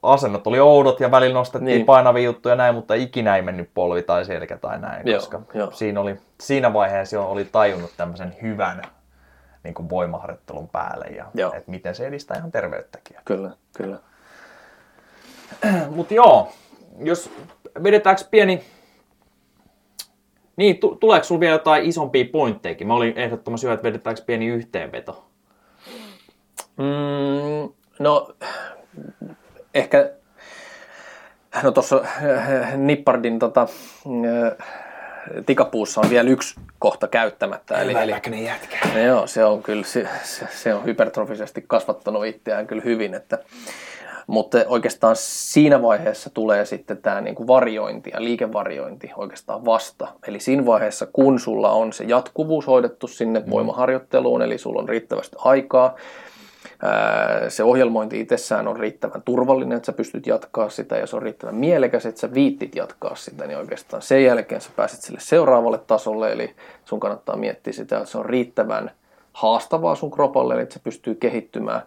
asennot 0.03 0.47
oli 0.47 0.59
oudot 0.59 0.99
ja 0.99 1.11
välillä 1.11 1.33
nostettiin 1.33 1.65
niin. 1.65 1.85
painavia 1.85 2.23
juttuja 2.23 2.53
ja 2.53 2.57
näin, 2.57 2.75
mutta 2.75 2.93
ikinä 2.93 3.35
ei 3.35 3.41
mennyt 3.41 3.69
polvi 3.73 4.03
tai 4.03 4.25
selkä 4.25 4.57
tai 4.57 4.79
näin, 4.79 5.07
joo, 5.07 5.19
koska 5.19 5.41
joo. 5.53 5.71
Siinä, 5.71 5.99
oli, 5.99 6.19
siinä 6.41 6.73
vaiheessa 6.73 7.15
jo 7.15 7.25
oli 7.25 7.45
tajunnut 7.45 7.91
tämmöisen 7.97 8.35
hyvän 8.41 8.81
niin 9.63 9.73
kuin 9.73 9.89
voimaharjoittelun 9.89 10.69
päälle 10.69 11.05
ja 11.05 11.25
joo. 11.33 11.53
että 11.53 11.71
miten 11.71 11.95
se 11.95 12.07
edistää 12.07 12.37
ihan 12.37 12.51
terveyttäkin. 12.51 13.17
Kyllä, 13.25 13.51
kyllä. 13.77 13.97
Mutta 15.95 16.13
joo, 16.13 16.51
jos 16.99 17.29
vedetäänkö 17.83 18.23
pieni... 18.31 18.63
Niin, 20.55 20.75
t- 20.75 20.99
tuleeko 20.99 21.23
sinulla 21.23 21.39
vielä 21.39 21.55
jotain 21.55 21.85
isompia 21.85 22.25
pointteikin? 22.31 22.87
Mä 22.87 22.93
olin 22.93 23.17
ehdottomasti 23.17 23.65
hyvä, 23.65 23.73
että 23.73 23.83
vedetäänkö 23.83 24.21
pieni 24.25 24.47
yhteenveto? 24.47 25.25
Mm, 26.77 27.73
no, 27.99 28.35
ehkä 29.73 30.11
no 31.63 31.71
tuossa 31.71 32.01
äh, 32.03 32.77
Nippardin 32.77 33.39
tota, 33.39 33.61
äh, 33.61 34.67
tikapuussa 35.45 36.01
on 36.01 36.09
vielä 36.09 36.29
yksi 36.29 36.55
kohta 36.79 37.07
käyttämättä. 37.07 37.81
Eli, 37.81 37.93
eli, 37.93 38.45
jätkä. 38.45 38.99
Joo, 39.05 39.27
se 39.27 39.45
on 39.45 39.63
kyllä, 39.63 39.83
se, 39.83 40.07
se 40.49 40.73
on 40.73 40.85
hypertrofisesti 40.85 41.63
kasvattanut 41.67 42.25
itseään 42.25 42.67
kyllä 42.67 42.81
hyvin, 42.85 43.13
että 43.13 43.39
mutta 44.27 44.57
oikeastaan 44.67 45.15
siinä 45.15 45.81
vaiheessa 45.81 46.29
tulee 46.29 46.65
sitten 46.65 46.97
tämä 46.97 47.21
niinku 47.21 47.47
variointi 47.47 48.09
ja 48.13 48.23
liikevariointi 48.23 49.11
oikeastaan 49.17 49.65
vasta. 49.65 50.07
Eli 50.27 50.39
siinä 50.39 50.65
vaiheessa, 50.65 51.05
kun 51.13 51.39
sulla 51.39 51.71
on 51.71 51.93
se 51.93 52.03
jatkuvuus 52.03 52.67
hoidettu 52.67 53.07
sinne 53.07 53.39
mm. 53.39 53.49
voimaharjoitteluun, 53.49 54.41
eli 54.41 54.57
sulla 54.57 54.81
on 54.81 54.89
riittävästi 54.89 55.35
aikaa, 55.39 55.95
se 57.47 57.63
ohjelmointi 57.63 58.19
itsessään 58.19 58.67
on 58.67 58.77
riittävän 58.77 59.21
turvallinen, 59.21 59.75
että 59.75 59.85
sä 59.85 59.93
pystyt 59.93 60.27
jatkaa 60.27 60.69
sitä 60.69 60.97
ja 60.97 61.07
se 61.07 61.15
on 61.15 61.21
riittävän 61.21 61.55
mielekäs, 61.55 62.05
että 62.05 62.21
sä 62.21 62.33
viittit 62.33 62.75
jatkaa 62.75 63.15
sitä, 63.15 63.47
niin 63.47 63.57
oikeastaan 63.57 64.01
sen 64.01 64.23
jälkeen 64.23 64.61
sä 64.61 64.69
pääset 64.75 65.01
sille 65.01 65.19
seuraavalle 65.21 65.77
tasolle, 65.77 66.31
eli 66.31 66.55
sun 66.85 66.99
kannattaa 66.99 67.35
miettiä 67.35 67.73
sitä, 67.73 67.97
että 67.97 68.09
se 68.09 68.17
on 68.17 68.25
riittävän 68.25 68.91
haastavaa 69.33 69.95
sun 69.95 70.11
kropalle, 70.11 70.53
eli 70.53 70.61
että 70.61 70.73
se 70.73 70.79
pystyy 70.83 71.15
kehittymään. 71.15 71.81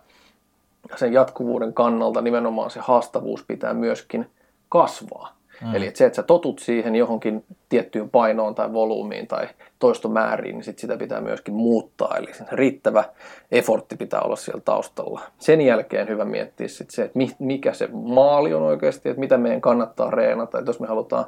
Sen 0.97 1.13
jatkuvuuden 1.13 1.75
kannalta 1.75 2.21
nimenomaan 2.21 2.71
se 2.71 2.81
haastavuus 2.81 3.45
pitää 3.49 3.75
myöskin 3.75 4.31
kasvaa. 4.69 5.37
Mm. 5.63 5.75
Eli 5.75 5.87
että 5.87 5.99
se, 5.99 6.07
että 6.07 6.17
sä 6.17 6.23
totut 6.23 6.59
siihen 6.59 6.97
johonkin 6.97 7.45
tiettyyn 7.69 8.11
painoon 8.11 8.55
tai 8.55 8.73
volyymiin 8.73 9.27
tai 9.27 9.49
toistomääriin, 9.79 10.55
niin 10.55 10.65
sit 10.65 10.79
sitä 10.79 10.97
pitää 10.97 11.21
myöskin 11.21 11.55
muuttaa. 11.55 12.17
Eli 12.17 12.29
riittävä 12.53 13.05
effortti 13.53 13.97
pitää 13.97 14.21
olla 14.21 14.37
siellä 14.37 14.63
taustalla. 14.65 15.21
Sen 15.39 15.61
jälkeen 15.61 16.09
hyvä 16.09 16.25
miettiä 16.25 16.69
sit 16.69 16.91
se, 16.91 17.03
että 17.03 17.19
mikä 17.39 17.73
se 17.73 17.89
maali 17.93 18.55
on 18.55 18.63
oikeasti, 18.63 19.09
että 19.09 19.21
mitä 19.21 19.39
meidän 19.39 19.61
kannattaa 19.61 20.11
reenata. 20.11 20.59
Että 20.59 20.69
jos 20.69 20.81
me 20.81 20.87
halutaan 20.87 21.25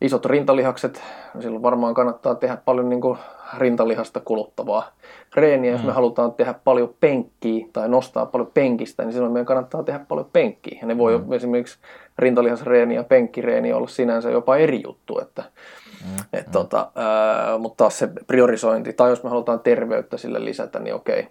isot 0.00 0.26
rintalihakset, 0.26 1.02
silloin 1.40 1.62
varmaan 1.62 1.94
kannattaa 1.94 2.34
tehdä 2.34 2.56
paljon 2.64 2.88
niin 2.88 3.00
kuin 3.00 3.18
rintalihasta 3.58 4.20
kuluttavaa 4.20 4.92
reeniä. 5.34 5.70
Mm. 5.70 5.76
Jos 5.76 5.84
me 5.84 5.90
mm. 5.90 5.94
halutaan 5.94 6.32
tehdä 6.32 6.54
paljon 6.64 6.94
penkkiä 7.00 7.66
tai 7.72 7.88
nostaa 7.88 8.26
paljon 8.26 8.50
penkistä, 8.54 9.02
niin 9.02 9.12
silloin 9.12 9.32
meidän 9.32 9.46
kannattaa 9.46 9.82
tehdä 9.82 10.00
paljon 10.08 10.28
penkkiä. 10.32 10.78
Ja 10.80 10.86
ne 10.86 10.98
voi 10.98 11.18
mm. 11.18 11.32
esimerkiksi 11.32 11.78
rintalihasreeni 12.18 12.94
ja 12.94 13.04
penkkireeni 13.04 13.72
olla 13.72 13.88
sinänsä 13.88 14.30
jopa 14.30 14.56
eri 14.56 14.82
juttu. 14.84 15.20
Että, 15.20 15.42
mm. 16.04 16.24
et, 16.32 16.46
mm. 16.46 16.52
Tota, 16.52 16.90
ää, 16.94 17.58
mutta 17.58 17.76
taas 17.76 17.98
se 17.98 18.08
priorisointi, 18.26 18.92
tai 18.92 19.10
jos 19.10 19.22
me 19.22 19.30
halutaan 19.30 19.60
terveyttä 19.60 20.16
sille 20.16 20.44
lisätä, 20.44 20.78
niin 20.78 20.94
okei, 20.94 21.28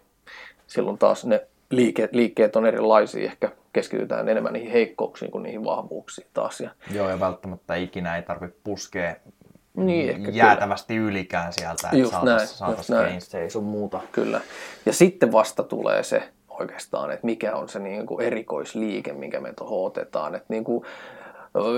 silloin 0.67 0.97
taas 0.97 1.25
ne 1.25 1.47
liike, 1.69 2.09
liikkeet 2.11 2.55
on 2.55 2.65
erilaisia. 2.65 3.25
Ehkä 3.25 3.51
keskitytään 3.73 4.29
enemmän 4.29 4.53
niihin 4.53 4.71
heikkouksiin 4.71 5.31
kuin 5.31 5.43
niihin 5.43 5.63
vahvuuksiin 5.63 6.27
taas. 6.33 6.61
Ja... 6.61 6.69
Joo, 6.93 7.09
ja 7.09 7.19
välttämättä 7.19 7.75
ikinä 7.75 8.15
ei 8.15 8.21
tarvitse 8.21 8.57
puskea 8.63 9.15
niin, 9.73 10.09
ehkä 10.09 10.31
jäätävästi 10.31 10.93
kyllä. 10.93 11.07
ylikään 11.09 11.53
sieltä, 11.53 11.89
että 11.93 12.09
saataisiin 12.09 12.57
saatais 12.57 12.87
gainsteja 12.87 13.49
sun 13.49 13.63
muuta. 13.63 13.99
Kyllä. 14.11 14.41
Ja 14.85 14.93
sitten 14.93 15.31
vasta 15.31 15.63
tulee 15.63 16.03
se 16.03 16.29
oikeastaan, 16.49 17.11
että 17.11 17.25
mikä 17.25 17.55
on 17.55 17.69
se 17.69 17.79
niin 17.79 18.05
kuin 18.05 18.25
erikoisliike, 18.25 19.13
minkä 19.13 19.39
me 19.39 19.53
tuohon 19.53 19.85
otetaan. 19.85 20.35
Että 20.35 20.45
niin 20.49 20.63
kuin, 20.63 20.85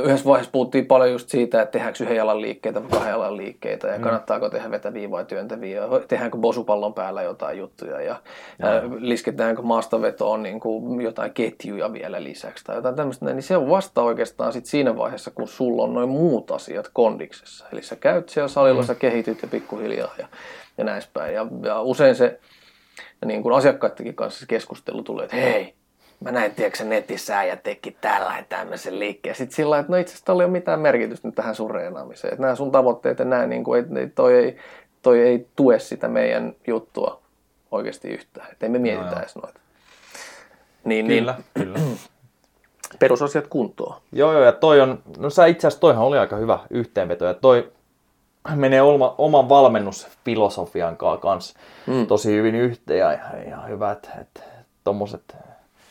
yhdessä 0.04 0.26
vaiheessa 0.26 0.52
puhuttiin 0.52 0.86
paljon 0.86 1.12
just 1.12 1.30
siitä, 1.30 1.62
että 1.62 1.72
tehdäänkö 1.72 2.04
yhden 2.04 2.18
jalan 2.18 2.42
liikkeitä 2.42 2.82
vai 2.82 2.90
kahden 2.90 3.12
jalan 3.12 3.38
liikkeitä 3.38 3.88
ja 3.88 3.98
mm. 3.98 4.04
kannattaako 4.04 4.50
tehdä 4.50 4.72
vetäviä 4.72 5.12
vai 5.12 5.26
työntäviä, 5.26 5.82
tehdäänkö 6.08 6.38
bosupallon 6.38 6.94
päällä 6.94 7.22
jotain 7.22 7.58
juttuja 7.58 8.02
ja, 8.02 8.16
ja. 8.60 8.74
ja 8.74 8.82
lisketäänkö 9.00 9.62
maastavetoon 9.62 10.44
niin 10.44 10.60
kuin 10.60 11.02
jotain 11.02 11.34
ketjuja 11.34 11.94
vielä 11.94 12.24
lisäksi 12.24 12.64
tai 12.64 12.76
jotain 12.76 12.96
tämmöistä, 12.96 13.26
niin 13.26 13.44
se 13.44 13.58
on 13.58 13.70
vasta 13.70 14.02
oikeastaan 14.02 14.54
sit 14.54 14.66
siinä 14.66 14.98
vaiheessa, 14.98 15.32
kun 15.32 15.48
sulla 15.48 15.84
on 15.84 15.94
noin 15.94 16.10
muut 16.10 16.52
asiat 16.52 16.90
kondiksessa. 16.94 17.66
Eli 17.74 17.82
sä 17.82 17.96
käyt 17.96 18.30
siellä 18.30 18.48
salilla, 18.48 18.82
mm. 18.82 18.88
sä 18.88 18.96
kehityt 18.96 19.42
ja 19.42 19.48
pikkuhiljaa 19.48 20.16
ja, 20.18 20.28
ja 20.78 20.84
näin 20.84 21.02
päin. 21.14 21.34
Ja, 21.34 21.48
ja 21.64 21.82
usein 21.82 22.16
se 22.16 22.40
niin 23.26 23.44
kuin 23.44 23.56
asiakkaidenkin 23.56 24.16
kanssa 24.16 24.40
se 24.40 24.46
keskustelu 24.46 25.04
tulee, 25.04 25.26
että 25.26 25.36
hei, 25.36 25.74
mä 26.20 26.32
näin, 26.32 26.56
tiedätkö 26.56 26.84
netissä 26.84 27.44
ja 27.44 27.58
teki 27.58 27.98
tällä 28.02 28.44
tämmöisen 28.50 29.00
liikkeen. 29.00 29.36
Sitten 29.36 29.56
sillä 29.56 29.80
että 29.80 29.92
no 29.92 29.98
itse 29.98 30.14
asiassa 30.14 30.32
ei 30.32 30.36
ole 30.36 30.48
mitään 30.48 30.80
merkitystä 30.80 31.28
nyt 31.28 31.36
tähän 31.36 31.56
sun 31.56 31.72
reenaamiseen. 31.72 32.34
Että 32.34 32.42
nämä 32.42 32.56
sun 32.56 32.72
tavoitteet 32.72 33.20
ja 33.20 33.26
nämä, 33.26 33.48
niin 33.48 33.64
kuin, 33.64 33.80
että 33.80 34.16
toi, 34.16 34.36
ei, 34.36 34.58
toi 35.02 35.20
ei 35.20 35.48
tue 35.56 35.80
sitä 35.80 36.08
meidän 36.08 36.56
juttua 36.68 37.22
oikeasti 37.72 38.08
yhtään. 38.08 38.52
Että 38.52 38.66
ei 38.66 38.70
me 38.70 38.80
mietitä 38.80 39.12
no, 39.12 39.20
edes 39.20 39.36
noita. 39.36 39.60
Niin, 40.84 41.08
kyllä, 41.08 41.36
niin, 41.56 41.66
kyllä. 41.66 41.80
Perusasiat 43.00 43.48
kuntoon. 43.48 44.02
Joo, 44.12 44.34
joo, 44.34 44.44
ja 44.44 44.52
toi 44.52 44.82
on, 44.82 45.04
no 45.18 45.30
sä 45.30 45.46
itse 45.46 45.68
asiassa 45.68 45.82
toihan 45.82 46.06
oli 46.06 46.18
aika 46.18 46.36
hyvä 46.36 46.60
yhteenveto, 46.70 47.26
ja 47.26 47.34
toi 47.34 47.72
menee 48.56 48.82
oma, 48.82 49.16
oman 49.18 49.50
valmennusfilosofian 49.50 50.98
kanssa 50.98 51.60
mm. 51.88 52.08
tosi 52.08 52.36
hyvin 52.36 52.56
yhteen, 52.56 53.00
ja 53.00 53.12
ihan 53.48 53.70
hyvä, 53.70 53.92
että, 53.92 54.10
että 54.22 54.42
tommoset 54.84 55.36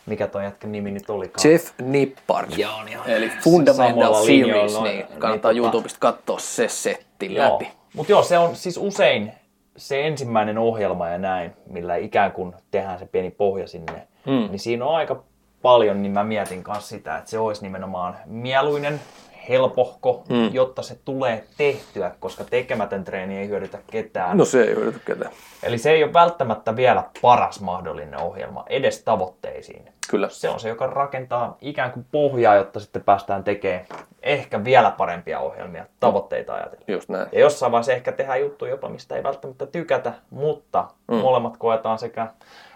mikä 0.09 0.27
toi 0.27 0.45
jätkän 0.45 0.73
nimi 0.73 0.91
nyt 0.91 1.11
oli? 1.11 1.31
Jeff 1.45 1.73
Nippard. 1.83 2.51
Joo, 2.57 2.85
niin 2.85 2.99
Eli 3.07 3.31
Fundamental 3.45 4.15
Series, 4.15 4.81
niin 4.83 5.05
kannattaa 5.19 5.53
niin, 5.53 5.63
YouTubesta 5.63 5.99
katsoa 6.01 6.39
se 6.39 6.69
setti 6.69 7.35
joo. 7.35 7.53
läpi. 7.53 7.69
Mutta 7.95 8.13
joo, 8.13 8.23
se 8.23 8.39
on 8.39 8.57
siis 8.57 8.77
usein 8.77 9.33
se 9.77 10.07
ensimmäinen 10.07 10.59
ohjelma 10.59 11.09
ja 11.09 11.19
näin, 11.19 11.53
millä 11.71 11.97
ikään 11.97 12.33
kuin 12.33 12.55
tehdään 12.71 12.99
se 12.99 13.07
pieni 13.07 13.31
pohja 13.31 13.67
sinne, 13.67 14.09
mm. 14.27 14.33
niin 14.33 14.59
siinä 14.59 14.85
on 14.85 14.97
aika 14.97 15.23
paljon, 15.63 16.03
niin 16.03 16.13
mä 16.13 16.25
mietin 16.25 16.63
kanssa 16.63 16.89
sitä, 16.89 17.19
että 17.19 17.31
se 17.31 17.39
olisi 17.39 17.63
nimenomaan 17.63 18.17
mieluinen, 18.27 19.01
helpohko, 19.49 20.25
mm. 20.29 20.55
jotta 20.55 20.83
se 20.83 20.99
tulee 21.05 21.45
tehtyä, 21.59 22.11
koska 22.21 22.45
tekemätön 22.45 23.05
treeni 23.05 23.39
ei 23.39 23.49
hyödytä 23.49 23.79
ketään. 23.91 24.37
No 24.37 24.45
se 24.45 24.63
ei 24.63 24.75
hyödytä 24.75 24.99
ketään. 25.05 25.33
Eli 25.63 25.79
se 25.79 25.91
ei 25.91 26.05
ole 26.05 26.13
välttämättä 26.13 26.77
vielä 26.77 27.05
paras 27.23 27.61
mahdollinen 27.61 28.21
ohjelma 28.21 28.65
edes 28.69 29.03
tavoitteisiin. 29.03 29.93
Kyllä. 30.11 30.29
Se 30.29 30.49
on 30.49 30.61
se, 30.61 30.69
joka 30.69 30.87
rakentaa 30.87 31.57
ikään 31.61 31.93
kuin 31.93 32.07
pohjaa, 32.13 32.55
jotta 32.55 32.81
sitten 32.81 33.03
päästään 33.03 33.45
tekemään 33.45 33.87
ehkä 34.23 34.65
vielä 34.65 34.91
parempia 34.91 35.41
ohjelmia 35.41 35.85
tavoitteita 36.01 36.55
ajatellen. 36.55 36.85
Just 36.89 37.09
näin. 37.09 37.29
Ja 37.33 37.41
jossain 37.41 37.73
vaiheessa 37.73 37.93
ehkä 37.93 38.13
tehdään 38.13 38.41
juttuja 38.41 38.71
jopa, 38.71 38.89
mistä 38.89 39.17
ei 39.17 39.23
välttämättä 39.23 39.67
tykätä, 39.67 40.13
mutta 40.31 40.89
mm. 41.09 41.17
molemmat 41.17 41.57
koetaan 41.57 41.99
sekä 41.99 42.27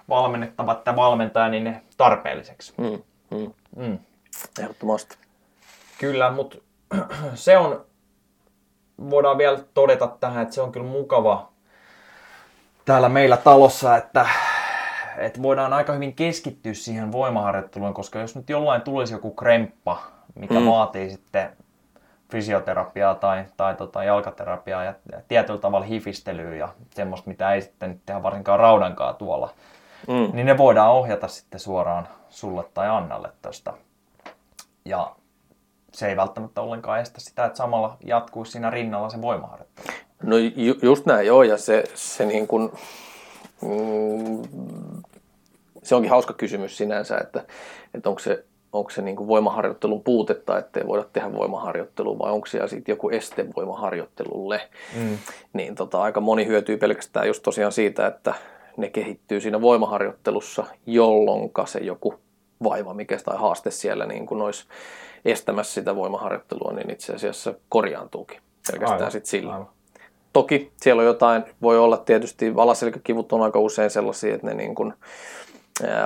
valmennettava 0.08 0.72
että 0.72 0.96
valmentaja 0.96 1.48
niin 1.48 1.64
ne 1.64 1.82
tarpeelliseksi. 1.96 2.72
Mm. 2.78 3.02
Mm. 3.30 3.52
Mm. 3.76 3.98
Ehdottomasti. 4.60 5.21
Kyllä, 6.02 6.30
mutta 6.30 6.58
se 7.34 7.58
on, 7.58 7.84
voidaan 9.10 9.38
vielä 9.38 9.58
todeta 9.74 10.06
tähän, 10.20 10.42
että 10.42 10.54
se 10.54 10.60
on 10.60 10.72
kyllä 10.72 10.86
mukava 10.86 11.48
täällä 12.84 13.08
meillä 13.08 13.36
talossa, 13.36 13.96
että, 13.96 14.26
että 15.16 15.42
voidaan 15.42 15.72
aika 15.72 15.92
hyvin 15.92 16.14
keskittyä 16.14 16.74
siihen 16.74 17.12
voimaharjoitteluun, 17.12 17.94
koska 17.94 18.18
jos 18.18 18.36
nyt 18.36 18.50
jollain 18.50 18.82
tulisi 18.82 19.12
joku 19.12 19.30
kremppa, 19.30 20.02
mikä 20.34 20.60
mm. 20.60 20.66
vaatii 20.66 21.10
sitten 21.10 21.56
fysioterapiaa 22.30 23.14
tai, 23.14 23.44
tai 23.56 23.74
tota 23.74 24.04
jalkaterapiaa 24.04 24.84
ja 24.84 24.94
tietyllä 25.28 25.60
tavalla 25.60 25.86
hifistelyä 25.86 26.56
ja 26.56 26.68
semmoista, 26.90 27.30
mitä 27.30 27.54
ei 27.54 27.62
sitten 27.62 28.00
tehdä 28.06 28.22
varsinkaan 28.22 28.60
raudankaan 28.60 29.16
tuolla, 29.16 29.50
mm. 30.08 30.30
niin 30.32 30.46
ne 30.46 30.58
voidaan 30.58 30.90
ohjata 30.90 31.28
sitten 31.28 31.60
suoraan 31.60 32.08
sulle 32.28 32.64
tai 32.74 32.88
Annalle 32.88 33.32
tästä. 33.42 33.72
Ja 34.84 35.16
se 35.92 36.08
ei 36.08 36.16
välttämättä 36.16 36.60
ollenkaan 36.60 37.00
estä 37.00 37.20
sitä, 37.20 37.44
että 37.44 37.56
samalla 37.56 37.96
jatkuisi 38.04 38.52
siinä 38.52 38.70
rinnalla 38.70 39.10
se 39.10 39.22
voimaharjoittelu. 39.22 39.86
No 40.22 40.36
ju, 40.36 40.74
just 40.82 41.06
näin, 41.06 41.26
joo, 41.26 41.42
ja 41.42 41.56
se, 41.56 41.84
se 41.94 42.26
niin 42.26 42.46
kuin, 42.46 42.72
mm, 43.62 44.42
se 45.82 45.94
onkin 45.94 46.10
hauska 46.10 46.34
kysymys 46.34 46.76
sinänsä, 46.76 47.18
että, 47.18 47.44
että 47.94 48.08
onko 48.08 48.18
se, 48.18 48.44
onko 48.72 48.90
se 48.90 49.02
niin 49.02 49.16
kuin 49.16 49.28
voimaharjoittelun 49.28 50.02
puutetta, 50.02 50.58
ettei 50.58 50.86
voida 50.86 51.04
tehdä 51.12 51.32
voimaharjoittelua, 51.32 52.18
vai 52.18 52.32
onko 52.32 52.46
siellä 52.46 52.68
sitten 52.68 52.92
joku 52.92 53.10
este 53.10 53.46
voimaharjoittelulle. 53.56 54.60
Mm. 54.96 55.18
Niin 55.52 55.74
tota, 55.74 56.02
aika 56.02 56.20
moni 56.20 56.46
hyötyy 56.46 56.76
pelkästään 56.76 57.26
just 57.26 57.42
tosiaan 57.42 57.72
siitä, 57.72 58.06
että 58.06 58.34
ne 58.76 58.88
kehittyy 58.88 59.40
siinä 59.40 59.60
voimaharjoittelussa, 59.60 60.64
jolloin 60.86 61.50
se 61.64 61.78
joku 61.78 62.14
vaiva, 62.62 62.94
mikä 62.94 63.18
tai 63.24 63.38
haaste 63.38 63.70
siellä 63.70 64.06
niin 64.06 64.26
kuin 64.26 64.42
olisi 64.42 64.64
estämässä 65.24 65.74
sitä 65.74 65.96
voimaharjoittelua, 65.96 66.72
niin 66.72 66.90
itse 66.90 67.14
asiassa 67.14 67.54
korjaantuukin 67.68 68.40
pelkästään 68.70 69.12
sit 69.12 69.26
sillä. 69.26 69.52
Aivan. 69.52 69.68
Toki 70.32 70.72
siellä 70.76 71.00
on 71.00 71.06
jotain, 71.06 71.44
voi 71.62 71.78
olla 71.78 71.96
tietysti 71.96 72.52
alaselkäkivut 72.56 73.32
on 73.32 73.42
aika 73.42 73.58
usein 73.58 73.90
sellaisia, 73.90 74.34
että 74.34 74.46
ne 74.46 74.54
niin 74.54 74.74
kuin, 74.74 74.94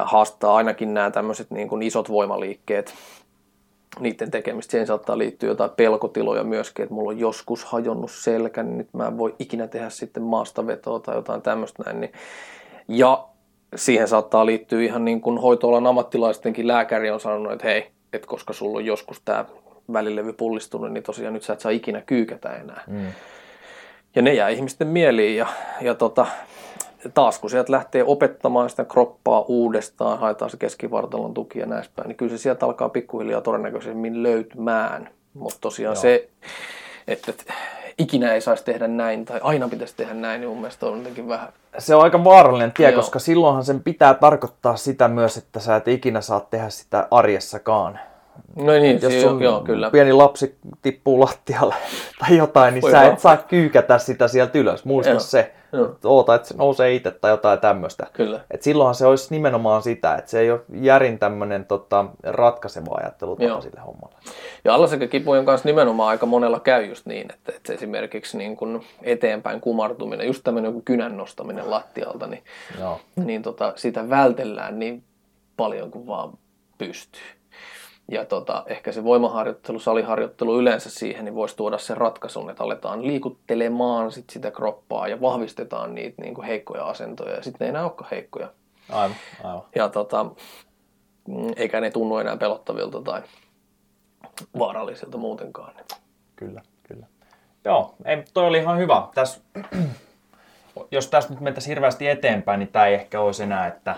haastaa 0.05 0.57
ainakin 0.57 0.95
nämä 0.95 1.11
tämmöiset 1.11 1.51
niin 1.51 1.69
kuin 1.69 1.83
isot 1.83 2.09
voimaliikkeet, 2.09 2.95
niiden 4.01 4.31
tekemistä. 4.31 4.71
Siihen 4.71 4.87
saattaa 4.87 5.19
liittyä 5.19 5.49
jotain 5.49 5.71
pelkotiloja 5.71 6.45
myöskin, 6.45 6.83
että 6.83 6.95
mulla 6.95 7.11
on 7.11 7.19
joskus 7.19 7.65
hajonnut 7.65 8.11
selkä, 8.11 8.63
niin 8.63 8.79
nyt 8.79 8.89
mä 8.93 9.07
en 9.07 9.19
voi 9.19 9.35
ikinä 9.39 9.67
tehdä 9.67 9.91
sitten 9.91 10.23
maastavetoa 10.23 11.01
tai 11.01 11.15
jotain 11.17 11.43
tämmöistä 11.43 11.83
näin. 11.83 12.01
Niin. 12.01 12.13
Ja 12.89 13.25
siihen 13.75 14.09
saattaa 14.09 14.47
liittyä 14.47 14.83
ihan 14.83 15.05
niin 15.05 15.21
kuin 15.21 15.39
hoitoalan 15.39 15.87
ammattilaistenkin 15.87 16.69
lääkäri 16.69 17.11
on 17.11 17.21
sanonut, 17.21 17.53
että 17.53 17.67
hei, 17.67 17.91
että 18.17 18.29
koska 18.29 18.53
sulla 18.53 18.79
on 18.79 18.87
joskus 18.87 19.21
tämä 19.25 19.45
välilevy 19.93 20.33
pullistunut, 20.33 20.93
niin 20.93 21.03
tosiaan 21.03 21.35
nyt 21.35 21.43
sä 21.43 21.53
et 21.53 21.61
saa 21.61 21.73
ikinä 21.73 22.01
kyykätä 22.01 22.53
enää. 22.53 22.85
Mm. 22.87 23.07
Ja 24.17 24.23
ne 24.23 24.35
jää 24.35 24.49
ihmisten 24.49 24.89
mieliin 24.89 25.37
ja, 25.37 25.47
ja 25.81 25.95
tota, 25.95 26.27
taas 27.15 27.39
kun 27.39 27.51
sieltä 27.51 27.73
lähtee 27.73 28.05
opettamaan 28.05 28.71
sitä 28.71 28.85
kroppaa 28.85 29.45
uudestaan, 29.49 30.19
haetaan 30.19 30.51
se 30.51 30.57
keskivartalon 30.57 31.35
tuki 31.35 31.59
ja 31.59 31.67
näin 31.67 31.85
päin, 31.97 32.09
niin 32.09 32.17
kyllä 32.17 32.31
se 32.31 32.39
sieltä 32.39 32.67
alkaa 32.67 32.89
pikkuhiljaa 32.89 33.41
todennäköisemmin 33.41 34.23
löytymään. 34.23 35.11
Mutta 35.35 35.59
tosiaan 35.61 35.95
Joo. 35.95 36.03
se, 36.03 36.29
että 37.09 37.33
ikinä 37.99 38.33
ei 38.33 38.41
saisi 38.41 38.65
tehdä 38.65 38.89
näin 38.89 39.25
tai 39.25 39.41
aina 39.43 39.69
pitäisi 39.69 39.97
tehdä 39.97 40.15
näin, 40.15 40.41
niin 40.41 40.49
mun 40.49 40.61
mielestä 40.61 40.87
on 40.87 40.99
jotenkin 40.99 41.29
vähän... 41.29 41.49
Se 41.79 41.95
on 41.95 42.03
aika 42.03 42.25
vaarallinen 42.25 42.73
tie, 42.73 42.91
Joo. 42.91 43.01
koska 43.01 43.19
silloinhan 43.19 43.65
sen 43.65 43.83
pitää 43.83 44.15
tarkoittaa 44.15 44.77
sitä 44.77 45.09
myös, 45.09 45.37
että 45.37 45.61
sä 45.61 45.77
et 45.77 45.89
ikinä 45.89 46.21
saa 46.21 46.41
tehdä 46.41 46.71
sitä 46.71 47.09
arjessakaan. 47.11 47.99
No 48.57 48.73
niin, 48.73 48.99
jos 49.03 49.23
sun 49.23 49.43
joo, 49.43 49.61
kyllä. 49.61 49.91
pieni 49.91 50.13
lapsi 50.13 50.59
tippuu 50.83 51.21
lattialle 51.21 51.75
tai 52.21 52.37
jotain, 52.37 52.75
niin 52.75 52.83
Voi 52.83 52.91
sä 52.91 52.97
vaan. 52.97 53.13
et 53.13 53.19
saa 53.19 53.37
kyykätä 53.37 53.99
sitä 53.99 54.29
sieltä 54.29 54.59
ylös. 54.59 54.85
Muista 54.85 55.11
joo. 55.11 55.21
se. 55.21 55.53
Joo. 55.73 55.97
Oota, 56.05 56.35
että 56.35 56.49
se 56.49 56.55
nousee 56.57 56.95
itse 56.95 57.11
tai 57.11 57.31
jotain 57.31 57.59
tämmöistä. 57.59 58.07
Kyllä. 58.13 58.41
Et 58.51 58.63
silloinhan 58.63 58.95
se 58.95 59.07
olisi 59.07 59.35
nimenomaan 59.35 59.83
sitä, 59.83 60.15
että 60.15 60.31
se 60.31 60.41
ei 60.41 60.51
ole 60.51 60.61
järin 60.75 61.19
tämmöinen 61.19 61.65
tota, 61.65 62.05
ratkaiseva 62.23 62.95
ajattelu 63.01 63.37
sille 63.63 63.81
hommalle. 63.87 64.17
Ja 64.65 64.75
alaselkäkipujen 64.75 65.45
kanssa 65.45 65.69
nimenomaan 65.69 66.09
aika 66.09 66.27
monella 66.27 66.61
käy 66.61 66.85
just 66.85 67.07
niin, 67.07 67.33
että, 67.35 67.53
että 67.57 67.73
esimerkiksi 67.73 68.39
niin 68.39 68.57
kun 68.57 68.83
eteenpäin 69.03 69.61
kumartuminen, 69.61 70.27
just 70.27 70.45
tämmöinen 70.45 70.69
joku 70.69 70.83
kynän 70.85 71.17
nostaminen 71.17 71.71
lattialta, 71.71 72.27
niin, 72.27 72.45
Joo. 72.81 73.01
niin 73.17 73.43
tota, 73.43 73.73
sitä 73.77 74.09
vältellään 74.11 74.79
niin 74.79 75.05
paljon 75.57 75.91
kuin 75.91 76.07
vaan 76.07 76.33
pystyy. 76.79 77.23
Ja 78.09 78.25
tota, 78.25 78.65
ehkä 78.67 78.93
se 78.93 79.05
voimaharjoittelu, 79.05 79.79
saliharjoittelu 79.79 80.59
yleensä 80.59 80.91
siihen, 80.91 81.25
niin 81.25 81.35
voisi 81.35 81.57
tuoda 81.57 81.79
sen 81.79 81.97
ratkaisun, 81.97 82.51
että 82.51 82.65
aletaan 82.65 83.07
liikuttelemaan 83.07 84.13
sit 84.13 84.31
sitä 84.31 84.51
kroppaa 84.51 85.09
ja 85.09 85.21
vahvistetaan 85.21 85.95
niitä 85.95 86.23
niin 86.23 86.35
kuin 86.35 86.47
heikkoja 86.47 86.85
asentoja. 86.85 87.35
Ja 87.35 87.43
sitten 87.43 87.59
ne 87.61 87.67
ei 87.67 87.71
enää 87.71 87.83
olekaan 87.83 88.11
heikkoja. 88.11 88.49
Aivan, 88.93 89.17
aivan. 89.45 89.63
Ja 89.75 89.89
tota, 89.89 90.25
mm, 91.29 91.53
eikä 91.57 91.81
ne 91.81 91.91
tunnu 91.91 92.19
enää 92.19 92.37
pelottavilta 92.37 93.03
tai 93.03 93.23
vaarallisilta 94.59 95.19
muutenkaan. 95.19 95.75
Kyllä, 96.37 96.63
kyllä. 96.83 97.07
Joo, 97.65 97.95
ei, 98.05 98.25
toi 98.35 98.47
oli 98.47 98.59
ihan 98.59 98.79
hyvä. 98.79 99.09
Täs, 99.15 99.43
jos 100.91 101.09
tästä 101.09 101.33
nyt 101.33 101.41
mentäisiin 101.41 101.71
hirveästi 101.71 102.09
eteenpäin, 102.09 102.59
niin 102.59 102.69
tämä 102.69 102.87
ei 102.87 102.95
ehkä 102.95 103.21
olisi 103.21 103.43
enää, 103.43 103.67
että 103.67 103.97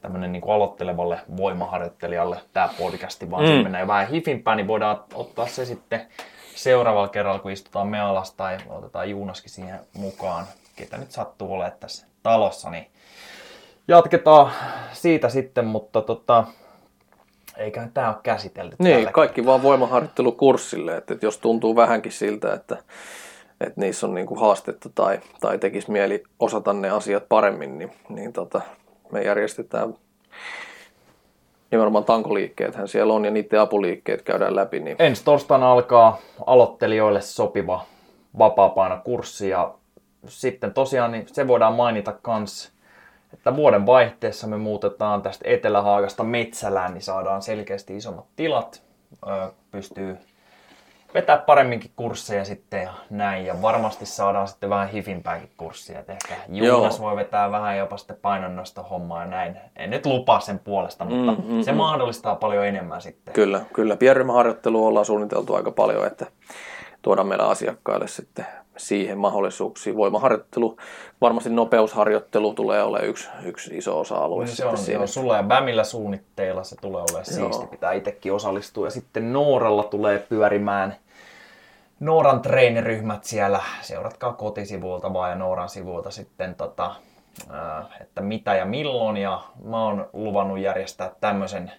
tämmöinen 0.00 0.32
niin 0.32 0.42
aloittelevalle 0.48 1.20
voimaharjoittelijalle 1.36 2.40
tämä 2.52 2.68
podcasti, 2.78 3.30
vaan 3.30 3.44
mm. 3.44 3.48
se 3.48 3.62
menee 3.62 3.86
vähän 3.86 4.08
hifimpään, 4.08 4.56
niin 4.56 4.68
voidaan 4.68 5.04
ottaa 5.14 5.46
se 5.46 5.64
sitten 5.64 6.06
seuraavalla 6.54 7.08
kerralla, 7.08 7.38
kun 7.38 7.50
istutaan 7.50 7.88
me 7.88 8.00
alas 8.00 8.34
tai 8.34 8.58
otetaan 8.68 9.10
Juunaskin 9.10 9.50
siihen 9.50 9.80
mukaan, 9.92 10.44
ketä 10.76 10.98
nyt 10.98 11.10
sattuu 11.10 11.52
olemaan 11.52 11.78
tässä 11.80 12.06
talossa, 12.22 12.70
niin 12.70 12.86
jatketaan 13.88 14.52
siitä 14.92 15.28
sitten, 15.28 15.64
mutta 15.64 16.02
tota, 16.02 16.44
eiköhän 17.56 17.92
tämä 17.92 18.08
ole 18.08 18.16
käsitelty. 18.22 18.76
Niin, 18.78 19.12
kaikki 19.12 19.46
vaan 19.46 19.62
voimaharjoittelukurssille, 19.62 20.96
että, 20.96 21.14
että 21.14 21.26
jos 21.26 21.38
tuntuu 21.38 21.76
vähänkin 21.76 22.12
siltä, 22.12 22.52
että, 22.52 22.76
että 23.60 23.80
niissä 23.80 24.06
on 24.06 24.14
niinku 24.14 24.34
haastetta 24.34 24.88
tai, 24.94 25.20
tai 25.40 25.58
tekisi 25.58 25.90
mieli 25.90 26.22
osata 26.38 26.72
ne 26.72 26.90
asiat 26.90 27.28
paremmin, 27.28 27.78
niin, 27.78 27.92
niin 28.08 28.32
tota, 28.32 28.60
me 29.12 29.22
järjestetään 29.22 29.94
nimenomaan 31.70 32.04
tankoliikkeethän 32.04 32.88
siellä 32.88 33.12
on 33.12 33.24
ja 33.24 33.30
niiden 33.30 33.60
apuliikkeet 33.60 34.22
käydään 34.22 34.56
läpi. 34.56 34.80
Niin... 34.80 34.96
Ensi 34.98 35.24
torstaina 35.24 35.72
alkaa 35.72 36.18
aloittelijoille 36.46 37.20
sopiva 37.20 37.84
vapaa-painokurssi 38.38 39.48
ja 39.48 39.74
sitten 40.26 40.74
tosiaan 40.74 41.12
niin 41.12 41.26
se 41.32 41.48
voidaan 41.48 41.74
mainita 41.74 42.12
kans, 42.22 42.72
että 43.32 43.56
vuoden 43.56 43.86
vaihteessa 43.86 44.46
me 44.46 44.56
muutetaan 44.56 45.22
tästä 45.22 45.44
Etelähaagasta 45.48 46.24
Metsälään, 46.24 46.94
niin 46.94 47.02
saadaan 47.02 47.42
selkeästi 47.42 47.96
isommat 47.96 48.26
tilat, 48.36 48.82
pystyy 49.70 50.18
vetää 51.14 51.38
paremminkin 51.38 51.90
kursseja 51.96 52.44
sitten 52.44 52.82
ja 52.82 52.92
näin. 53.10 53.46
Ja 53.46 53.62
varmasti 53.62 54.06
saadaan 54.06 54.48
sitten 54.48 54.70
vähän 54.70 54.88
hifinpäänkin 54.88 55.50
kurssia. 55.56 55.98
Et 56.00 56.10
ehkä 56.10 56.34
Juunas 56.48 56.98
Joo. 56.98 57.08
voi 57.08 57.16
vetää 57.16 57.50
vähän 57.50 57.78
jopa 57.78 57.96
sitten 57.96 58.16
painonnosta 58.22 58.82
hommaa 58.82 59.20
ja 59.20 59.26
näin. 59.26 59.56
En 59.76 59.90
nyt 59.90 60.06
lupaa 60.06 60.40
sen 60.40 60.58
puolesta, 60.58 61.04
mutta 61.04 61.42
mm, 61.42 61.54
mm, 61.54 61.62
se 61.62 61.72
mm. 61.72 61.78
mahdollistaa 61.78 62.34
paljon 62.34 62.66
enemmän 62.66 63.02
sitten. 63.02 63.34
Kyllä, 63.34 63.60
kyllä. 63.72 63.96
Pienryhmäharjoittelua 63.96 64.88
ollaan 64.88 65.06
suunniteltu 65.06 65.54
aika 65.54 65.70
paljon, 65.70 66.06
että 66.06 66.26
tuodaan 67.02 67.28
meidän 67.28 67.46
asiakkaille 67.46 68.08
sitten 68.08 68.46
siihen 68.80 69.18
mahdollisuuksia. 69.18 69.96
Voimaharjoittelu, 69.96 70.76
varmasti 71.20 71.50
nopeusharjoittelu 71.50 72.54
tulee 72.54 72.82
olemaan 72.82 73.08
yksi, 73.08 73.28
yksi 73.44 73.76
iso 73.76 74.00
osa-alue. 74.00 74.44
No, 74.44 74.50
se 74.50 74.64
on, 74.64 74.78
siinä. 74.78 75.06
sulla 75.06 75.36
ja 75.36 75.42
Bämillä 75.42 75.84
suunnitteilla 75.84 76.64
se 76.64 76.76
tulee 76.80 77.02
olemaan 77.02 77.24
Joo. 77.38 77.52
siisti, 77.52 77.66
pitää 77.66 77.92
itsekin 77.92 78.32
osallistua. 78.32 78.86
Ja 78.86 78.90
sitten 78.90 79.32
Nooralla 79.32 79.84
tulee 79.84 80.18
pyörimään 80.18 80.96
Nooran 82.00 82.42
treeniryhmät 82.42 83.24
siellä. 83.24 83.60
Seuratkaa 83.82 84.32
kotisivuilta 84.32 85.12
vaan 85.12 85.30
ja 85.30 85.36
Nooran 85.36 85.68
sivuilta 85.68 86.10
sitten 86.10 86.54
tota, 86.54 86.94
että 88.00 88.20
mitä 88.20 88.54
ja 88.54 88.64
milloin. 88.64 89.16
Ja 89.16 89.42
mä 89.64 89.84
oon 89.84 90.08
luvannut 90.12 90.58
järjestää 90.58 91.10
tämmöisen 91.20 91.72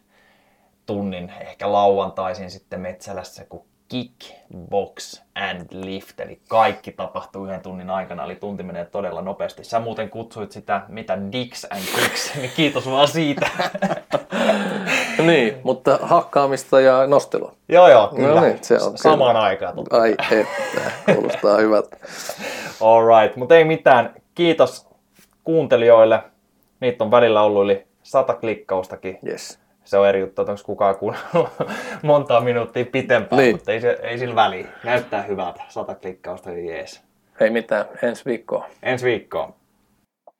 tunnin 0.85 1.33
ehkä 1.41 1.71
lauantaisin 1.71 2.51
sitten 2.51 2.81
Metsälässä, 2.81 3.45
kun 3.45 3.70
Kickbox 3.91 5.21
and 5.35 5.67
Lift, 5.71 6.19
eli 6.19 6.39
kaikki 6.47 6.91
tapahtuu 6.91 7.45
yhden 7.45 7.61
tunnin 7.61 7.89
aikana, 7.89 8.23
eli 8.23 8.35
tunti 8.35 8.63
menee 8.63 8.85
todella 8.85 9.21
nopeasti. 9.21 9.63
Sä 9.63 9.79
muuten 9.79 10.09
kutsuit 10.09 10.51
sitä, 10.51 10.81
mitä 10.87 11.17
Dix 11.31 11.65
and 11.69 11.81
Kicks, 11.95 12.31
niin 12.35 12.51
kiitos 12.55 12.89
vaan 12.89 13.07
siitä. 13.07 13.49
niin, 15.27 15.57
mutta 15.63 15.99
hakkaamista 16.01 16.81
ja 16.81 17.07
nostelua. 17.07 17.53
joo, 17.69 17.87
joo, 17.87 18.07
kyllä. 18.15 18.41
No 18.41 18.41
niin, 18.41 18.57
se 18.61 18.75
on 18.75 18.97
Samaan 18.97 19.35
kyllä. 19.35 19.45
aikaan. 19.45 19.75
Totta. 19.75 20.01
Ai 20.01 20.11
että, 20.11 20.51
kuulostaa 21.13 21.57
hyvältä. 21.57 21.97
Alright, 22.81 23.37
mutta 23.37 23.55
ei 23.55 23.63
mitään. 23.63 24.13
Kiitos 24.35 24.87
kuuntelijoille. 25.43 26.23
Niitä 26.79 27.03
on 27.03 27.11
välillä 27.11 27.41
ollut 27.41 27.63
yli 27.63 27.87
sata 28.03 28.33
klikkaustakin. 28.33 29.19
Yes. 29.27 29.60
Se 29.91 29.97
on 29.97 30.07
eri 30.09 30.19
juttu, 30.19 30.41
että 30.41 30.51
onko 30.51 30.63
kukaan 30.65 30.95
kuunnellut 30.95 31.49
montaa 32.03 32.41
minuuttia 32.41 32.85
pitempään, 32.85 33.41
Niin. 33.41 33.55
mutta 33.55 33.71
ei, 33.71 33.81
se, 33.81 33.97
ei 34.01 34.17
sillä 34.17 34.35
väliä. 34.35 34.67
Näyttää 34.83 35.21
hyvältä. 35.21 35.61
Sata 35.69 35.95
klikkausta, 35.95 36.51
jees. 36.51 37.01
Ei 37.39 37.49
mitään, 37.49 37.85
ensi 38.03 38.25
viikkoon. 38.25 38.63
Ensi 38.83 39.05
viikkoon. 39.05 39.53